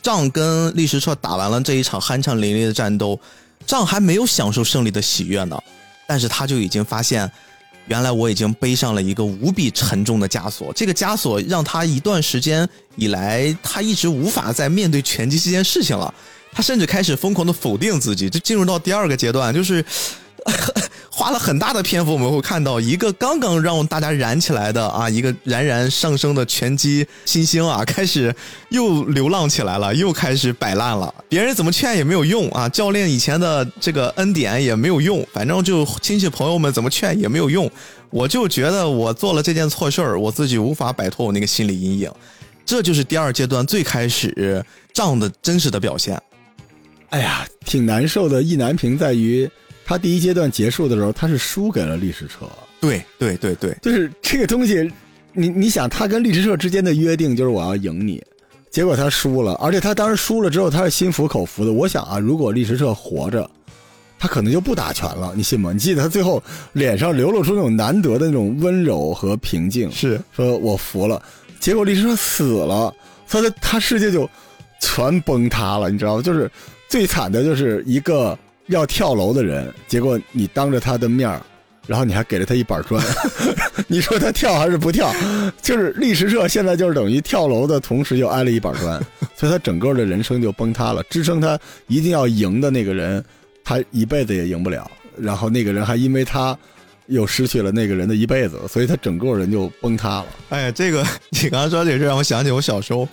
[0.00, 3.18] 仗跟历史彻打完了这一场酣畅淋漓的战斗，
[3.66, 5.60] 仗还没有享受胜利的喜悦呢，
[6.06, 7.30] 但是他就已经发现，
[7.86, 10.72] 原来我已经背上了一个无比沉重的枷锁。
[10.72, 16.14] 这个枷锁让他一段时间以来，他一直无法再面对拳击这件事情了。
[16.52, 19.84] 他甚至开始疯狂的否定自己，就进入到第二个阶段，就是
[21.10, 28.34] 花了很大的篇幅，我们会看到一个刚刚让大家燃起来的啊，一个冉冉上升的拳击新星啊，开始
[28.70, 31.14] 又流浪起来了，又开始摆烂了。
[31.28, 37.70] 别人怎么劝也没有用啊，教练以前的这个恩典也没有用，反正就亲戚朋友们怎么劝也没有用。
[38.08, 42.10] 我就觉得我做了这件错事儿，我自己无法摆脱我那个心理阴影。
[42.64, 46.20] 这就是第二阶段最开始仗的真实的表现。
[47.10, 48.42] 哎呀，挺难受的。
[48.42, 49.48] 意难平在于，
[49.84, 52.46] 他第一阶段结束的时候，他是输给了历史车。
[52.80, 54.90] 对对对对，就是这个东西，
[55.32, 58.22] 你你想，他跟历史社之间的约定就是我要赢你，
[58.70, 61.72] 结果他输了，而且他当时输了之后，他是心服口服的。
[61.72, 63.50] 我想啊，如果历史社活着，
[64.18, 65.72] 他可能就不打拳了，你信吗？
[65.72, 66.42] 你记得他最后
[66.72, 71.20] 脸上流露出那种难得的那种温柔和平静，是说我服了。
[71.58, 72.94] 结果历史社死了，
[73.28, 74.28] 他的他世界就
[74.80, 76.22] 全崩塌了，你知道吗？
[76.22, 76.50] 就是
[76.90, 78.36] 最惨的就是一个
[78.66, 81.40] 要跳楼的人，结果你当着他的面儿
[81.86, 83.00] 然后你还给了他一板砖，
[83.86, 85.12] 你说他跳还是不跳？
[85.62, 89.00] 就是历史社现在就是等于跳楼的同时又挨了一板砖，
[89.36, 91.00] 所以他整个的人生就崩塌了。
[91.04, 93.24] 支撑他一定要赢的那个人，
[93.62, 94.90] 他一辈子也赢不了。
[95.16, 96.56] 然后那个人还因为他
[97.06, 100.26] 又失去了那个人的一辈子，所以他整个人就崩塌了。
[100.50, 103.08] 哎，这个 你刚刚说这事让我想起我小时候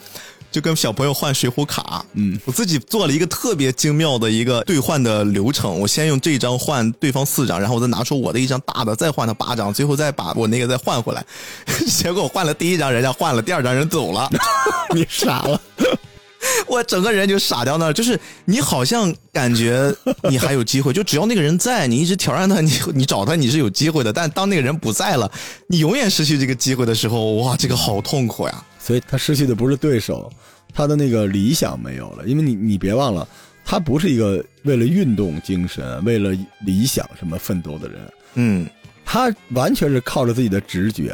[0.51, 5.79] 就跟小朋友换水浒卡，嗯，我自己做了一个特别精妙的一个兑换的流程。
[5.79, 11.23] 我先用这张换对方四张，然后我再拿出我的一张大的，再换他八张，最后再把我那个再换回来。
[11.87, 14.29] 结果我换了第一张，人家换了，第二张人走了，
[14.95, 15.61] 你傻了。
[16.67, 17.93] 我整个人就傻掉那儿。
[17.93, 19.93] 就是你好像感觉
[20.29, 24.13] 你还有机会，就只要那个人在，你一直挑战他，你你找他你是有机会的。
[24.13, 25.29] 但当那个人不在了，
[25.67, 28.63] 你永远失去这个机会的时候，哇，这个好痛苦呀！
[28.87, 30.31] 所以他失去的不是对手，
[30.73, 32.25] 他的那个理想没有了。
[32.25, 33.27] 因为你你别忘了，
[33.65, 36.31] 他不是一个为了运动精神、为了
[36.61, 37.99] 理想什么奋斗的人，
[38.35, 38.65] 嗯，
[39.03, 41.13] 他完全是靠着自己的直觉、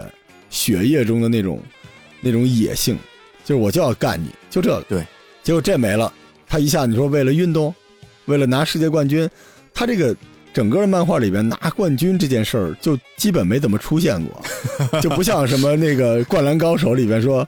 [0.51, 1.59] 血液中的那种
[2.21, 2.95] 那种野性，
[3.43, 4.81] 就是我就要干你，就这个。
[4.83, 5.03] 对，
[5.41, 6.13] 结果这没了，
[6.47, 7.73] 他一下你说为了运动，
[8.25, 9.27] 为了拿世界冠军，
[9.73, 10.15] 他这个。
[10.53, 14.39] 整个漫画里边拿冠军这件事儿就基本没怎么出现过，
[15.01, 17.43] 就不像什么那个《灌篮高手》里边说，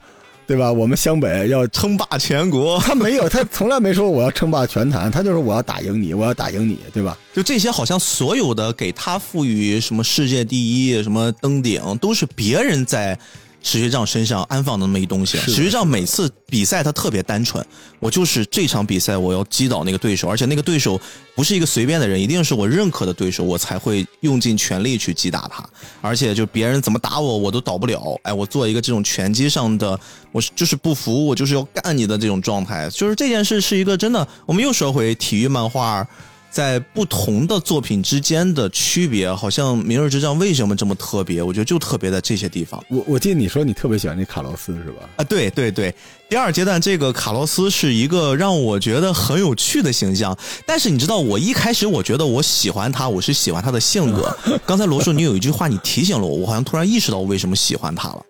[0.48, 0.72] 对吧？
[0.72, 7.18] 我们湘北要称霸全国，他没有，他从来没说我要称霸全坛，他就是我要打赢你，我要打赢你，对吧？
[7.34, 13.18] 就这些，好像所有的给他赋予什么世界第一、什么登顶，都是别人在。
[13.66, 15.40] 史学长身上安放的那么一东西。
[15.40, 17.66] 史学长每次比赛他特别单纯，
[18.00, 21.02] 我就是这场比赛我要击倒那个对手，而且那个对手
[21.36, 25.68] 不是一个随便的人，一定是我认可的对手，我才会用尽全力去击打他。
[26.00, 28.16] 而且就别人怎么打我，我都倒不了。
[28.22, 30.00] 哎，我做一个这种拳击上的，
[30.32, 32.88] 我就是不服，我就是要干你的这种状态。
[32.92, 34.28] 就是这件事是一个真的。
[34.46, 36.08] 我们又说回体育漫画。
[36.56, 41.44] 在不同的作品之间的区别，好像《明日之战》为什么这么特别？
[41.44, 42.82] 我觉得就特别在这些地方。
[42.88, 45.10] 我我记得你说你特别喜欢那卡洛斯是吧？
[45.18, 45.94] 啊，对对对，
[46.30, 50.34] 第二阶段这个卡洛斯是一个让我觉得很有趣的形象。
[50.66, 54.34] 但是你知道，我一开始我觉得我喜欢他，我是喜欢他的性格。
[54.66, 58.26] 刚才罗叔，你有一句话你提醒了我，我好像突然意识到我为什么喜欢他了。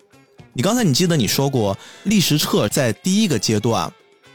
[0.52, 3.94] 你刚才你记得你说过，历史彻在第一个阶段，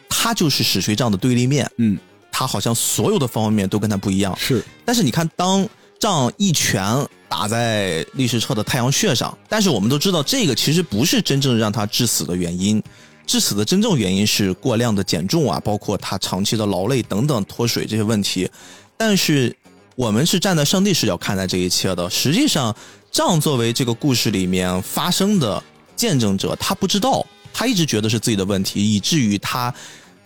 [0.08, 1.68] 他就是史学杖的对立面。
[1.78, 1.98] 嗯。
[2.40, 4.64] 他好像所有的方方面面都跟他不一样，是。
[4.82, 5.68] 但是你看，当
[5.98, 12.82] 仗一拳打在历史彻的太阳穴上，但是我们都知道，这个其实不是真正让他致死的原因，
[13.26, 18.50] 致死的真正原因是过量的减重啊，包括他长期的劳累等等脱水这些问题。
[18.96, 19.54] 但是
[19.94, 22.08] 我们是站在上帝视角看待这一切的。
[22.08, 22.74] 实际上，
[23.12, 25.62] 仗作为这个故事里面发生的
[25.94, 29.74] 见证者，他不知道，他一直觉得是自己的问题，以至于他。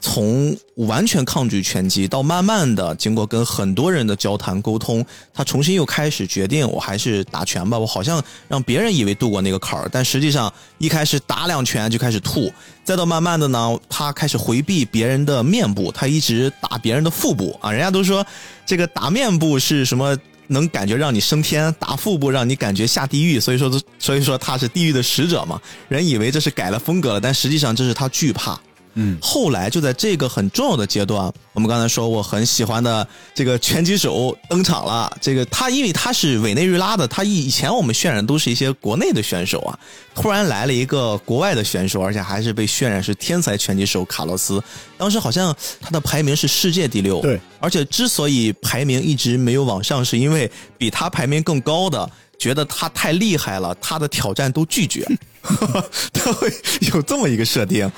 [0.05, 5.03] 从完全抗拒拳击到慢慢的经过跟很多人的交谈沟通，
[5.33, 7.79] 他重新又开始决定，我还是打拳吧。
[7.79, 12.53] 我好像让别人以为度过那个坎儿，但实际上一开始打两拳就开始吐，
[12.85, 17.73] 再到慢慢的呢，他开始回避别人的面部，他一直打别人的腹部啊。
[17.73, 18.25] 人家都说
[18.67, 20.15] 这个打面部是什么
[20.49, 25.59] 能感觉让你升天，打腹部让你感觉下地狱，所以说所以说他是地狱的使者嘛。
[25.89, 28.61] 人以为这是改了风格了，但实际上这是他惧怕。
[28.95, 35.17] 嗯，后来就在这个很重要的阶段，我们刚才说我很喜欢的这个拳击手登场了。
[35.21, 39.79] 这个他因为他是委内瑞拉的，他以前我们渲染都是一些国内的选手啊，
[40.15, 44.63] 突然来了一个国外的选手，而且还是被渲染是天才拳击手卡洛斯。
[44.97, 47.41] 当时好像他的排名是世界第六，对。
[47.61, 55.05] 而且之所以排名一直没有往上，是因为比他排名更高的觉得他太厉害了，他的挑战都拒绝，
[56.13, 56.53] 他会
[56.93, 57.91] 有这么一个设定。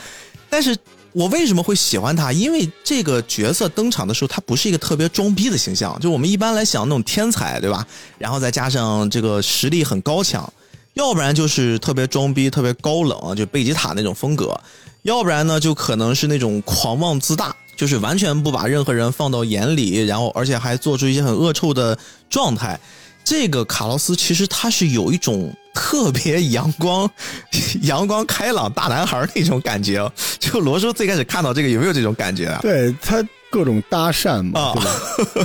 [0.49, 0.77] 但是
[1.13, 2.31] 我为什么会喜欢他？
[2.33, 5.99] 因为这个角色登场的时候，他不是一个特别装逼的形象。
[6.01, 7.87] 就我们一般来想那种天才，对吧？
[8.19, 10.53] 然后再加上这个实力很高强，
[10.95, 14.55] 要不然就是特别装逼、特别高冷，就贝吉塔那种风格；
[15.03, 22.79] 要不然呢，就可能是那种狂妄自大，就是完全不把任何人放到眼里，然后而且还做出一些很恶臭的状态。
[23.25, 27.09] 这个卡洛斯其实他是有一种特别阳光、
[27.83, 30.11] 阳光开朗大男孩那种感觉。
[30.41, 32.59] 就罗叔最开始看到这个有没有这种感觉啊？
[32.63, 34.83] 对他各种搭讪嘛，对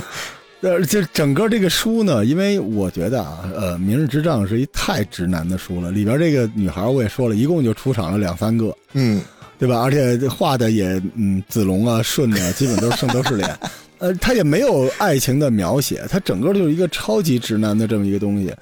[0.00, 0.06] 吧？
[0.62, 5.90] 呃，就整个这个书呢，因为我觉得啊，呃，《明日之丈》是一太直男的书了。
[5.90, 9.20] 里边这个女孩我也说了，一共就出场了两三个，嗯，
[9.58, 9.80] 对吧？
[9.82, 13.58] 而且画的也，嗯，子龙啊、顺啊，基本都是圣斗士脸。
[13.98, 18.52] 呃，他也没有爱情的描写，他整个就是一个超级直男的这么一个东西，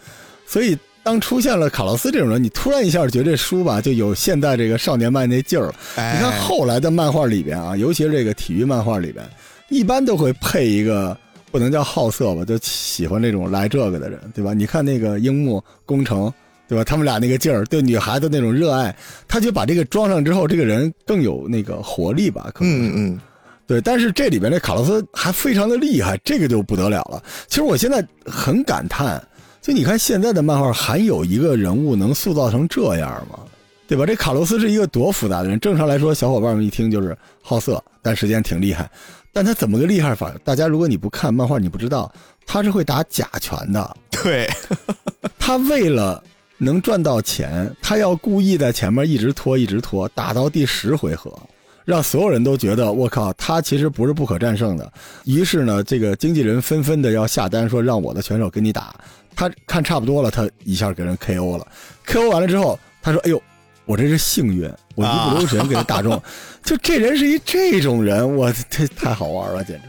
[0.46, 5.74] 所以当出现了卡洛斯这种人，你突然一下觉得这书吧就有现在这个少年漫那劲儿了。
[5.96, 9.24] 你看后来的漫画里边啊，尤其是这个体育漫画里边，
[9.70, 11.16] 一般都会配一个
[11.50, 14.52] 不能叫好色吧，就喜欢这种来这个的人，对吧？
[14.52, 16.32] 你看那个樱木工程，
[16.68, 16.84] 对吧？
[16.84, 18.94] 他们俩那个劲儿，对女孩子那种热爱，
[19.26, 22.50] 他就把这个装上之后，这个人更有那个活力吧？
[22.54, 23.20] 可能嗯嗯。
[23.66, 27.22] 对，但是这里边这卡洛斯还非常的厉害，这个就不得了了。
[27.46, 29.22] 其实我现在很感叹，
[29.60, 33.38] 就你看现在的漫画，还有一个人物能塑造成这样吗？
[33.86, 34.06] 对吧？
[34.06, 35.58] 这卡洛斯是一个多复杂的人。
[35.60, 38.88] 正常来说，小伙伴们一听就是好色，但实际上挺厉害。
[39.32, 40.32] 但他怎么个厉害法？
[40.44, 42.10] 大家如果你不看漫画，你不知道
[42.46, 43.96] 他是会打假拳的。
[44.10, 44.48] 对，
[45.38, 46.22] 他为了
[46.56, 51.36] 能赚到钱，他要故意在前面一直拖，一直拖，打到第十回合。
[51.84, 54.92] 让所有人都觉得我靠，他其实不是不可战胜的。
[55.24, 58.94] 于是呢，这个经纪人纷纷的要下单，说让我的选手跟你打。
[59.34, 61.66] 他看差不多了，他一下给人 KO 了。
[62.06, 63.42] KO 完了之后，他说：“哎呦，
[63.84, 66.20] 我这是幸运，我一不留神给他打中。
[66.62, 69.88] ”就这人是一这种人，我这太好玩了，简直。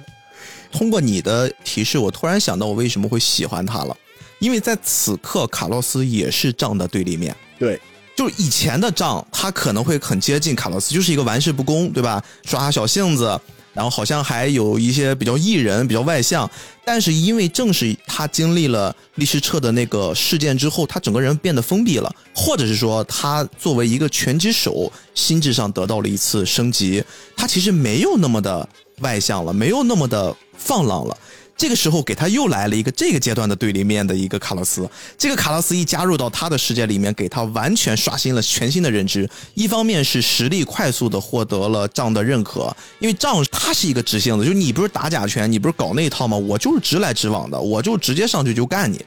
[0.71, 3.95] 通过你的提示，我突然想到我为什么会喜欢他了，
[4.39, 7.35] 因为在此刻，卡洛斯也是仗的对立面。
[7.59, 7.79] 对。
[8.13, 12.23] 就是以前的仗，他可能会很接近卡洛斯，就是一个玩世不恭，对吧？
[12.43, 13.39] 耍小性子，
[13.73, 16.49] 然后好像还有一些比较艺人、比较外向。
[16.83, 27.03] 但是因为正是他经历了律师彻的那个事件之后，他整个人变得封闭了，或者是说他作为一个拳击手，心智上得到了一次升级，
[27.35, 28.67] 他其实没有那么的
[28.99, 31.17] 外向了，没有那么的放浪了。
[31.57, 39.29] 这个时候给他又来了一个这个阶段的对立面的一个卡洛斯，这个卡洛斯一加入到他的世界里面，给他完全刷新了全新的认知。
[39.53, 46.35] 一方面是实力快速的获得了仗的认可，因为仗他是一个直性子，就你不是打假拳，你不是搞那一套吗？
[46.35, 48.99] 我就是直来直往的，我就直接上去就干你。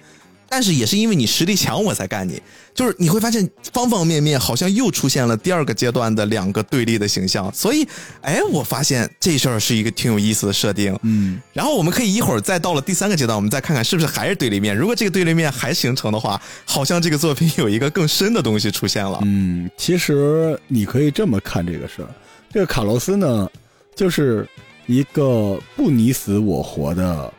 [0.54, 2.40] 但是也是因为你实力强，我才干你。
[2.72, 7.52] 就是你会发现方方面面好像又出现了第二个阶段的两个对立的形象。
[7.52, 7.84] 所以，
[8.20, 10.96] 哎，我发现这事儿是一个挺有意思的设定。
[11.02, 14.76] 嗯，然后我们可以一会儿再到了第三个阶段，我们再看看是不是还是对立面。
[14.76, 19.18] 如果这个对立面还形成的话，好像这个作品有一个更深的东西出现了。
[19.24, 22.08] 嗯，其实你可以这么看这个事儿。
[22.52, 23.50] 这个卡洛斯呢，
[23.96, 24.48] 就是
[24.86, 27.32] 一个不你死我活的仗。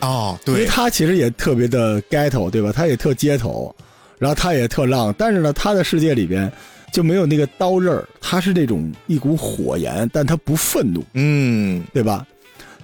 [0.00, 2.72] 哦，对，因为他其实也特别的 ghetto，对吧？
[2.72, 3.74] 他也特街头，
[4.18, 6.50] 然后他也特浪，但是呢，他的世界里边
[6.92, 12.26] 就没有那个刀刃儿，他是那种一股火焰，但他不愤怒，嗯，对吧？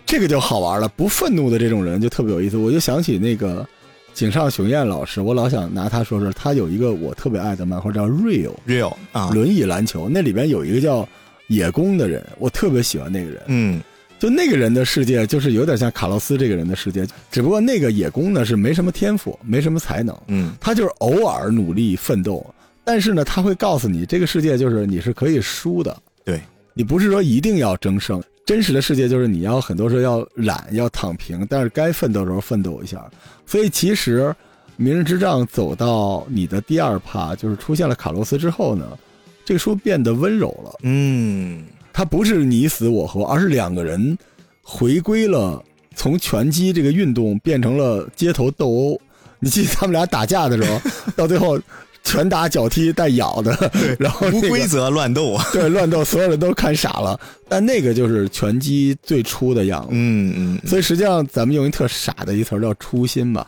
[0.07, 2.57] 这个就好玩了，不愤怒的这种人就特别有意思。
[2.57, 3.65] 我就想起那个
[4.13, 11.09] 井上雄彦老师，我老想拿他说说，他有一个我特别爱的漫画叫《Real Real》啊，轮椅篮球，那里边有一个叫
[11.47, 13.81] 野宫的人，我特别喜欢那个人，嗯。
[14.21, 22.45] 就那个人的世界，就是有点像卡洛斯这个人的世界，只不过那个野工呢是没什么天赋，没什么才能，嗯，他就是偶尔努力奋斗，
[22.85, 26.39] 但是呢，他会告诉你，这个世界就是你是可以输的，对
[26.75, 28.23] 你不是说一定要争胜。
[28.45, 33.03] 真实的世界就是你要很多时候要懒，要躺平，但是该奋斗的时候奋斗一下。
[33.47, 34.23] 所以其实
[34.77, 38.99] 《明日之杖》走到你的第二趴，就是出现了卡洛斯之后呢，
[39.45, 40.81] 这个书变得温柔了。
[40.83, 44.17] 嗯，它不是你死我活，而是两个人
[44.63, 45.63] 回归了
[45.95, 49.01] 从拳击这个运动变成了街头斗殴。
[49.39, 50.81] 你记得他们俩打架的时候，
[51.17, 51.59] 到最后
[52.03, 57.19] 拳打脚踢带咬的，然后、那个、无规则乱斗， 对乱斗，所有人都看傻了。
[57.49, 59.89] 但那个就是拳击最初的样子。
[59.93, 63.47] 嗯嗯，所以实际上咱们用一特傻的一词儿叫初心吧。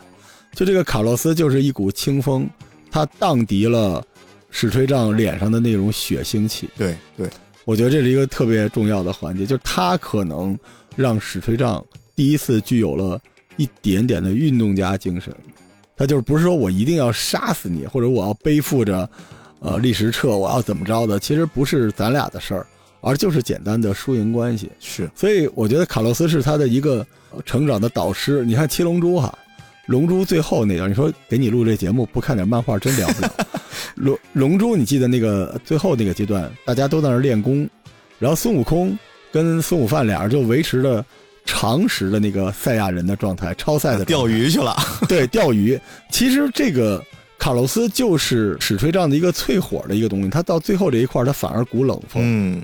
[0.55, 2.49] 就这个卡洛斯就是一股清风，
[2.90, 4.05] 他荡涤了
[4.51, 6.68] 史吹杖脸上的那种血腥气。
[6.76, 7.28] 对对，
[7.65, 10.59] 我觉得这是一个特别重要的环节，就是他可能
[10.97, 11.85] 让史崔杖
[12.17, 13.21] 第一次具有了
[13.57, 15.35] 一点点的运动家精神。
[15.97, 19.09] 他就是不是说我一定要杀死你，或者我要背负着，
[19.61, 21.19] 呃，历史册，我要怎么着的？
[21.19, 22.67] 其实不是咱俩的事儿，
[23.01, 24.71] 而就是简单的输赢关系。
[24.81, 27.07] 是，所以我觉得卡洛斯是他的一个
[27.45, 28.45] 成长的导师。
[28.45, 29.33] 你看《七龙珠》哈，
[29.93, 33.32] 《龙珠》最后那段，你说给你录这节目不看点漫画真聊不了。
[33.95, 37.68] 龙龙珠，你记得那个最后那个阶段，大家都在那练功，
[38.18, 38.99] 然后孙悟空
[39.30, 41.05] 跟孙悟饭俩人就维持着。
[41.45, 44.76] 常识的那个赛亚人的状态，超赛的钓鱼去了。
[45.09, 45.76] 对，钓鱼。
[46.09, 47.05] 其实这个
[47.36, 52.22] 卡洛斯就是史吹杖的一个淬火的一个东西，他到最后这一块，他反而鼓冷风。
[52.24, 52.62] 嗯，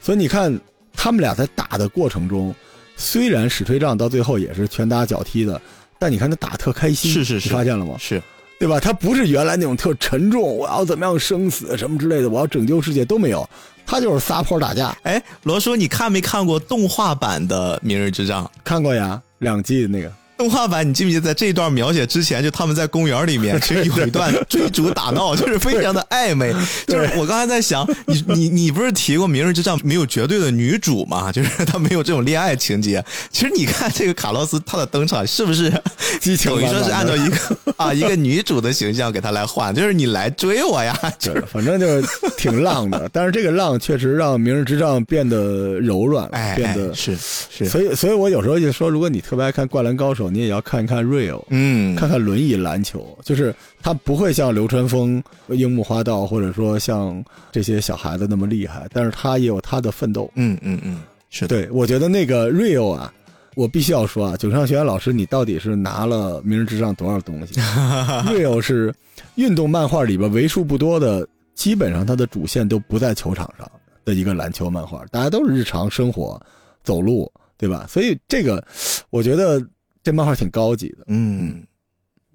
[0.00, 0.52] 所以你看
[0.92, 2.52] 他们俩在打的过程中，
[2.96, 5.62] 虽然史吹杖到最后也是拳打脚踢的，
[6.02, 7.12] 但你看他打特开心。
[7.12, 7.94] 是是是，你发现了吗？
[7.96, 8.20] 是。
[8.58, 8.80] 对吧？
[8.80, 13.48] 他不是原来那种特沉重，我要怎么样生死什么之类的，我要拯救世界都没有，
[13.86, 14.96] 他就是撒泼打架。
[15.02, 18.42] 哎，罗叔，你看没看过动画版的《明日之战》？
[18.64, 20.12] 看过呀，两季的那个
[20.42, 26.52] 动画版，你记不记得在这一段描写之前，就他们在公园里面 其实有一段追逐打闹，就是非常的暧昧。
[26.88, 31.30] 就是我刚才在想，你你你不是提过《明日之战》没有绝对的女主嘛？
[31.30, 33.04] 就是他没有这种恋爱情节。
[33.30, 35.70] 其实你看这个卡洛斯他的登场是不是？
[35.70, 37.36] 等于说是按照一个
[37.76, 40.98] 啊 一个女主的形象给他来换，就是你来追我呀。
[41.20, 47.68] 就是反正就是挺浪的，但是这个浪确实让《明日之战》变得柔软，哎、变得是是。
[47.68, 60.30] 所以所以我有时候就说，如果你特别爱看《灌篮高手》，你也要看一看 Real，嗯，看看轮椅篮球，就是他不会像流川枫、樱木花道，或者说像这些小孩子那么厉害，但是他也有他的奋斗。
[60.34, 63.12] 嗯嗯嗯，是对，我觉得那个 Real 啊，
[63.54, 67.60] 我必须要说啊，九上学院老师，你到底是拿了《明日之上》多少东西？
[68.26, 68.94] Real 是
[69.34, 73.70] 运动漫画里边为数不多的，基本上它的主线都不在球场上
[74.04, 76.40] 的一个篮球漫画，大家都是日常生活、
[76.82, 77.86] 走路，对吧？
[77.88, 78.64] 所以这个，
[79.10, 79.64] 我觉得。
[80.02, 81.64] 这漫画挺高级的，嗯，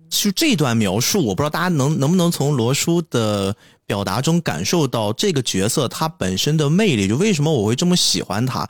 [0.09, 3.53] 就这段描述，我不知道大家能能不能从罗叔的
[3.86, 8.65] 表达中感受到这个角色他本身的魅力，就为什么我会这么喜欢他。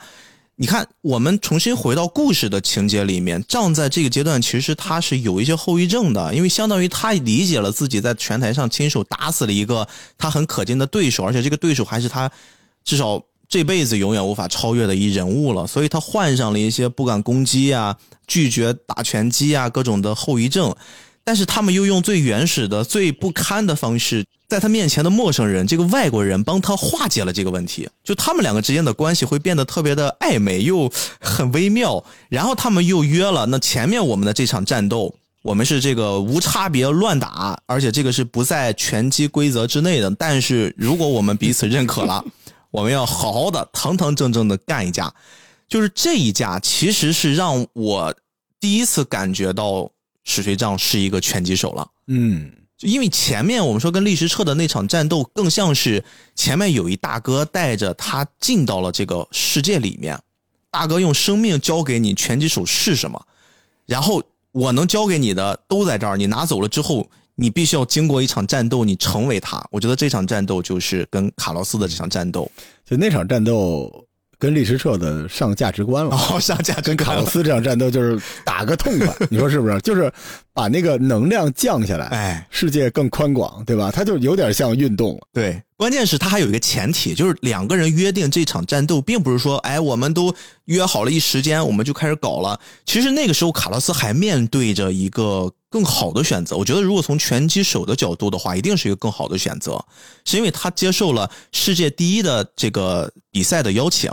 [0.56, 9.86] 你看，我们重新回到故事的情节里面，仗在这个阶段其实他是有一些后遗症的，因为相当于他理解了自己在拳台上亲手打死了一个
[10.16, 12.28] 他很可敬的对手，而且这个对手还是他
[12.82, 13.22] 至少。
[13.48, 17.96] 这辈子永远无法超越的一人物了，所以他患上了一些不敢攻击啊、
[18.26, 20.74] 拒绝打拳击啊各种的后遗症。
[21.24, 27.88] 但是他们又用最原始的、最不堪的方式，在他面前的陌生人这个外国人帮他化解了这个问题。
[28.02, 30.90] 就他们两个之间的关系会变得特别的暧昧又
[31.20, 32.02] 很微妙。
[32.30, 40.10] 然后他们又约了，那前面我们的这场战斗，我们是这个无差别乱打，而且这个是不在拳击规则之内的。
[40.12, 42.24] 但是如果我们彼此认可了。
[42.70, 45.14] 我们要好好的、堂堂正正的干一架，
[45.66, 48.14] 就是这一架，其实是让我
[48.60, 49.90] 第一次感觉到
[50.24, 51.90] 史水仗是一个拳击手了。
[52.08, 56.04] 嗯，因为前面我们说跟历史彻的那场战斗，更像是
[56.34, 60.20] 前面有一大哥带着他进到了这个世界里面，
[60.70, 63.26] 大哥用生命交给你拳击手是什么，
[63.86, 67.08] 然后我能交给你的都在这儿，你拿走了之后。
[67.40, 69.64] 你必须要经过一场战斗，你成为他。
[69.70, 72.50] 我觉得这场战斗就是跟卡洛斯的这场战斗，
[72.84, 74.04] 就那场战斗
[74.40, 76.16] 跟历史彻的上价值观了。
[76.16, 79.78] 哦，上价值跟卡洛斯这场战斗就是打个痛快， 你说是不是？
[79.82, 80.12] 就是
[80.52, 83.92] 把那个能量降下来，哎，世界更宽广，对吧？
[83.92, 85.20] 它就有点像运动了。
[85.32, 90.34] 对，关键是他还有一个前提，就是两个人约定这场战斗，并不是说，哎，我们都
[90.66, 92.60] 约好了一时间，我们就开始搞了。
[92.84, 95.50] 其实那个时候，卡洛斯还面对着一个。
[95.70, 99.84] 更好的选择，我觉得如果从拳击手的角度的话，一定是一个更好的选择，
[100.24, 104.10] 是因为他接受了世界第一的这个比赛的邀请，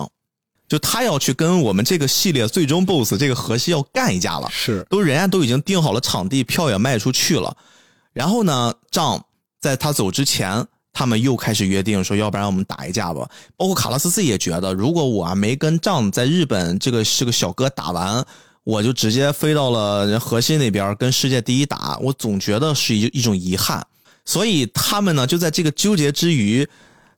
[0.68, 7.56] 就他要去跟我们这个系列最终 BOSS 这个河西要干一架了，是都人家都已经定好了场地，票也卖出去了。
[8.12, 9.24] 然后呢，仗
[9.62, 13.30] 在他走之前，他们又开始约定说，要不然我们打一架吧。
[13.58, 18.26] 包括卡拉斯自己也觉得，如果我没跟仗在日本这个是个小哥打完，
[18.64, 23.86] 我就直接飞到了人河西那边跟世界第一打，我总觉得是一一种遗憾。
[24.24, 26.68] 所以他们呢，就在这个纠结之余。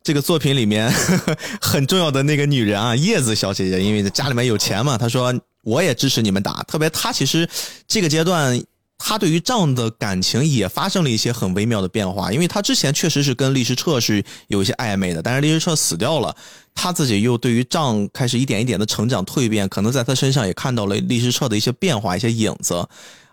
[0.04, 0.90] 这个作品里面
[1.60, 6.64] 很重要的那个女人啊，叶子小姐姐，因为家里面有钱嘛，她说我也支持你们打。
[6.64, 7.50] 特别她其实
[7.90, 8.58] 这个阶段，
[8.98, 16.36] 她对于仗的感情也发生了一些很微妙的变化，因为他之前确实是跟利时彻是有一些暧昧的，但是利时彻死掉了，
[16.74, 22.88] 他自己又对于仗开始一点一点的成长蜕变，可能在他身上也看到了利时彻的一些变化、一些影子，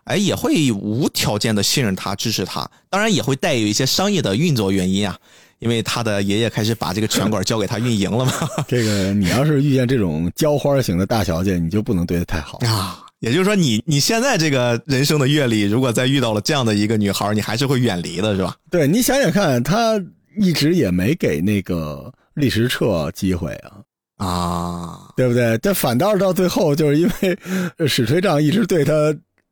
[0.04, 5.18] 哎，也会无条件的信任他、支持他，当然也会带有一些商业的运作原因啊。
[5.60, 8.32] 因为他的爷爷开始把这个拳馆交给他运营了嘛。
[8.68, 13.03] 这个你要是遇见这种浇花型的大小姐，你就不能对她太好啊。
[13.24, 18.54] 也就是说，你你现在这个人生的阅历，如果再遇到了这样的一个女孩，你还是会远离的，是吧？
[18.70, 20.00] 对你想想看，他
[20.38, 25.58] 一直也没给那个李时彻机会啊啊，对不对？
[25.58, 28.92] 这反倒是到最后，就是因为史推丈一直对他，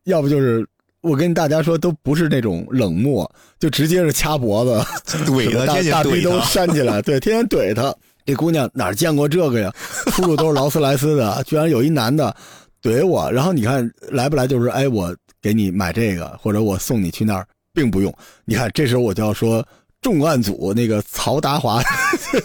[0.04, 0.66] 要不就是。
[1.02, 3.28] 我跟大家说，都不是那种冷漠，
[3.58, 4.80] 就直接是掐脖子，
[5.26, 7.92] 怼他，大大逼都扇起来，对，天天怼他。
[8.24, 9.74] 这姑娘哪见过这个呀？
[10.12, 12.32] 出入都是劳斯莱斯的，居然有一男的
[12.82, 13.30] 怼我。
[13.30, 18.12] 然后你看来不来，就是哎，我给你买这个，或者我送你去那儿，并不用。
[18.44, 19.66] 你看这时候我就要说。
[20.00, 21.80] 重案组那个曹达华，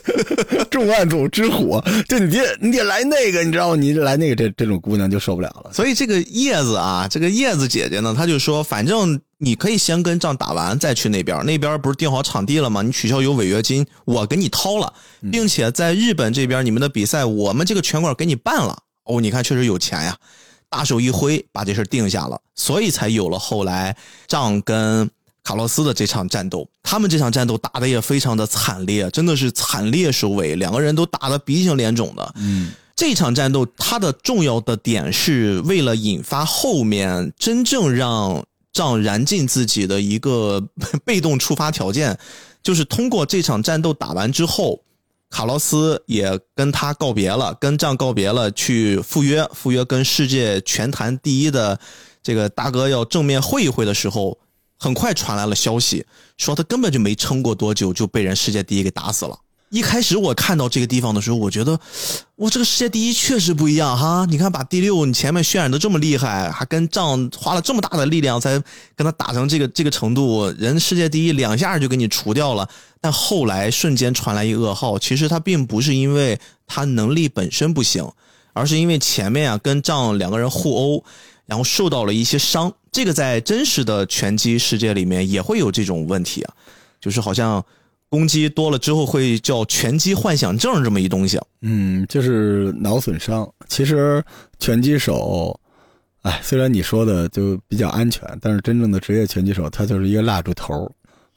[0.69, 3.75] 重案组之虎，就你得你得来那个，你知道吗？
[3.75, 5.71] 你来那个，这这种姑娘就受不了了。
[5.73, 12.83] 所以这个叶子啊，这个叶子姐姐呢，她就说，反正你可以先跟仗打完再去那边，那边不是定好场地了吗？
[12.83, 14.93] 你取消有违约金，我给你掏了，
[15.31, 18.77] 并且在日本这边你们的比赛，我们这个拳馆给你办了。
[19.07, 20.15] 哦，你看确实有钱呀，
[20.69, 23.95] 大手一挥把这事定下了，所以才有了后来
[24.27, 25.09] 仗跟。
[25.43, 32.33] 卡洛斯的这场战斗，他们这场战斗打的也非常的惨烈，真的是惨烈收尾，两个人都打的鼻青脸肿的。
[32.35, 40.61] 嗯，这场战斗它的重要的点是为了引发后面真正让仗燃尽自己的一个
[41.05, 42.19] 被动触发条件，
[42.61, 44.81] 就是通过这场战斗打完之后，
[45.29, 51.79] 卡洛斯也跟他告别了，跟这样告别了，去赴约，赴约跟世界拳坛第一的
[52.23, 54.37] 这个大哥要正面会一会的时候。
[54.79, 56.05] 很快传来了消息，
[56.37, 59.35] 说他根本就没撑过多久就被人世界第一给打死了。
[59.69, 61.79] 一开始我看到这个地方的时候，我觉得，
[62.37, 64.25] 哇，这个世界第一确实不一样哈！
[64.29, 68.51] 你看，把第六你前面渲染的这么厉害，还跟仗花了这么大的力量才
[68.95, 72.67] 跟他打成这个这个程度，人世界第一两下就给你除掉了。
[73.01, 78.09] 但后来瞬间传来一噩耗，其实他并不是因为他能力本身不行，
[78.53, 81.03] 而是因为前面啊跟仗两个人互殴。
[81.45, 86.53] 然后受到了一些伤，这个在真实的拳击世界里面也会有这种问题啊，
[86.99, 87.63] 就是好像
[88.09, 91.39] 攻击多了之后会叫拳击幻想症这么一东西。
[91.61, 93.49] 嗯，就是脑损伤。
[93.67, 94.23] 其实
[94.59, 95.59] 拳击手，
[96.21, 100.89] 哎，虽然你说的就比较安全，但是真正的职业拳击手他就是一个蜡烛头。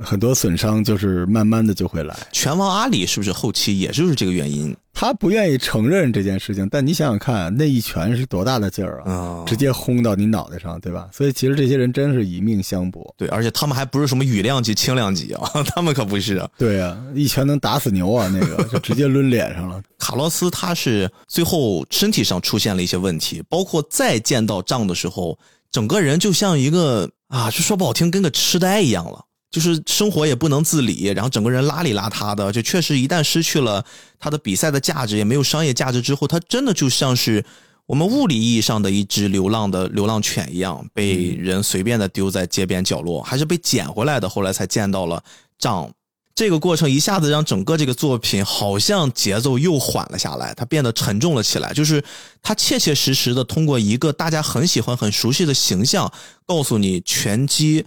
[0.03, 2.17] 很多损伤就是慢慢的就会来。
[2.33, 4.75] 拳王阿里是不是后期也就是这个原因？
[4.93, 9.45] 他不愿意承认这件事情，但你想想看，那一拳是多大的劲儿啊！
[9.47, 11.09] 直接轰到你脑袋上，对吧？
[11.13, 13.15] 所以其实这些人真是以命相搏。
[13.17, 16.45] 对，而且他们还不是什么羽量级、轻量级啊， 他们可不是。
[16.59, 18.29] 对啊，一拳能打死牛啊！
[18.33, 19.81] 那个 就直接抡脸上了。
[19.99, 25.39] 卡洛斯他是最后身体上出现了一些问题，包括再见到仗的时候，
[25.71, 29.25] 整个人就像一个啊，就说不好听，跟个痴呆一样了。
[29.51, 33.85] 就是生活也不能自理，然后整个人邋里邋遢的，就确实一旦失去了
[34.19, 37.45] 他的比赛的价值，也没有商业价值之后，他真的就像是
[37.87, 44.29] 我们物理意义上的一只流浪的流浪犬一样，被人随便的丢在街边角落，还是被捡回来的。
[44.29, 45.21] 后来才见到了
[45.59, 45.91] 仗，
[46.33, 51.73] 这个过程一下子让整个这个作品好像节奏又缓了下来，它变得沉重了起来。
[51.73, 52.01] 就是
[52.41, 56.13] 他切切实实的通过一个大家很喜欢、很熟悉的形象，
[56.47, 57.85] 告诉你拳击。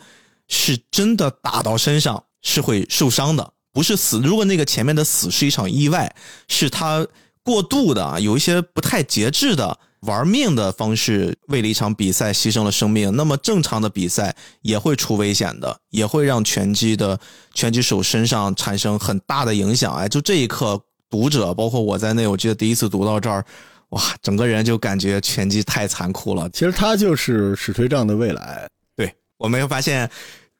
[0.53, 4.21] 是真的打到身上是会受伤的，不是死。
[4.21, 6.15] 如果那个前面的死是一场意外，
[6.47, 7.05] 是他
[7.43, 17.19] 过度的有一些不太节制的玩命的方式，为了一场比赛牺牲了生命，那么正常的比赛也会出危险的，也会让拳击的
[17.53, 19.93] 拳击手身上产生很大的影响。
[19.95, 23.43] 哎，就这一刻，读者包括我在内，我记得第一次读到这儿，
[23.89, 26.47] 哇，整个人就感觉拳击太残酷了。
[26.49, 28.67] 其实他就是史锤杖的未来。
[28.95, 30.09] 对我没有发现，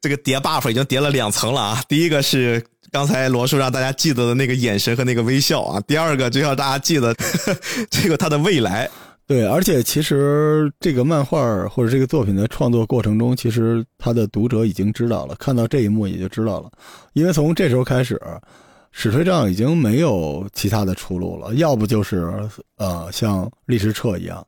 [0.03, 1.81] 这个叠 buff 已经叠了两层了啊！
[1.87, 2.61] 第一个是
[2.91, 5.79] 刚才罗叔让大家记得的那个眼神和那个微笑啊。
[5.87, 7.15] 第二个就要大家记得
[7.89, 8.89] 这个他的未来。
[9.25, 11.39] 对，而且其实这个漫画
[11.69, 16.69] 或者这个作品的创作过程中，其实他的读者已经知道了，看到这一幕也就知道了，
[17.13, 18.21] 因为从这时候开始，
[18.91, 22.29] 史推丈已经没有其他的出路了，要不就是
[22.75, 24.45] 呃像历史彻一样。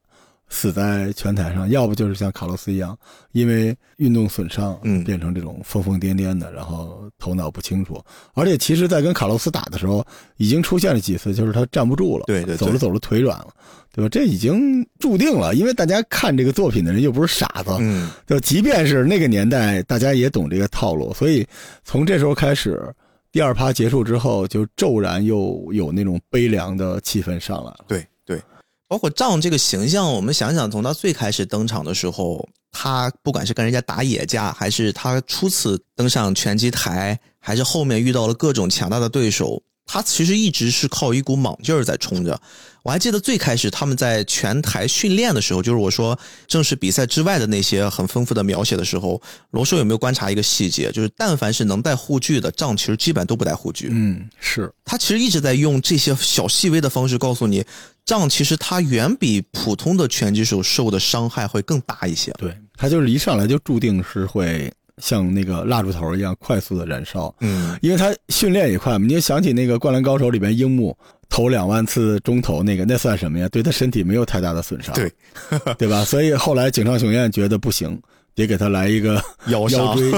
[0.56, 2.98] 死在拳台上，要不就是像卡洛斯一样，
[3.34, 8.02] 因为运动损伤，嗯，变成这种疯疯癫癫的，然后头脑不清楚。
[8.34, 10.04] 而且，其实，在跟卡洛斯打的时候，
[10.38, 13.50] 已经出现了几次，就是他站不住了，对对，走着走着腿软了，
[13.92, 14.08] 对吧？
[14.08, 21.46] 这已经注定了，因为大家看这个作品的人又不是傻子，嗯，就即便是那个年代，大家也懂这个套路，所以
[21.84, 22.82] 从这时候开始，
[23.30, 28.42] 第二趴结束之后，就骤然又有那种悲凉的气氛上来了，对对。
[28.88, 39.62] 包括仗这个形象，我们想想，从他最开始登场的时候，他不管是跟人家打野架，还是他初次登上拳击台，还是后面遇到了各种强大的对手。
[39.88, 42.40] 他其实一直是靠一股莽劲儿在冲着。
[42.82, 46.18] 我还记得最开始他们在拳台训练的时候，就是我说
[46.48, 49.22] 正式比赛之外的那些很丰富的描写的时候，
[49.52, 50.92] 罗叔有没有观察一个细节？
[50.92, 53.90] 就是但凡是能带护具的仗，其实基本都不带护具。
[53.92, 57.64] 嗯，是他其实一直在用这些小细微的方式告诉你，
[58.06, 62.32] 仗其实他远比普通的拳击手受的伤害会更大一些。
[62.38, 64.72] 对他就是一上来就注定是会。
[65.02, 69.06] 像那个蜡烛头一样快速的燃烧，嗯，因为他训练也快嘛。
[69.06, 73.46] 你就想起那个《灌篮高手》里边樱木投两万次中投那个，那算什么呀？
[73.50, 75.12] 对他身体没有太大的损伤，对，
[75.78, 76.06] 对吧？
[76.06, 78.02] 所以后来井上雄彦觉得不行，
[78.36, 80.14] 得给他来一个 腰腰椎，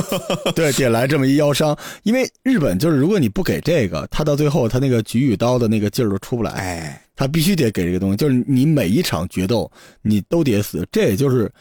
[0.54, 1.76] 对，得来这么一腰伤。
[2.04, 9.70] 因为日本就是如果你不给这个，他到最后他那个举与刀的那个劲儿都出不来，哎，他必须得给这个东西，就是你每一场决斗
[10.02, 11.52] 你都得死，这也就是。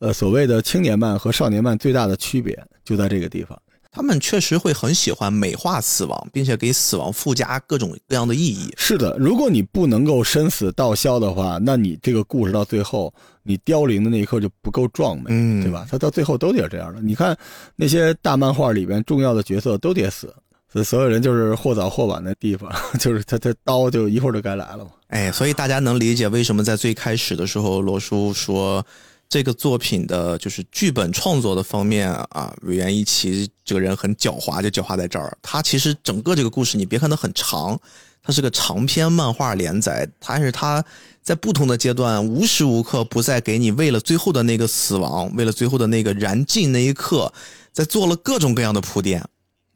[0.00, 3.58] 呃，所谓的青年漫和少年漫最大的区别就在这个地方，
[3.90, 8.70] 他们确实会很喜欢美化死亡，并且给死亡附加各种各样的意义。
[8.76, 13.14] 是的，如果你不能够生死道消的话，那你这个故事到最后
[13.44, 15.86] 你凋零的那一刻就不够壮美，嗯，对吧？
[15.88, 17.00] 他到最后都得这样的。
[17.00, 17.34] 你看
[17.76, 20.34] 那些大漫画里边重要的角色都得死，
[20.74, 22.68] 所以所有人就是或早或晚的地方，
[22.98, 24.90] 就是他他刀就一会儿就该来了嘛。
[25.06, 28.84] 哎，所以大家能理解为什么在最开始的时候罗叔说。
[29.26, 35.36] 这个作品的就是剧本创作的方面啊，委员一奇这个人很狡猾，就狡猾在这儿。
[35.42, 37.76] 他其实整个这个故事，你别看它很长，
[38.22, 40.84] 它是个长篇漫画连载，但是他
[41.20, 47.32] 在不同的阶段，无时无刻不在给你为了最后的那个死亡，为了最后的那个燃尽那一刻，
[47.72, 49.24] 在做了各种各样的铺垫。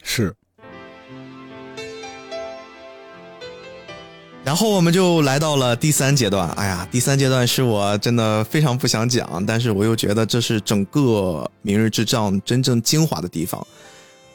[0.05, 0.33] 是。
[4.45, 6.49] 然后我们就来到了第三阶段。
[6.53, 11.01] 哎呀，第三阶段是我真的非常不想讲，但是我又觉得这是整个
[11.61, 13.65] 《明日之杖》真正精华的地方。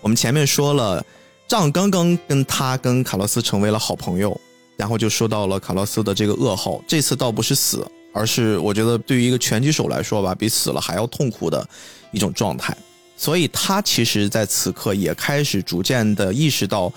[0.01, 1.03] 我们前面说了，
[1.47, 4.39] 杖刚刚跟他跟卡洛斯成为了好朋友，
[4.77, 6.79] 然后就说到了卡洛斯的这个噩耗。
[6.87, 11.67] 这次倒不是死，而是我觉得对于一个拳击手来说吧，比死了还要痛苦的
[12.11, 12.75] 一种状态。
[13.17, 16.93] 所以他其实在此刻也开始逐渐的意识到，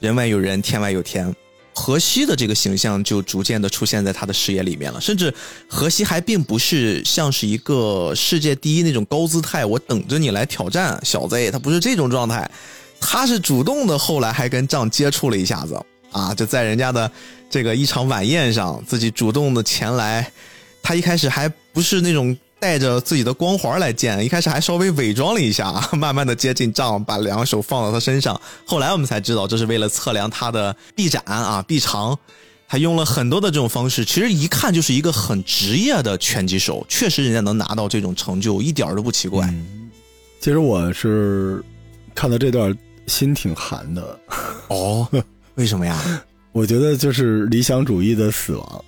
[0.00, 1.32] 人外有人，天外有天。
[1.78, 5.32] 荷西的这个形象就逐渐的出现在他的视野里面了，甚至
[5.68, 12.50] 荷西还并不是像是一个世界第一那种高姿态，我等着你来挑战，小子，他不是这种状态，
[13.00, 15.80] 他是主动的，后来还跟仗接触了一下子
[16.10, 17.08] 啊，就在人家的
[17.48, 20.28] 这个一场晚宴上，自己主动的前来，
[20.82, 22.36] 他一开始还不是那种。
[22.60, 28.40] 带着自己的光环来见，一开始还稍微伪装了一下， 慢慢的接近丈，把两手放到他身上。
[28.64, 32.18] 后来我们才知道，这是为了测量他的臂展啊臂长，
[32.66, 34.04] 他用了很多的这种方式。
[34.04, 39.48] 其实一看就是一个很职业的拳击手，确实人家能拿到这种成就，一点都不奇怪。
[40.40, 41.62] 其实我是
[42.14, 42.76] 看到这段
[43.06, 44.18] 心挺寒的
[44.68, 45.06] 哦，
[45.54, 45.98] 为什么呀？
[46.50, 48.84] 我觉得就是理想主义的死亡。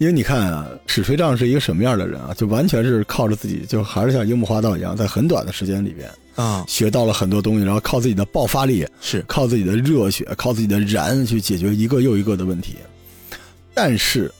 [0.00, 2.32] 因为你看啊，史吹杖是一个什么样的人啊？
[2.34, 12.76] 就完全是靠着自己，就还是像樱木花道一样，在很短的时间里边啊，学到了很多东西，然后靠自己的爆发力，是靠自己的热血，靠自己的燃去解决一个又一个的问题。
[13.74, 14.32] 但是，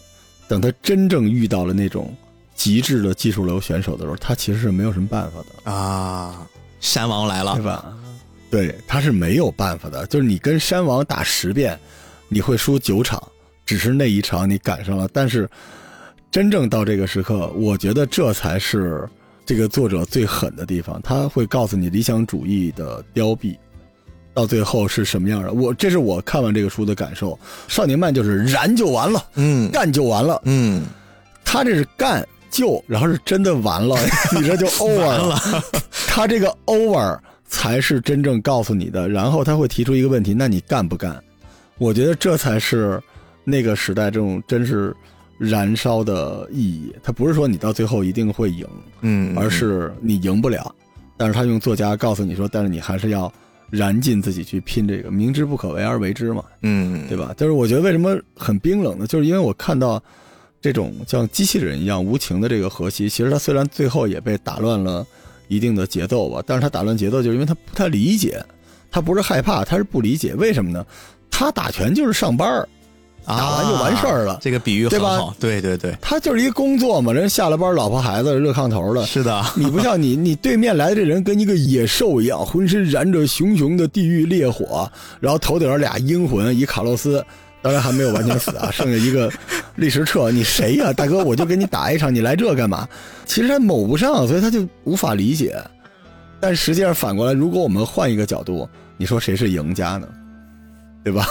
[0.48, 2.10] 等他真正遇到了那种
[2.54, 6.48] 极致的技术流选手的时候，他其实是没有什么办法的啊。
[6.80, 7.84] 山王来了，对吧？
[8.50, 10.06] 对，他是没有办法的。
[10.06, 11.78] 就是你跟山王打十遍，
[12.28, 13.22] 你会输九场。
[13.70, 15.48] 只是那一场你赶上了，但是
[16.28, 19.08] 真正到这个时刻，我觉得这才是
[19.46, 21.00] 这个作者最狠的地方。
[21.02, 23.56] 他会告诉你理想主义的凋敝
[24.34, 25.52] 到最后是什么样的。
[25.52, 27.38] 我这是我看完这个书的感受。
[27.68, 30.82] 少年漫就是燃就完了，嗯，干就完了，嗯，
[31.44, 33.94] 他这是干就，然后是真的完了，
[34.34, 35.40] 你这就 over 了。
[36.08, 37.16] 他这个 over。
[37.52, 39.08] 才是真正告诉你的。
[39.08, 41.20] 然后他会提出一个问题：那你干不干？
[41.78, 43.02] 我觉得这才是
[43.50, 44.94] 那个时代这种真是
[45.38, 46.94] 燃烧的意义。
[47.02, 48.66] 他不是说你到最后一定会赢，
[49.00, 50.74] 嗯，而是你赢不了。
[51.16, 53.30] 但是他用作家告诉你说，但是你还是要
[53.68, 57.34] 燃尽自己去拼这个，明知不可为而为之嘛，嗯，对吧？
[57.36, 59.06] 就是我觉得为什么很冰冷呢？
[59.06, 60.02] 就是因为我看到
[60.60, 65.06] 这种像机器人一样无情的这个荷西，其实他虽然最后也被打乱了
[65.48, 68.42] 一定的节奏吧，但是他打乱节奏就是因为他不太理解，
[68.90, 70.84] 他不是害怕，他是不理解，为什么呢？
[71.30, 72.68] 他打拳就是上班儿，
[73.26, 74.38] 打完就完事儿了。
[74.40, 79.06] 这个比喻很好，对对对，他就是一个工作嘛，人下了班，老婆孩子热炕头了。
[79.06, 84.90] 是的，你不像你， 你对面来的这人跟一个野兽一样，浑身燃着熊熊的地狱烈火，
[85.20, 87.24] 然后头顶上俩阴魂，一卡洛斯，
[87.62, 89.30] 当然还没有完全死啊， 剩下一个
[89.76, 90.30] 历史彻。
[90.30, 91.22] 你谁呀、大哥？
[91.22, 92.88] 我就跟你打一场，你来这干嘛？
[93.26, 95.56] 其实他某不上，所以他就无法理解。
[96.40, 100.08] 但实际上反过来，如果我们换一个角度，你说谁是赢家呢？
[101.04, 101.26] 对吧？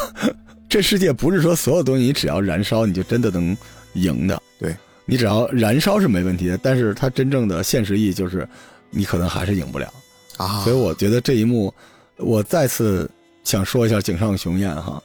[0.70, 3.58] 这世界不是说所有东西你只要燃烧你就真的能
[3.94, 4.40] 赢的。
[4.60, 4.76] 对
[5.06, 8.48] 你只要燃烧是没问题的，但是它真正的现实意义就是，
[8.92, 9.92] 你可能还是赢不了。
[10.38, 11.74] 啊，所以我觉得这一幕，
[12.18, 13.10] 我再次
[13.44, 15.02] 想说一下井上雄彦哈，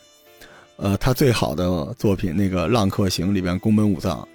[0.76, 4.28] 呃，他最好的作品那个《浪客行》里边宫本武藏，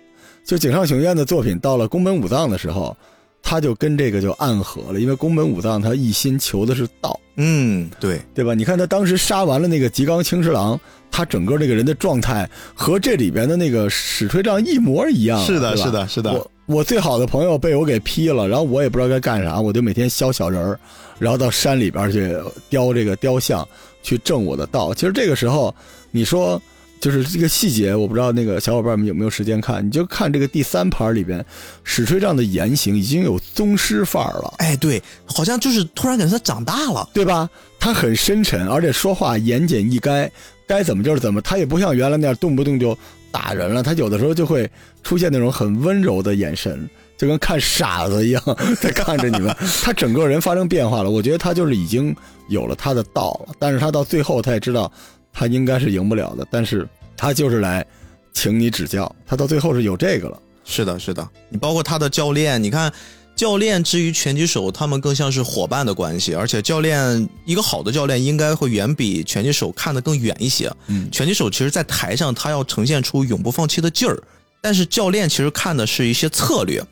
[0.43, 2.97] 就井上雄彦的作品到了宫本武藏的时候，
[3.41, 8.53] 他就跟这个就暗合了，因为宫本武藏他一心求的是道，嗯，对，对吧？
[8.53, 10.79] 你看他当时杀完了那个吉冈清十郎，
[11.09, 20.79] 他整个这个人的状态和这里边的那个史吹杖一模一样，是的，是的，是的，我我最好的朋友被我给劈了，然后我也不知道该干啥，我就每天削小人儿，
[21.17, 22.35] 然后到山里边去
[22.69, 23.67] 雕这个雕像，
[24.03, 24.93] 去正我的道。
[24.93, 25.73] 其实这个时候，
[26.11, 26.61] 你说
[26.99, 31.43] 就是这个细节，我不知道那个小伙伴们有没有时间看，你就看这个第三盘里边，
[31.83, 34.53] 史吹杖的言行已经有宗师范儿了。
[34.57, 37.49] 哎，对，好像就是突然感觉他长大了，对吧？
[37.79, 40.29] 他很深沉，而且说话言简意赅，
[40.67, 41.41] 该怎么就是怎么。
[41.41, 42.97] 他也不像原来那样动不动就
[43.31, 44.69] 打人了，他有的时候就会
[45.01, 48.43] 出现那种很温柔的眼神，就跟看傻子一样
[48.81, 49.55] 在看着你们。
[49.81, 52.13] 他整个人发生变化了，我觉得他就是已经
[52.49, 53.55] 有了他的道了。
[53.57, 54.91] 但是他到最后他也知道
[55.33, 57.85] 他应该是赢不了的，但是他就是来
[58.33, 59.13] 请你指教。
[59.25, 60.39] 他到最后是有这个了。
[60.65, 62.91] 是的，是的，你包括他的教练，你看。
[63.35, 70.69] 教练之于拳击手，他们更像是伙伴的关系，而且教练一个好的教练应该会远比拳击手看得更远一些。
[70.87, 74.21] 嗯，拳击手其实，在台上他要呈现出永不放弃的劲儿，
[74.59, 76.83] 但是教练其实看的是一些策略。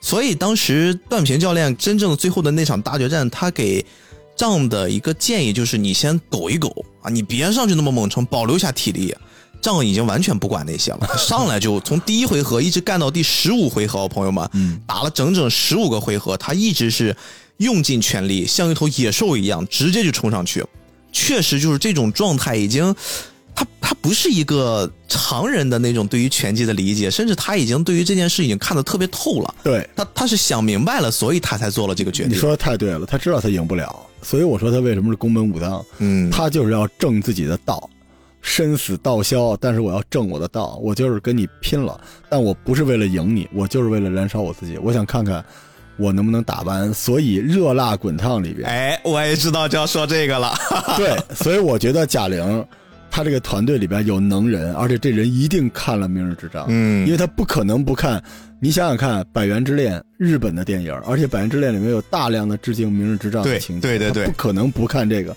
[0.00, 3.84] 所以当时段平教练真正最后的那场大决战，他给
[4.38, 9.14] 仗的一个建议就是：你先苟一苟啊，你别上去那么猛冲，保留下体力。
[9.60, 17.14] 仗已经完全不管那些了， 上来就从第一回合一直干到第十五回合，朋友们，嗯，打了整整十五个回合，他一直是
[17.56, 20.64] 用尽全力，像一头野兽一样，直接就冲上去。
[21.10, 22.94] 确实就是这种状态，已经，
[23.58, 29.54] 他他不是一个常人的那种对于拳击的理解，甚至他已经对于这件事已经看得特别透了。
[29.64, 32.32] 对他，他是想明白了，所以他才做了这个决定。
[32.32, 37.90] 你说的太对了，他知道他赢不了，所以我说他为什么是宫本武藏，嗯，他就是要正自己的道。
[38.40, 45.44] 生死道消，但是我要正我的道，我就是跟你拼了，但我不是为了赢你，我就是为了燃烧我自己，我想看看
[45.98, 46.94] 我能不能打完。
[46.94, 50.54] 所以热辣滚烫里边，哎，我也知道就要说这个了。
[50.96, 52.64] 对，所以我觉得贾玲
[53.18, 58.22] 她这个团队里边有能人，而且这人一定看了《明日之杖》，嗯，因为他不可能不看。
[58.60, 65.36] 你想想看，《百元之恋》日本的电影，而且《百元之恋》里面有大量的致敬《明日之杖》的情节，对对对对不可能不看这个，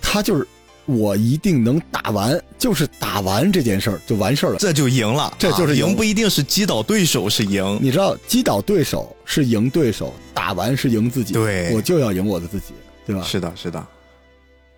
[0.00, 0.44] 他就是。
[0.86, 7.78] 我一定能打完，就是打完这件事儿就完事儿了，这就赢了，这就是赢，不一定是击倒对手是赢。
[7.80, 11.34] 你知道，击倒对手是赢对手，打完是赢自己。
[11.34, 12.74] 对，我就要赢我的自己，
[13.06, 13.22] 对吧？
[13.22, 13.86] 是的，是的。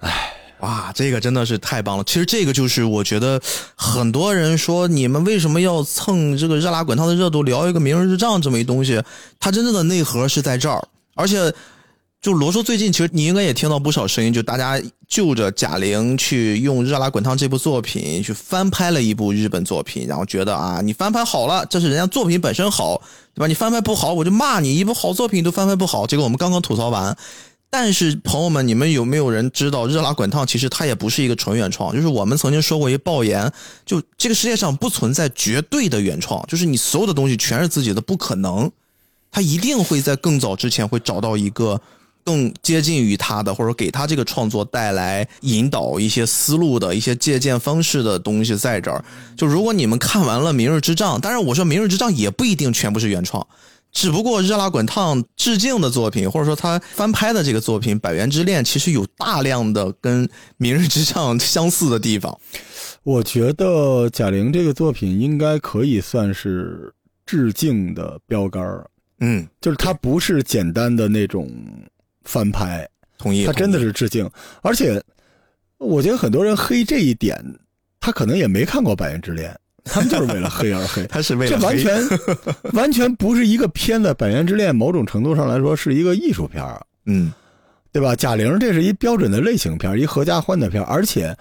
[0.00, 0.33] 唉，
[0.64, 2.04] 哇，这个真的是太棒了。
[2.04, 3.40] 其实这个就是我觉得
[3.76, 9.02] 很多人说你们为什么要蹭这个热辣滚烫的热度聊一个明日之杖这么一东西，
[9.38, 10.82] 它真正的内核是在这儿，
[11.14, 11.52] 而且。
[12.24, 22.98] 就罗叔最近，其实你应该也听到不少声音，就大家就着贾玲去用《热辣滚烫》这部作品去翻拍了一部日本作品，然后觉得啊，你翻拍好了，这是人家作品本身好，
[23.34, 23.46] 对吧？
[23.46, 26.06] 你翻拍不好，我就骂你，一部好作品都翻拍不好。
[26.06, 27.14] 结果我们刚刚吐槽完，
[27.76, 31.92] 但是朋友们，你们有没有人知道《热辣滚烫》其实它也不是一个纯原创？
[31.92, 33.52] 就是我们曾经说过一爆言，
[33.84, 38.70] 就这个世界上不存在绝对的原创，就是你所有的东西全是自己的，不可能，
[39.32, 41.80] 他一定会在更早之前会找到一个。
[42.26, 49.04] 更接近于他的，或者给他这个创作带来引导一些思路的一些借鉴方式的东西在这儿。
[49.36, 53.46] 就如果你们看完了《明日之杖》，当然我说《明日之杖》也不一定全部是原创，
[53.94, 60.26] 只不过《热辣滚烫》致敬的作品，或者说他翻拍的这个作品《百元之恋》，其实有大量的跟
[60.56, 62.36] 《明日之上》相似的地方。
[63.04, 66.92] 我觉得贾玲这个作品应该可以算是
[67.24, 68.90] 致敬的标杆儿，
[69.20, 71.48] 嗯，就是它不是简单的那种
[72.24, 73.46] 翻拍，同意。
[73.46, 74.28] 它真的是致敬。
[74.60, 75.00] 而且，
[75.78, 77.38] 我觉得很多人黑这一点，
[78.00, 79.50] 他可能也没看过《百元之恋》，
[79.92, 81.06] 他们就是为了黑而黑。
[81.08, 82.18] 他是为这了黑完全
[82.72, 87.32] 完全不是一个片子，《百元之恋》某种程度上来说是一个艺术片儿嗯
[87.92, 88.16] 对吧？
[88.16, 91.28] 贾玲这是一标准的类型片，一合家欢的片儿，而且《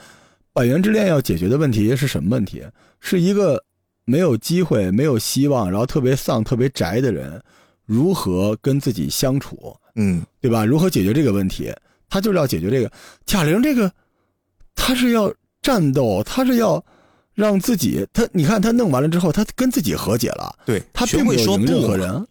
[0.53, 2.64] 百元之恋》要解决的问题是什么问题？
[2.99, 3.64] 是一个
[4.06, 7.41] 没有机会、没有希望，然后特别丧、特别宅的人，
[7.86, 10.64] 如何跟自己相处，嗯对吧？
[10.64, 11.74] 如何解决这个问题？
[12.07, 12.91] 他就是要解决这个。
[13.26, 13.91] 贾玲这个，
[14.76, 16.84] 他是要战斗，他是要
[17.36, 20.56] 让自己，他你看他弄完了之后，他跟自己和解了。
[20.66, 21.90] 对，他学会说并没有赢任。
[21.90, 22.28] 何人，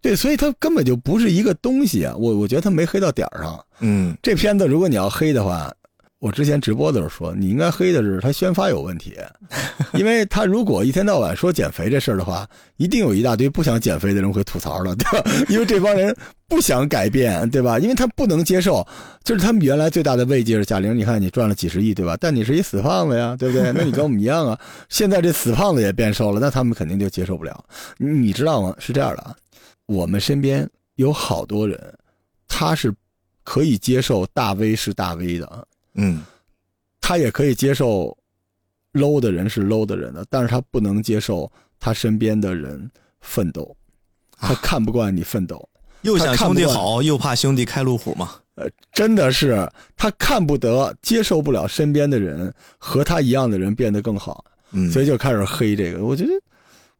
[0.00, 2.14] 对，所以他根本就不是一个东西啊！
[2.16, 3.64] 我我觉得他没黑到点儿上。
[3.80, 5.72] 嗯这片子如果你要黑的话，
[6.20, 9.16] 我之前直播的时候说，你应该黑的是他宣发有问题，
[9.94, 15.30] 因为他如果一天到晚说减肥这事儿的话，一定有一大堆不想减肥的人会吐槽了，对吧？
[15.48, 16.12] 因为这帮人
[16.48, 17.78] 不想改变，对吧？
[17.78, 18.84] 因为他不能接受，
[19.22, 22.16] 就是他们原来最大的慰藉是贾玲，你看你赚了几十亿，对吧？
[22.20, 23.70] 但你是一死胖子呀，对不对？
[23.72, 24.58] 那你跟我们一样啊。
[24.88, 27.64] 现在这死胖子也变瘦了，那他们肯定就接受不了。
[27.96, 28.74] 你你知道吗？
[28.80, 29.36] 是这样的啊，
[29.86, 31.80] 我们身边有好多人，
[32.48, 32.92] 他是
[33.44, 35.62] 可以接受大 V 是大 V 的啊，
[35.94, 36.22] 嗯
[37.00, 38.16] 他也可以接受
[38.92, 41.50] low 的人是 low 的人的，但是他不能接受
[41.80, 42.90] 他身边的人
[43.20, 43.74] 奋斗，
[44.36, 45.68] 他啊看不惯你奋斗，
[46.02, 48.34] 又想兄弟他看不好，又怕兄弟开路虎嘛。
[48.92, 56.04] 真的是他看不得、接受不了身边的人和他一样的人变得更好，嗯，所以就开始黑这个。
[56.04, 56.30] 我觉得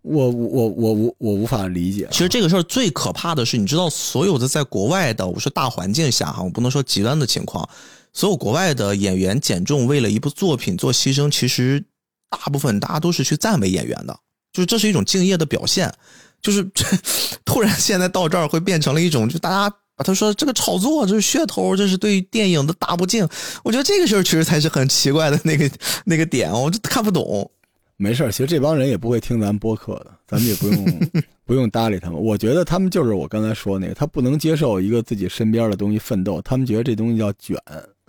[0.03, 2.11] 我我我我我无法理解啊。
[2.13, 7.69] 其实这个事儿最可怕的是，你知道，所有的在国外的，我说大环境下哈，我不能说极端的情况，
[8.13, 11.85] 所有国外的演员减重为了一部作品做牺牲，其实
[12.31, 14.19] 大部分大家都是去赞美演员的，
[14.53, 15.93] 就是这是一种敬业的表现。
[16.41, 16.65] 就是
[17.45, 23.29] 突然现在到这儿会变成了一种，就大家把他说这个炒作，这是噱头，这是对电影的大不敬。
[23.65, 25.69] 我觉得这个事儿其实才是很奇怪的那个
[26.07, 27.51] 那个点，我就看不懂。
[27.97, 31.01] 没事儿，其实这帮人也不会听咱播客的，咱们也不用
[31.45, 32.23] 不用搭理他们。
[32.23, 37.59] 我觉得他们就是我刚才说那个，他不能接受一个自己身边的东西奋斗，他们觉得这东西叫卷。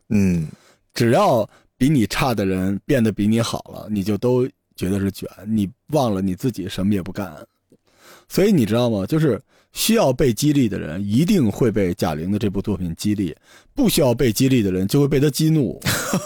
[0.09, 0.47] 嗯
[0.93, 7.33] 只要比你差的人变得比你好了，你就都觉得是卷，你忘了你自己什么也不干。
[8.27, 9.05] 所以你知道吗？
[9.05, 9.41] 就是
[9.71, 13.33] 需要被激励的人，一定会被贾玲的这部作品激励；
[13.73, 15.79] 不需要被激励的人，就会被他激怒。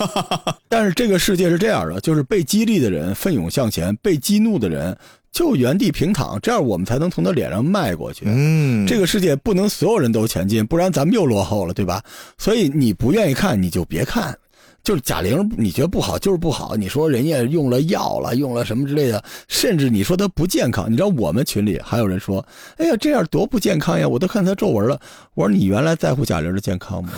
[0.68, 4.97] 但是这个世界是这样的，就是被激励的人奋勇向前，被激怒的人
[5.34, 8.23] 就原地平躺，这样我们才能从他脸上迈过去。
[8.27, 12.01] 嗯，这个世界不能所有人都前进，不然咱们又落后了，对吧？
[12.38, 14.38] 所以你不愿意看，你就别看。
[14.84, 16.76] 就是贾玲，你觉得不好就是不好。
[16.76, 20.91] 你说人家用了药了，用了什么之类的，甚至你说她不健康。
[20.91, 22.45] 你知道我们群里还有人说
[22.76, 24.99] ：“哎呀，这样多不健康呀！”我都看她皱纹了。
[25.35, 27.11] 我说：“你原来在乎贾玲的健康吗？”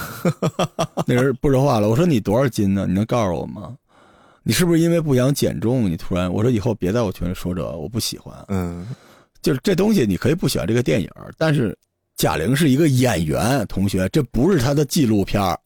[1.07, 1.89] 那人不说话了。
[1.89, 2.85] 我说：“你多少斤呢？
[2.87, 3.73] 你能告诉我吗？
[4.47, 5.89] 你是不是因为不想减重？
[5.89, 6.31] 你突然……
[6.31, 8.31] 我说以后别在我群里说这，我不喜欢。
[8.47, 8.85] 嗯
[9.41, 11.75] 就是这东西，你可以不喜欢这个电影，但是
[12.15, 15.59] 贾玲是一个演员，同学，这不是她的纪录片儿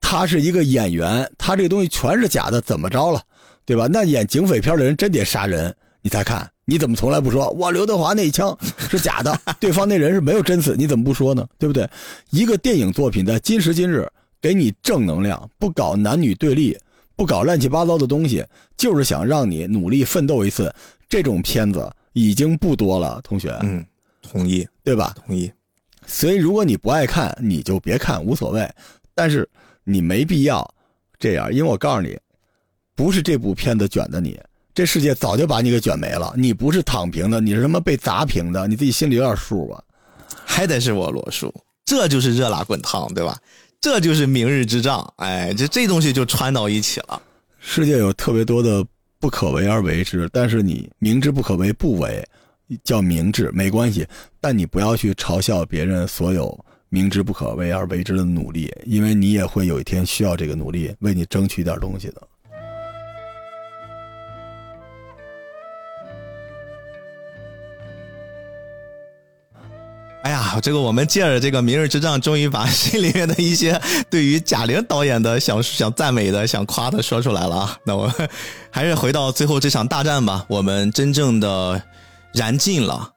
[0.00, 3.22] 她是一个演员，她这个东西全是假的，怎么着了，
[3.64, 3.86] 对吧？
[3.88, 8.56] 那演警匪片的人真得杀人，你再看，你怎么从来不说哇刘德华那一枪
[8.88, 11.46] 是假的，对方那人是没有真死，你怎么不说呢？
[11.56, 11.88] 对不对？
[12.30, 14.08] 一个电影作品在今时今日
[14.40, 16.76] 给你正能量，不搞男女对立，
[17.16, 18.44] 不搞乱七八糟的东西，
[18.76, 20.72] 就是想让你努力奋斗一次。
[21.08, 23.84] 这种片子已经不多了，同学，嗯，
[24.22, 25.14] 同意对吧？
[25.26, 25.52] 同意。
[26.06, 28.68] 所以如果你不爱看，你就别看，无所谓。
[29.14, 29.48] 但是
[29.84, 30.66] 你没必要
[31.18, 32.18] 这样，因为我告诉你，
[32.94, 34.40] 不是这部片子卷的你，
[34.74, 36.32] 这世界早就把你给卷没了。
[36.36, 38.66] 你不是躺平的，你是什么被砸平的？
[38.66, 39.84] 你自己心里有点数吧？
[40.44, 41.52] 还得是我罗叔，
[41.84, 43.38] 这就是热辣滚烫，对吧？
[43.82, 47.20] 这就是明日之障，哎，这这东西就串到一起了。
[47.58, 48.86] 世界有特别多的
[49.18, 52.24] 不可为而为之，但是你明知不可为不为，
[52.84, 54.06] 叫明智，没关系。
[54.40, 56.56] 但你不要去嘲笑别人所有
[56.90, 62.22] 明知不可为而为之的努力，因为你也会有一天需要这个努力，为你争取点东西的。
[70.22, 77.76] 哎呀，这个我们借着这个《明日之战》，终于把心里面的一些对于贾玲导演的想想赞美的、想夸的说出来了啊。
[77.84, 78.28] 那我们
[78.70, 81.82] 还是回到最后这场大战吧，我们真正的
[82.32, 83.10] 燃尽了。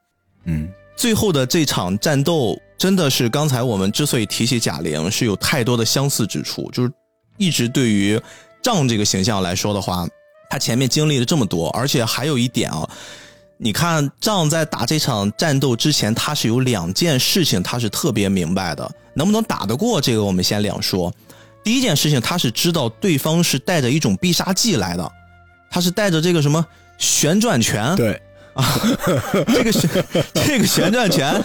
[0.46, 6.68] 嗯，最后的这场战斗，真的是刚才我们之所以提起贾玲，是有太多的相似之处。
[6.72, 6.90] 就是
[7.36, 8.20] 一直对于
[8.60, 10.04] 仗这个形象来说的话，
[10.50, 12.88] 他前面经历了这么多，而且还有一点啊，
[13.58, 21.12] 你看仗在打这场战斗之前，他是有两件事情他是特别明白的，能不能打得过这个我们先两说。
[21.64, 25.10] 第一件事情，他是知道对方是带着一种必杀技来的，
[25.70, 26.64] 他是带着这个什么
[26.98, 27.96] 旋转拳。
[27.96, 28.20] 对。
[28.56, 28.80] 啊，
[29.52, 29.90] 这个旋
[30.32, 31.42] 这个旋转拳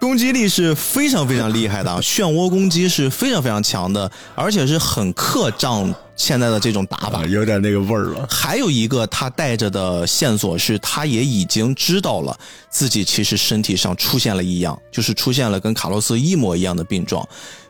[0.00, 8.26] 攻击力是非常非常厉害的啊，漩涡攻击是非常非常强的，而且是很克仗现在的这种打法，有点那个味儿了。
[8.28, 12.36] 还有一个他带着的线索是，他也已经知道了
[12.68, 17.24] 自己其实身体上出现了异样，就是出现了跟卡洛斯一模一样的病状，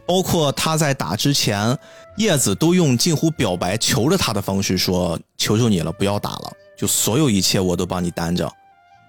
[0.06, 1.76] 包括他在打之前，
[2.16, 6.52] 叶子都用近乎表白求着他的方式说：“求求你了，不要打了。”
[6.82, 8.52] 就所有一切我都帮你担着，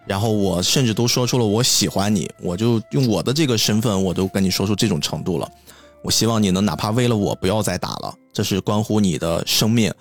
[0.06, 5.50] 然后我甚至都说出了我喜欢你，我就用我的这个身份，我都跟你说出这种程度了。
[6.04, 9.92] 我希望你能哪怕为了我不要再打了，这是关乎你的生命。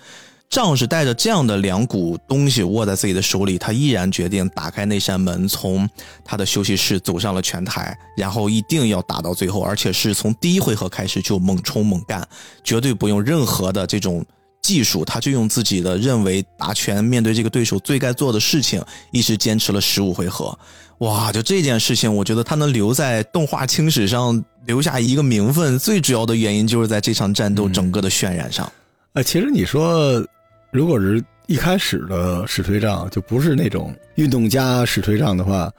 [0.51, 5.89] 仗是带着这样的两股东西握在自己的手里，他依然决定打开那扇门，从
[6.23, 12.23] 他的休息室走上了拳台，然后一定要打到最后，而且是从第一回合开始就猛冲猛干，
[12.63, 14.23] 绝对不用任何的这种。
[14.63, 20.57] 技术，他就用自己的认为打拳面对这个对手最该做的事情，一直坚持了十五回合。
[20.99, 28.73] 哇，就这件事情，我觉得他能留在动画青史上留下一个名分，最主要的原因就是在这场战斗整个的渲染上。
[29.15, 30.25] 呃，其实你说，
[30.71, 35.71] 如果是一开始的使推仗，就不是那种运动家使推仗的话。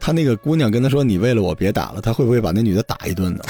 [0.00, 3.44] 他那个姑娘跟他说：“你为了我别打了。”他会不会把那女的打一顿呢？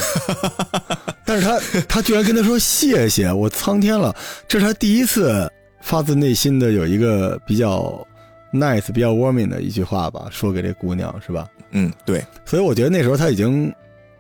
[1.25, 4.15] 但是他他居然跟他说：“谢谢我苍天了！”
[4.49, 5.51] 这是他第一次
[5.81, 8.07] 发自内心的有一个比较
[8.53, 11.49] nice、比较 warming 的一句话吧，说给这姑娘是吧？
[11.73, 12.25] 嗯，对。
[12.47, 13.73] 所以我觉得那时候他已经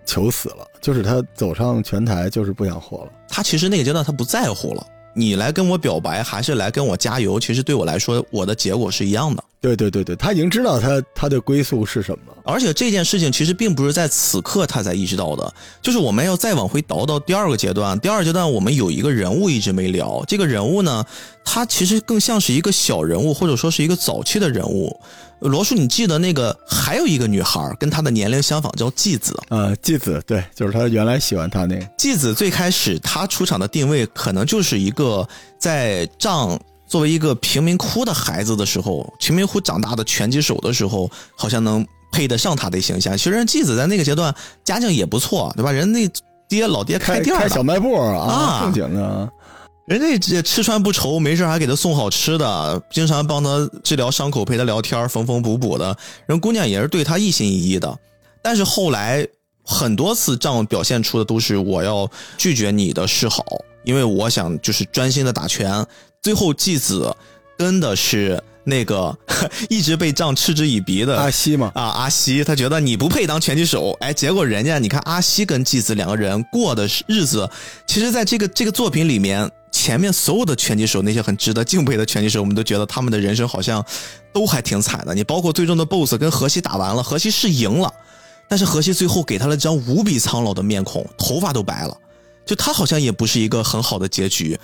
[0.04, 3.12] 求死了，就是他走上拳台就是不想活了。
[3.26, 4.86] 他其实那个阶段他不在乎了，
[5.18, 9.42] 你来跟我表白还是来跟我加油，其实对我来说，我的结果是一样的。
[9.60, 21.04] 对对对对，他已经知道他他的归宿是什么了，而且这件事情其实并不是在此刻他才意识到的，就是我们要再往回倒到第二个阶段，第二阶段我们有一个人物一直没聊，这个人物呢，
[21.44, 25.00] 他其实更像是一个小人物，或者说是一个早期的人物。
[25.40, 32.34] 罗叔，你记得那个还有一个女孩跟她的年龄相仿，叫纪子呃，纪子，对，就是他原来喜欢他那个纪子。
[32.34, 35.28] 最开始他出场的定位可能就是一个
[35.58, 36.58] 在仗。
[36.88, 43.14] 作为一个贫民窟的孩子的时候，贫民窟长大的拳击手的时候，好像能配得上他的形象。
[43.14, 44.34] 其实人继子在那个阶段
[44.64, 45.70] 家境也不错，对吧？
[45.70, 46.08] 人那
[46.48, 49.30] 爹老爹开店开小卖部啊，正经的。
[49.88, 55.96] 人家也吃穿不愁，没事还给他送好吃的，经常帮他治疗伤口，陪他聊天，缝缝补补的。
[56.26, 57.98] 人姑娘也是对他一心一意的。
[58.42, 59.26] 但是后来
[59.64, 63.42] 很多次仗表现出的都是我要拒绝你的示好，
[63.82, 65.84] 因为我想就是专心的打拳。
[66.22, 67.14] 最后，继子
[67.56, 69.16] 跟的是那个
[69.70, 71.72] 一直被仗嗤之以鼻的阿西嘛？
[71.74, 73.96] 啊，阿西，他觉得你不配当拳击手。
[74.00, 77.48] 哎，结果人家，你看阿西跟继子两个人过的日子，
[77.86, 79.50] 其实在这个这个作品里面，
[79.88, 83.82] 前面所有的拳击手，那些很值得敬佩的拳击手，我们都觉得他们的人生好像
[84.34, 85.14] 都还挺惨的。
[85.14, 87.90] 你包括最终的 BOSS 跟荷西打完了，荷西是赢了，
[88.50, 91.96] 但是荷西最后给他了张无比苍老的面孔，头发都白了，
[92.44, 94.60] 就他好像也不是一个很好的结局。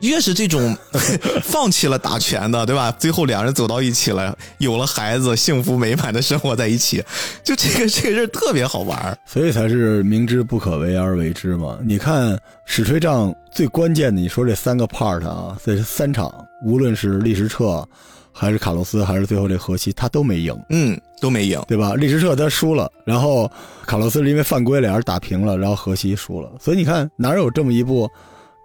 [0.00, 0.76] 越是这种
[1.42, 2.90] 放弃了打拳的，对吧？
[2.98, 7.02] 最后两人走到一起了，有了孩子，幸福美满的生活在一起，
[7.42, 11.78] 就这个这个事特别好玩所以才是明知不可为而为之嘛。
[11.82, 16.32] 你看史吹仗最关键的，你说这三个 part 啊，这三场，
[16.64, 17.86] 无论是历史彻，
[18.32, 21.94] 还是卡洛斯，还是最后这荷西，他都没赢，嗯，都没赢，对吧？
[21.94, 23.50] 利什彻他输了，然后
[23.86, 26.50] 卡洛斯是因为犯规俩人打平了，然后荷西输了。
[26.60, 28.10] 所以你看哪有这么一部？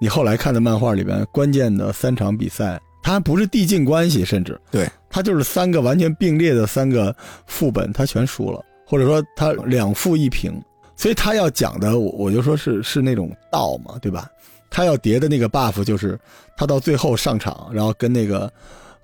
[0.02, 7.14] 你后来看的漫画里边，关键的三场比赛，它不是递进关系，甚至对它就是三个完全并列的三个
[7.46, 10.54] 副本，他全输了，或者说他两负一平。
[10.96, 14.30] 所以他要讲的，我我就说是是那种道嘛，对吧？
[14.70, 16.18] 他要叠的那个 buff 就是
[16.56, 18.52] 他到最后上场，然后跟那个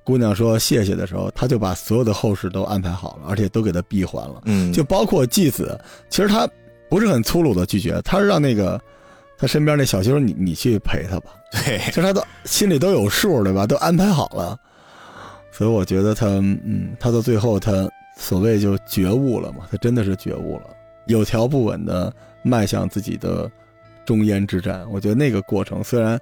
[0.04, 4.42] 姑娘说谢谢的时候，他就把所有的后事都安排好了，而且都给他闭环了。
[4.46, 5.78] 嗯，就包括继子，
[6.10, 6.48] 其实他
[6.90, 8.80] 不是很粗鲁的拒绝，他是让那个。
[9.38, 11.32] 他身边那小修，你你去陪他吧。
[11.52, 13.68] 对，其实他都心里都有数，对吧？
[13.68, 14.60] 都安排好了。
[15.52, 19.68] 所以我觉得他，嗯，他到最后，他所谓就觉悟了嘛。
[19.72, 20.66] 他真的是觉悟了，
[21.08, 22.14] 有条不紊的
[22.44, 23.50] 迈向自己的
[24.06, 24.86] 终焉之战。
[24.92, 26.20] 我觉得那个过程，虽然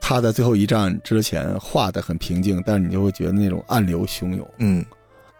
[0.00, 4.48] 他在最后一战之前画的很平静，但是你就会觉得那种暗流汹涌。
[4.58, 4.84] 嗯。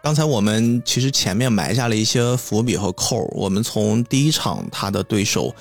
[0.01, 3.27] 刚才我们其实前面埋下了一些伏笔和扣儿。
[3.31, 5.51] 我们从第一场他的对手，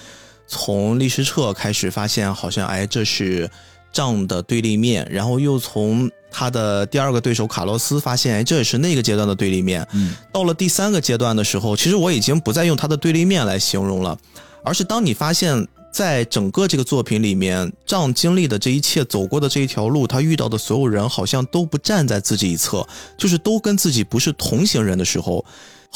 [0.47, 3.51] 从历史册开始发现，好像哎这是
[3.93, 9.87] 仗的对立面，然后又从他的第二个对手卡洛斯发现，哎这也是那个阶段的对立面。
[9.93, 14.19] 嗯，到了第三个阶段的时候，其实我已经不再用他的对立面来形容了，
[14.63, 15.67] 而是当你发现。
[15.95, 22.85] 在整个这个作品里面，仗经历的这一切，走过的这一条路，他遇到的所有人，好像都不站在自己一侧，
[23.17, 25.45] 就是都跟自己不是同行人的时候，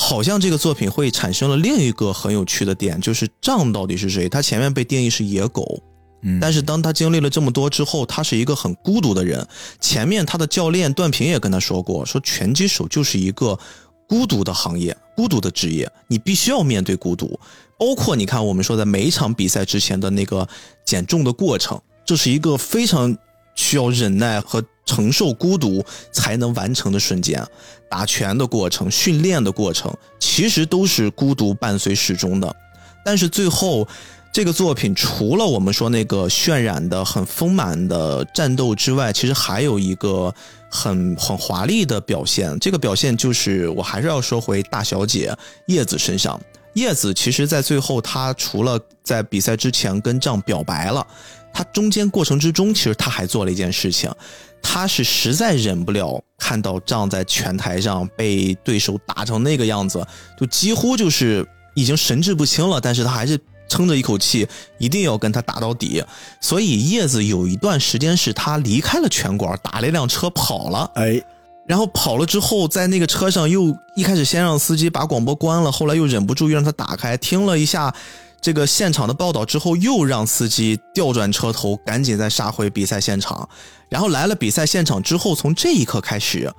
[0.01, 4.29] 好像这个作品会产生了另一个很有趣的点，就是仗到底是谁？
[4.29, 5.83] 他前面被定义是野狗，
[6.23, 9.45] 嗯，但是当他经历了这么多之后，他是一个很孤独的人。
[9.81, 13.59] 前面他的教练段平也跟他说过，说拳击手就是一个
[14.09, 17.39] 孤独的行业，孤独的职业，你必须要面对孤独。
[17.77, 20.49] 包括你看，我们说在每一场比赛之前的那个
[20.87, 23.15] 减重的过程，这是一个非常
[23.59, 27.45] 需要忍耐和承受孤独才能完成的瞬间。
[27.91, 32.55] 打拳的过程、训练的过程，其实都是孤独伴随始终的。
[33.05, 33.87] 但是最后，
[34.33, 40.33] 这个作品除了我们说那个渲染的很丰满的战斗之外，其实还有一个
[40.71, 42.57] 很很华丽的表现。
[42.61, 45.35] 这个表现就是，我还是要说回大小姐
[45.67, 46.41] 叶子身上。
[46.75, 51.05] 叶子其实，在最后，她除了在比赛之前跟仗表白了，
[51.59, 54.09] 他中间过程之中，其实他还做了一件事情，
[54.63, 60.07] 他是实在忍不了看到仗在拳台上被对手打成那个样子，
[60.39, 61.45] 就几乎就是
[61.75, 63.37] 已经神志不清了，但是他还是
[63.69, 64.47] 撑着一口气，
[64.79, 66.01] 一定要跟他打到底。
[66.41, 70.89] 所以叶子有一段时间是他离开了拳馆，打了一辆车跑了。
[70.95, 71.21] 哎。
[71.67, 77.93] 然后跑了之后，在那个车上又一开始先让司机把广播关了，后来又忍不住又让他打开，听了一下
[78.41, 83.49] 这个现场的报道之后，又让司机调转车头，赶紧再杀回比赛现场。
[83.89, 86.53] 然后来了比赛现场之后，从这一刻开始，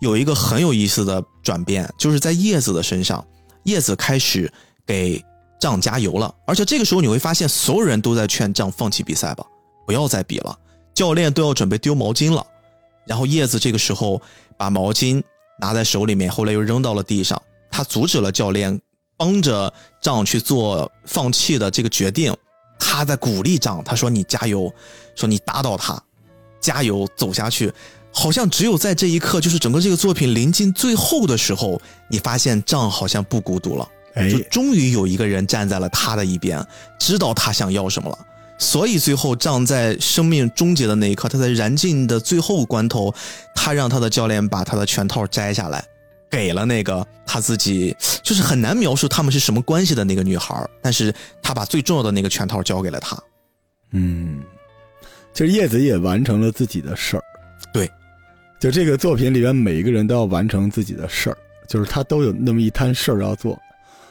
[0.00, 3.24] 有一个很有意思的转变，就是在叶子的身上，
[3.64, 4.52] 叶子开始
[4.86, 5.22] 给
[5.58, 6.34] 仗加油了。
[6.46, 9.44] 而且这个时候你会发现，所有人都在劝仗放弃比赛吧，
[9.86, 10.58] 不要再比了，
[10.94, 12.46] 教练都要准备丢毛巾了。
[13.06, 14.20] 然后叶子这个时候。
[14.56, 15.20] 把毛巾
[15.58, 17.42] 拿在手里面，后来又扔到了地上。
[17.72, 18.80] 他阻止了教练
[19.24, 19.72] 帮着
[20.02, 22.36] 仗去做放弃的这个决定。
[22.78, 24.70] 他在鼓励仗，他说：“你加油，
[25.14, 25.98] 说你打倒他，
[26.60, 27.72] 加油，走下去。”
[28.12, 33.88] 好像只有在这一刻，就是整个这个作品临近最后的时候，你发现仗好像不孤独了，
[34.30, 36.62] 就终于有一个人站在了他的一边，
[36.98, 38.18] 知道他想要什么了。
[38.58, 43.12] 所以最后，仗在生命终结的那一刻，他在燃尽的最后关头，
[43.54, 45.82] 他让他的教练把他的拳套摘下来，
[46.34, 50.68] 给了那个他自己，就是很难描述他们是什么关系的那个女孩。
[50.82, 53.16] 但是他把最重要的那个拳套交给了他。
[53.92, 54.42] 嗯，
[55.32, 57.22] 其实叶子也完成了自己的事儿。
[57.72, 57.90] 对，
[58.58, 61.38] 就这个作品里边，每一个人都要完成自己的事儿，
[61.68, 63.58] 就是他都有那么一摊事儿要做。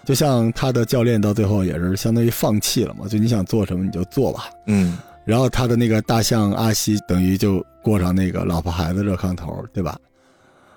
[0.05, 4.49] 就像他的教练到最后也是相当于放弃了嘛，就你想做什么你就做吧。
[4.67, 9.97] 嗯，然后他的那个大象阿西等于就过上那个老婆孩子热炕头，对吧？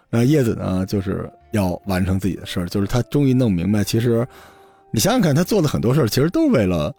[0.08, 4.26] 那叶子呢，就是要完成自己的事儿，就是他终于弄明白，其实
[4.92, 6.94] 你想想看，他做的很多事儿其实都是为了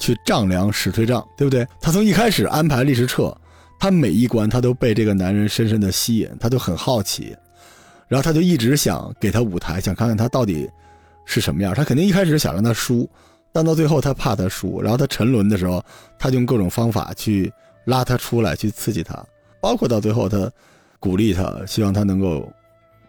[0.00, 1.66] 去丈量史推丈，对不对？
[1.80, 3.34] 他从一开始安排历史册，
[3.80, 7.34] 他每一关他都被这个男人深深的吸引，他就很好奇，
[8.08, 10.68] 然后他就一直想给他舞台，想看看他到底。
[11.24, 11.72] 是什么样？
[11.72, 13.08] 他肯定一开始想让他输，
[13.52, 15.80] 但到最后他怕他输，然后他沉沦的时候，
[16.18, 17.50] 他就用各种方法去
[17.84, 19.24] 拉他出来，去刺激他，
[19.60, 20.50] 包括到最后他
[20.98, 22.52] 鼓励他，希望他能够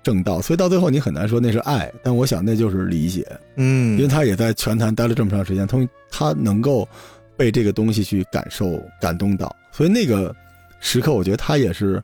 [0.03, 0.41] 正道。
[0.41, 3.25] 所以到最后你很难说那是爱，但我想那就是理解。
[3.55, 6.87] 嗯，因为他也在拳坛待了这么长时间，他他能够
[7.35, 10.35] 被这个东西去感受、感动到，所以那个
[10.79, 12.01] 时刻，我觉得他也是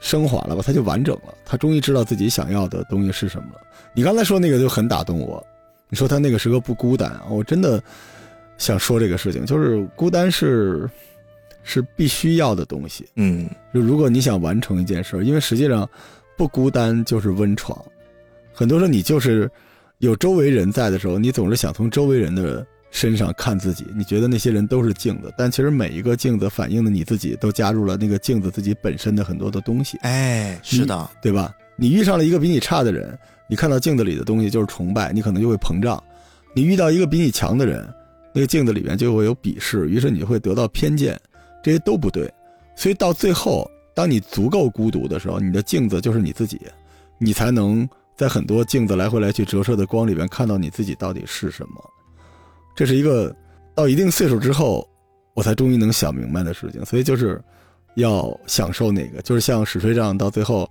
[0.00, 3.60] 升华了吧，他就完整了，他终于知道自己想要的东西是什么了。
[3.94, 5.44] 你刚才说那个就很打动我，
[5.88, 7.82] 你说他那个时刻不孤单，我真的
[8.58, 10.88] 想说这个事情，就是孤单是
[11.62, 13.06] 是必须要的东西。
[13.14, 15.88] 嗯，就如果你想完成一件事，因为实际上
[16.36, 17.78] 不孤单就是温床。
[18.52, 19.50] 很多时候你就是
[19.98, 29.98] 有周围人在的时候，你总是想从周围人的身上看自己，你觉得那些人都是镜子，但其实每一个镜子反映的你自己，都加入了那个镜子自己本身的很多的东西。
[30.02, 31.52] 哎，是的，对吧？
[31.76, 33.18] 你遇上了一个比你差的人。
[33.46, 35.98] 你看到镜子里的东西就是崇拜，你可能就会膨胀；
[36.54, 37.86] 你遇到一个比你强的人，
[38.32, 41.20] 那个镜子里面就会有鄙视，于是你会得到偏见，
[41.62, 42.32] 这些都不对。
[42.74, 46.60] 所以到最后，当你足够孤独的时候，你的镜子就是你自己，
[47.18, 51.90] 你才能在很多镜子来回来去折射的光里边看到你自己到底是什么。
[52.74, 53.34] 这是一个
[53.74, 54.86] 到一定岁数之后，
[55.32, 56.84] 我才终于能想明白的事情。
[56.84, 57.40] 所以就是
[57.94, 60.68] 要享受那个，就是像史吹丈到最后。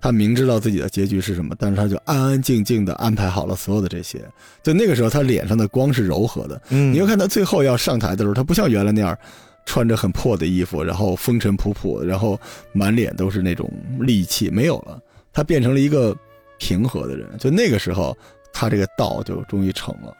[0.00, 4.22] 他明知道自己的结局是什么，但是他就安安静静的安排好了所有的这些。
[4.62, 6.60] 就那个时候，他脸上的光是柔和的。
[6.68, 9.18] 嗯，你会看他最后要上台的时候，他不像原来那样
[9.66, 12.38] 穿着很破的衣服，然后风尘仆仆，然后
[12.72, 15.00] 满脸都是那种戾气，没有了。
[15.32, 16.16] 他变成了一个
[16.58, 17.28] 平和的人。
[17.38, 18.16] 就那个时候，
[18.52, 20.16] 他这个道就终于成了。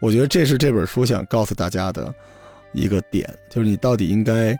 [0.00, 2.14] 我觉得这是这本书想告诉大家的
[2.72, 4.58] 一个点，就是你到底应该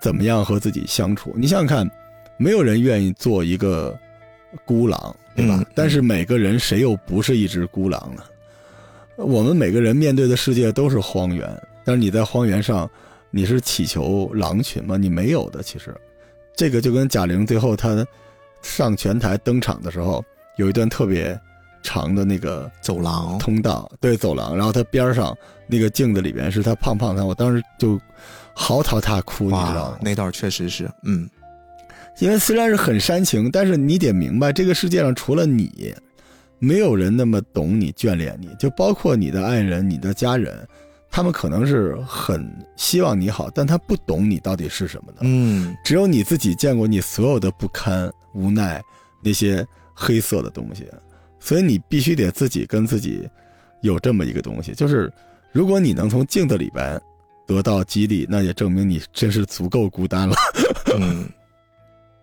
[0.00, 1.34] 怎么样和自己相处。
[1.36, 1.90] 你想想看。
[2.38, 3.98] 没有人愿意做一个
[4.66, 5.64] 孤狼，对吧？
[5.74, 8.22] 但是每个人谁又不是一只孤狼呢？
[9.16, 11.48] 我们每个人面对的世界都是荒原，
[11.82, 12.86] 但是你在荒原上，
[13.36, 14.96] 你是祈求狼群吗？
[14.96, 15.62] 你没有的。
[15.62, 15.94] 其实，
[16.56, 18.06] 这个就跟贾玲最后她
[18.62, 20.24] 上拳台登场的时候，
[20.56, 21.38] 有一段特别
[21.82, 24.56] 长的那个走廊通道，对，走廊。
[24.56, 25.36] 然后她边上
[25.66, 28.00] 那个镜子里边是她胖胖的，我当时就
[28.54, 29.98] 嚎啕大哭，你知道吗？
[30.00, 31.28] 那段确实是，嗯。
[32.18, 35.94] 因为虽然是很煽情，但是你得明白，这个世界上除了你，
[36.58, 40.66] 没有人那么懂你、眷恋你，就包括你的爱人、你的家人，
[41.10, 45.18] 他们可能是很希望你好，但他不懂你到底是什么的。
[45.22, 48.82] 嗯，只有你自己见过你所有的不堪、无奈
[49.22, 50.86] 那些黑色的东西，
[51.40, 53.28] 所以你必须得自己跟自己
[53.80, 55.12] 有这么一个东西，就是
[55.52, 57.00] 如果你能从镜子里边
[57.46, 60.34] 得到激励，那也证明你真是足够孤单了。
[60.98, 61.28] 嗯。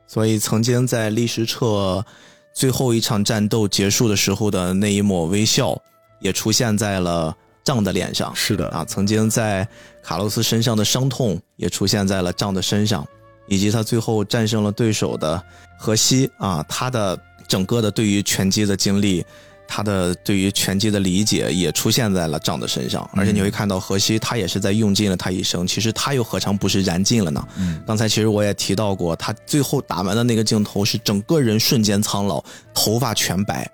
[0.05, 2.05] 所以，曾经在历史册
[2.53, 5.75] 最后一场战斗结束的时候的那一抹微笑，
[6.19, 8.35] 也出现在了仗的脸上。
[8.35, 9.67] 是的啊，曾经在
[10.01, 13.07] 卡洛斯身上的伤痛，也出现在了仗的身上，
[13.47, 15.41] 以及他最后战胜了对手的
[15.77, 19.25] 荷西啊，他的整个的对于拳击的经历。
[19.65, 27.47] 他的对于拳击的理解也出现在了仗的身上，而且你会看到荷西他也是在用尽了他一生，其实他又何尝不是燃尽了呢？
[27.57, 33.67] 嗯，刚才其实我也提到过，他最后打完的那个镜头是整个人瞬间苍老，头发全白，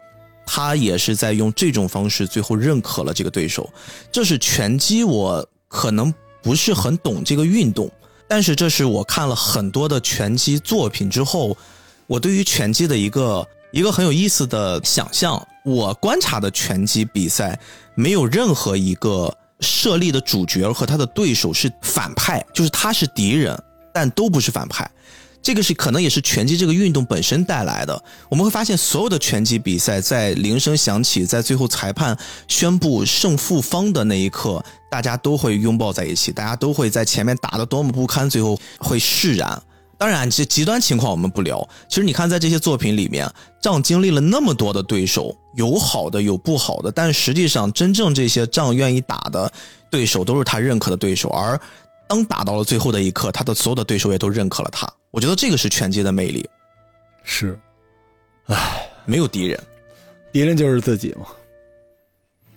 [0.52, 3.70] 他也是在用这种方式最后认可了这个对手。
[4.12, 6.12] 这是拳击，我可能
[6.42, 7.88] 不是很懂这个运动，
[8.28, 11.56] 但是这是我看了很多的拳击作品之后，
[12.08, 13.48] 我对于拳击的一个。
[13.72, 17.60] 一个很有意思的想象，我观察的拳击比赛，
[17.94, 23.56] 没有任何一个设立的主角和他的对手是反派，就是他是敌人，
[23.94, 24.90] 但都不是反派。
[25.42, 28.04] 这个是可能也是拳击这个运动本身带来的。
[28.30, 32.18] 我们会发现，所有的拳击比赛在铃声响起，在最后裁判
[32.48, 39.62] 宣布胜负方的那一刻，大家都会拥抱在一起，大家都会在前面打得多么不堪，最后会释然。
[39.98, 41.68] 当然，这极端情况我们不聊。
[41.90, 43.30] 其实你看，在这些作品里面，
[43.62, 49.52] 仗经历了那么多的对手，有好的，有不好的，但实际上，真正这些仗愿意打的
[49.92, 51.28] 对手，都是他认可的对手。
[51.28, 51.60] 而
[52.10, 54.92] 当打到了最后的一刻，他的所有的对手也都认可了他。
[55.12, 56.44] 我觉得这个是拳击的魅力。
[57.24, 57.58] 是，
[58.48, 59.60] 唉，没有敌人，
[60.32, 61.28] 敌人就是自己嘛。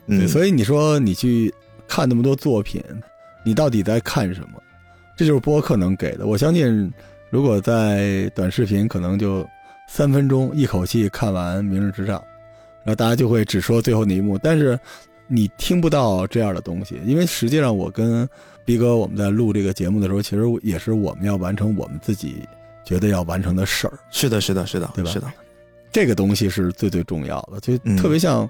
[0.06, 1.52] 嗯，所以你说你去
[1.86, 2.82] 看那么多作品，
[3.44, 4.60] 你到底在看什么？
[5.16, 6.26] 这就是播客能给的。
[6.26, 6.90] 我相信。
[7.30, 9.42] 如果在短视频，可能就
[9.88, 12.18] 三分钟一口气看完《明日之上》，
[12.84, 14.78] 然后大家就会只说最后那一幕，但是
[15.28, 18.28] 你听不到这样的东西，因为实际上我跟
[18.64, 22.46] 逼哥我们在录这个节目的时候，其实也是我们要完成我们自己
[22.84, 23.98] 觉得要完成的事儿。
[24.10, 25.10] 是的，是的，是的，对吧？
[25.10, 25.32] 是的，
[25.90, 28.48] 这个东西是最最重要的，就特别像，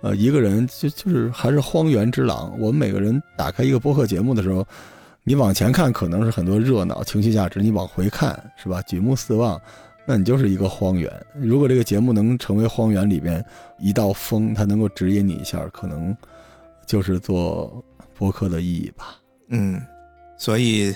[0.00, 2.54] 呃，一个人就就是还是荒原之狼。
[2.58, 4.66] 我们每个人打开一个播客节目的时候。
[5.22, 8.80] 你往前看可能是很多热闹情绪价值，你往回看是吧？
[8.82, 9.60] 举目四望，
[10.06, 11.12] 那你就是一个荒原。
[11.34, 13.44] 如果这个节目能成为荒原里边
[13.78, 16.16] 一道风，它能够指引你一下，可能
[16.86, 17.84] 就是做
[18.16, 19.19] 播客的意义吧。
[19.50, 19.80] 嗯，
[20.38, 20.94] 所以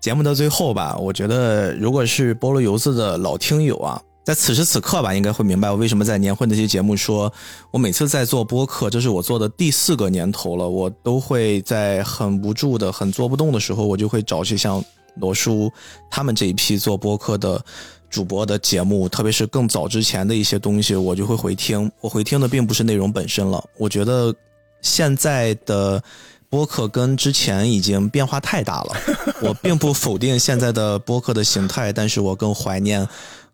[0.00, 4.00] 节目的最后吧，我觉得如果是菠萝油子的老听友啊。
[4.24, 7.32] 在此时此刻吧，应该会明白我为什么在年会那些节目说，
[7.70, 14.84] 我每次在做播客，这是我做的第四个年头了，我都会在很无助的、很做不动的时候，我就会找去像
[15.14, 15.72] 罗叔
[16.10, 17.64] 他们这一批做播客的
[18.10, 21.90] 主播的节目，特别是更早之前的一些东西，我就会回听。
[22.02, 24.34] 我回听的并不是内容本身了，我觉得
[24.82, 26.02] 现在的
[26.50, 28.96] 播客跟之前已经变化太大了。
[29.42, 33.06] 我并不否定现在的播客的形态，但是我更怀念。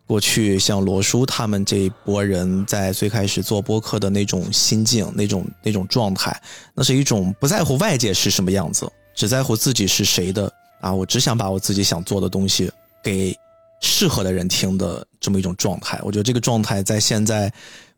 [0.07, 6.39] 过去像罗叔他们这一波人在最开始做播客的那种心境、那种那种状态，
[6.75, 10.53] 那是一种不在乎外界是什么样子，只在乎自己是谁的
[10.83, 10.93] 啊！
[10.93, 12.71] 我只想把我自己想做的东西
[13.03, 13.35] 给
[13.81, 15.99] 适合的人听的这么一种状态。
[16.03, 17.51] 我觉得这个状态在现在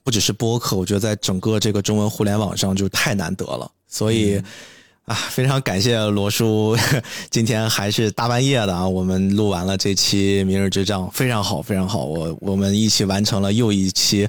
[0.04, 3.68] 不只是播客，我觉得在整个这个中文互联网上就太难得了。
[3.88, 4.40] 所以，
[5.06, 6.76] 啊，非常感谢罗叔，
[7.30, 14.28] 今天还是大半夜的啊，我们录完了这期《明日之战》，非常好，非常好，我我们一起完成了又一期。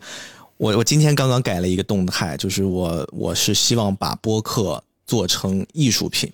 [0.57, 6.31] 我我今天刚刚改了一个动态，就是我我是希望把播客做成艺术品。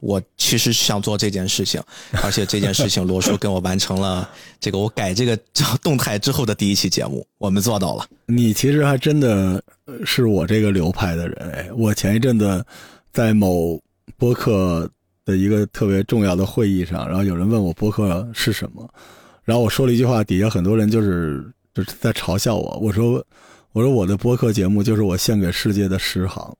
[0.00, 1.78] 我其实想做这件事情，
[2.22, 4.26] 而且这件事情罗叔跟我完成了
[4.58, 5.38] 这个我改这个
[5.82, 8.06] 动态之后的第一期节目，我们做到了。
[8.24, 9.62] 你其实还真的
[10.06, 12.64] 是我这个流派的人哎，我前一阵子。
[13.14, 13.80] 在某
[14.16, 14.90] 播客
[15.24, 18.86] 的一个特别重要的会议上，然后有人问我播客是什么，
[19.44, 22.76] 然后我说了一句话，底下很多人就是就是在嘲笑我。
[22.82, 23.24] 我说
[23.72, 26.52] 我说我的播客节目就是我献给世界的诗行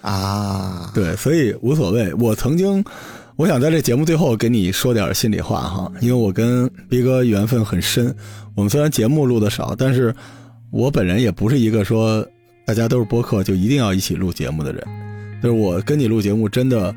[0.00, 2.14] 啊，对，所以无所谓。
[2.14, 2.84] 我曾经
[3.34, 8.14] 我想在这节目最后给你说点心里话哈，因为我跟逼哥缘分很深。
[8.54, 10.14] 我们虽然节目录的少，但是
[10.70, 12.24] 我本人也不是一个说。
[12.66, 14.84] 大家都是播客，就一定要一起录节目的人。
[15.40, 16.92] 就是我跟你录节目，真的，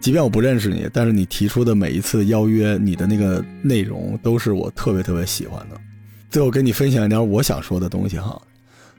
[0.00, 5.80] 即便我不认识你，但是你提出的每一次邀约，你的那个内容都是我特别特别喜欢的。
[6.28, 8.40] 最后跟你分享一点我想说的东西哈。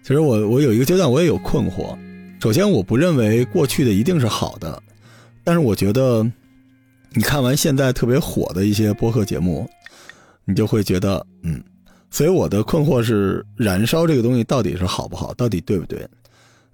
[0.02, 1.98] 其实我我有一个阶段我也有困惑。
[2.40, 4.82] 首先，我不认为过去的一定是好的，
[5.44, 6.26] 但是我觉得，
[7.12, 9.70] 你看完现在特别火的一些播客节目，
[10.46, 11.62] 你就会觉得，嗯。
[12.14, 16.08] 所以我的困惑是，燃烧这个东西到底是好不好，到底对不对？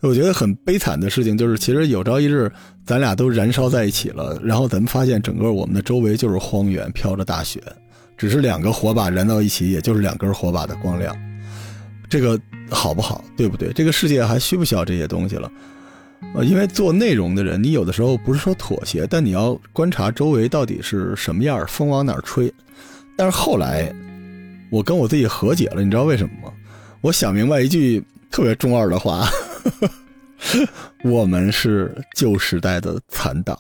[0.02, 2.52] 我觉得很悲惨的事情就是，其实有朝一日
[2.86, 7.64] 咱俩都燃烧在一起了，然后咱们发现整个我们的周围就是荒原，飘着大雪，
[8.18, 11.16] 只是两个火把燃到一起，也就是两根火把的光亮。
[12.10, 12.38] 这个
[12.70, 13.72] 好不好，对不对？
[13.72, 15.50] 这个世界还需不需要这些东西了？
[16.36, 22.54] 呃，因为做内容的人，你有的时候不是说妥协，但你要观察周围到底是什么样，风往哪儿吹。
[23.16, 23.90] 但是后来。
[24.70, 26.54] 我跟我自己和解了，你知道为什么吗？
[27.02, 29.28] 我想明白一句特别中二的话：
[31.04, 33.58] 我们是旧时代的残党。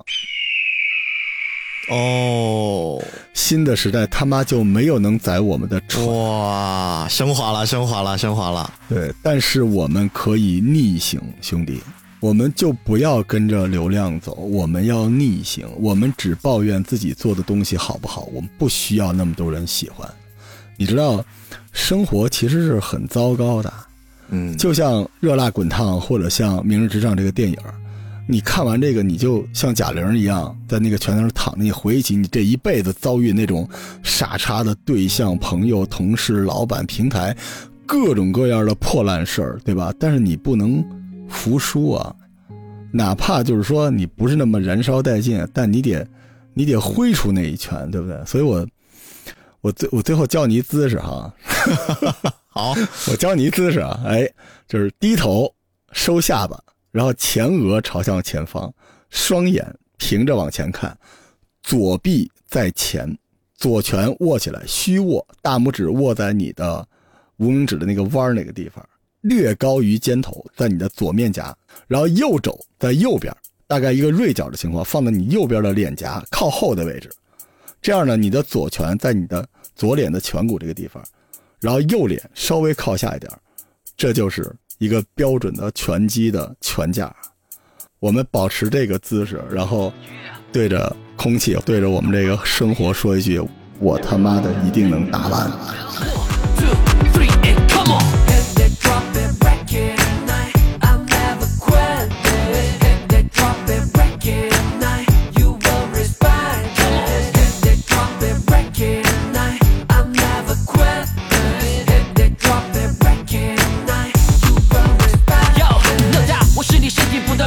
[1.89, 3.01] 哦，
[3.33, 6.05] 新的时代他妈就没有能宰我们的船。
[6.05, 8.71] 哇，升华了，升华了，升华了。
[8.87, 11.81] 对，但是我们可以逆行，兄弟，
[12.19, 15.67] 我们就不要跟着流量走，我们要逆行。
[15.79, 20.07] 我们只抱怨自己做的东西好不好，我们不需要那么多人喜欢。
[20.79, 21.21] 你知道，
[21.73, 23.73] 生活其实是很糟糕的，
[24.29, 27.57] 嗯，就像《热辣滚烫》或者像《明日之上》这个电影，
[28.29, 33.67] 你看完这个，你就像贾玲一样，在那个拳头上躺着，你回忆起你这一辈子遭遇那种
[34.03, 37.35] 傻叉的对象、朋友、同事、老板、平台，
[37.85, 39.93] 各种各样的破烂事儿，对吧？
[39.99, 40.81] 但是你不能
[41.27, 42.15] 服输啊，
[42.93, 46.07] 哪怕就是说你不是那么燃烧殆尽，但你得，
[46.53, 48.17] 你得挥出那一拳，对不对？
[48.25, 48.65] 所以我。
[49.61, 51.33] 我最我最后教你一姿势哈，
[52.47, 52.73] 好，
[53.11, 54.29] 我教你一姿势啊，哎，
[54.67, 55.53] 就是低头
[55.91, 56.57] 收下巴，
[56.91, 58.73] 然后前额朝向前方，
[59.09, 60.97] 双眼平着往前看，
[61.61, 63.17] 左臂在前，
[63.55, 66.87] 左拳握起来，虚握，大拇指握在你的
[67.37, 68.83] 无名指的那个弯那个地方，
[69.21, 71.53] 略高于肩头，在你的左面颊，
[71.87, 73.35] 然后右肘在右边，
[73.67, 77.11] 大概一个锐角的情况，放在你右边的脸颊靠后的位置。
[77.81, 81.03] 这样呢，你的左拳在你的左脸的颧骨这个地方，
[81.59, 83.31] 然后右脸稍微靠下一点，
[83.95, 87.13] 这就是一个标准的拳击的拳架。
[87.99, 89.91] 我们保持这个姿势，然后
[90.51, 93.41] 对着空气，对着我们这个生活说一句
[93.79, 95.51] ：“我他妈的一定能打完。”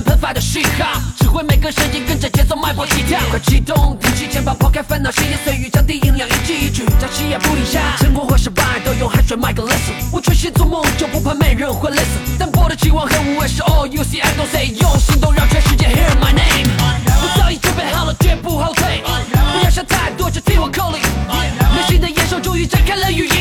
[0.02, 7.96] 喷发的信号，指挥每个神经跟着节奏脉搏起跳，快启动，挺起肩膀，抛开烦恼，闲言碎语，降低音量，一句一句，再起也不停下。
[7.98, 9.94] 成功或失败，都用汗水买个 lesson。
[10.10, 12.20] 我全心做梦，就不怕没人会 listen。
[12.38, 14.66] 但我的期望和无畏是 all you see I don't say。
[14.68, 16.70] 用行动让全世界 hear my name。
[17.06, 19.02] 我早已准备好了，绝不后退。
[19.04, 21.00] 不要想太多，就听我口令。
[21.74, 23.31] 内心的野兽终于展开了羽翼。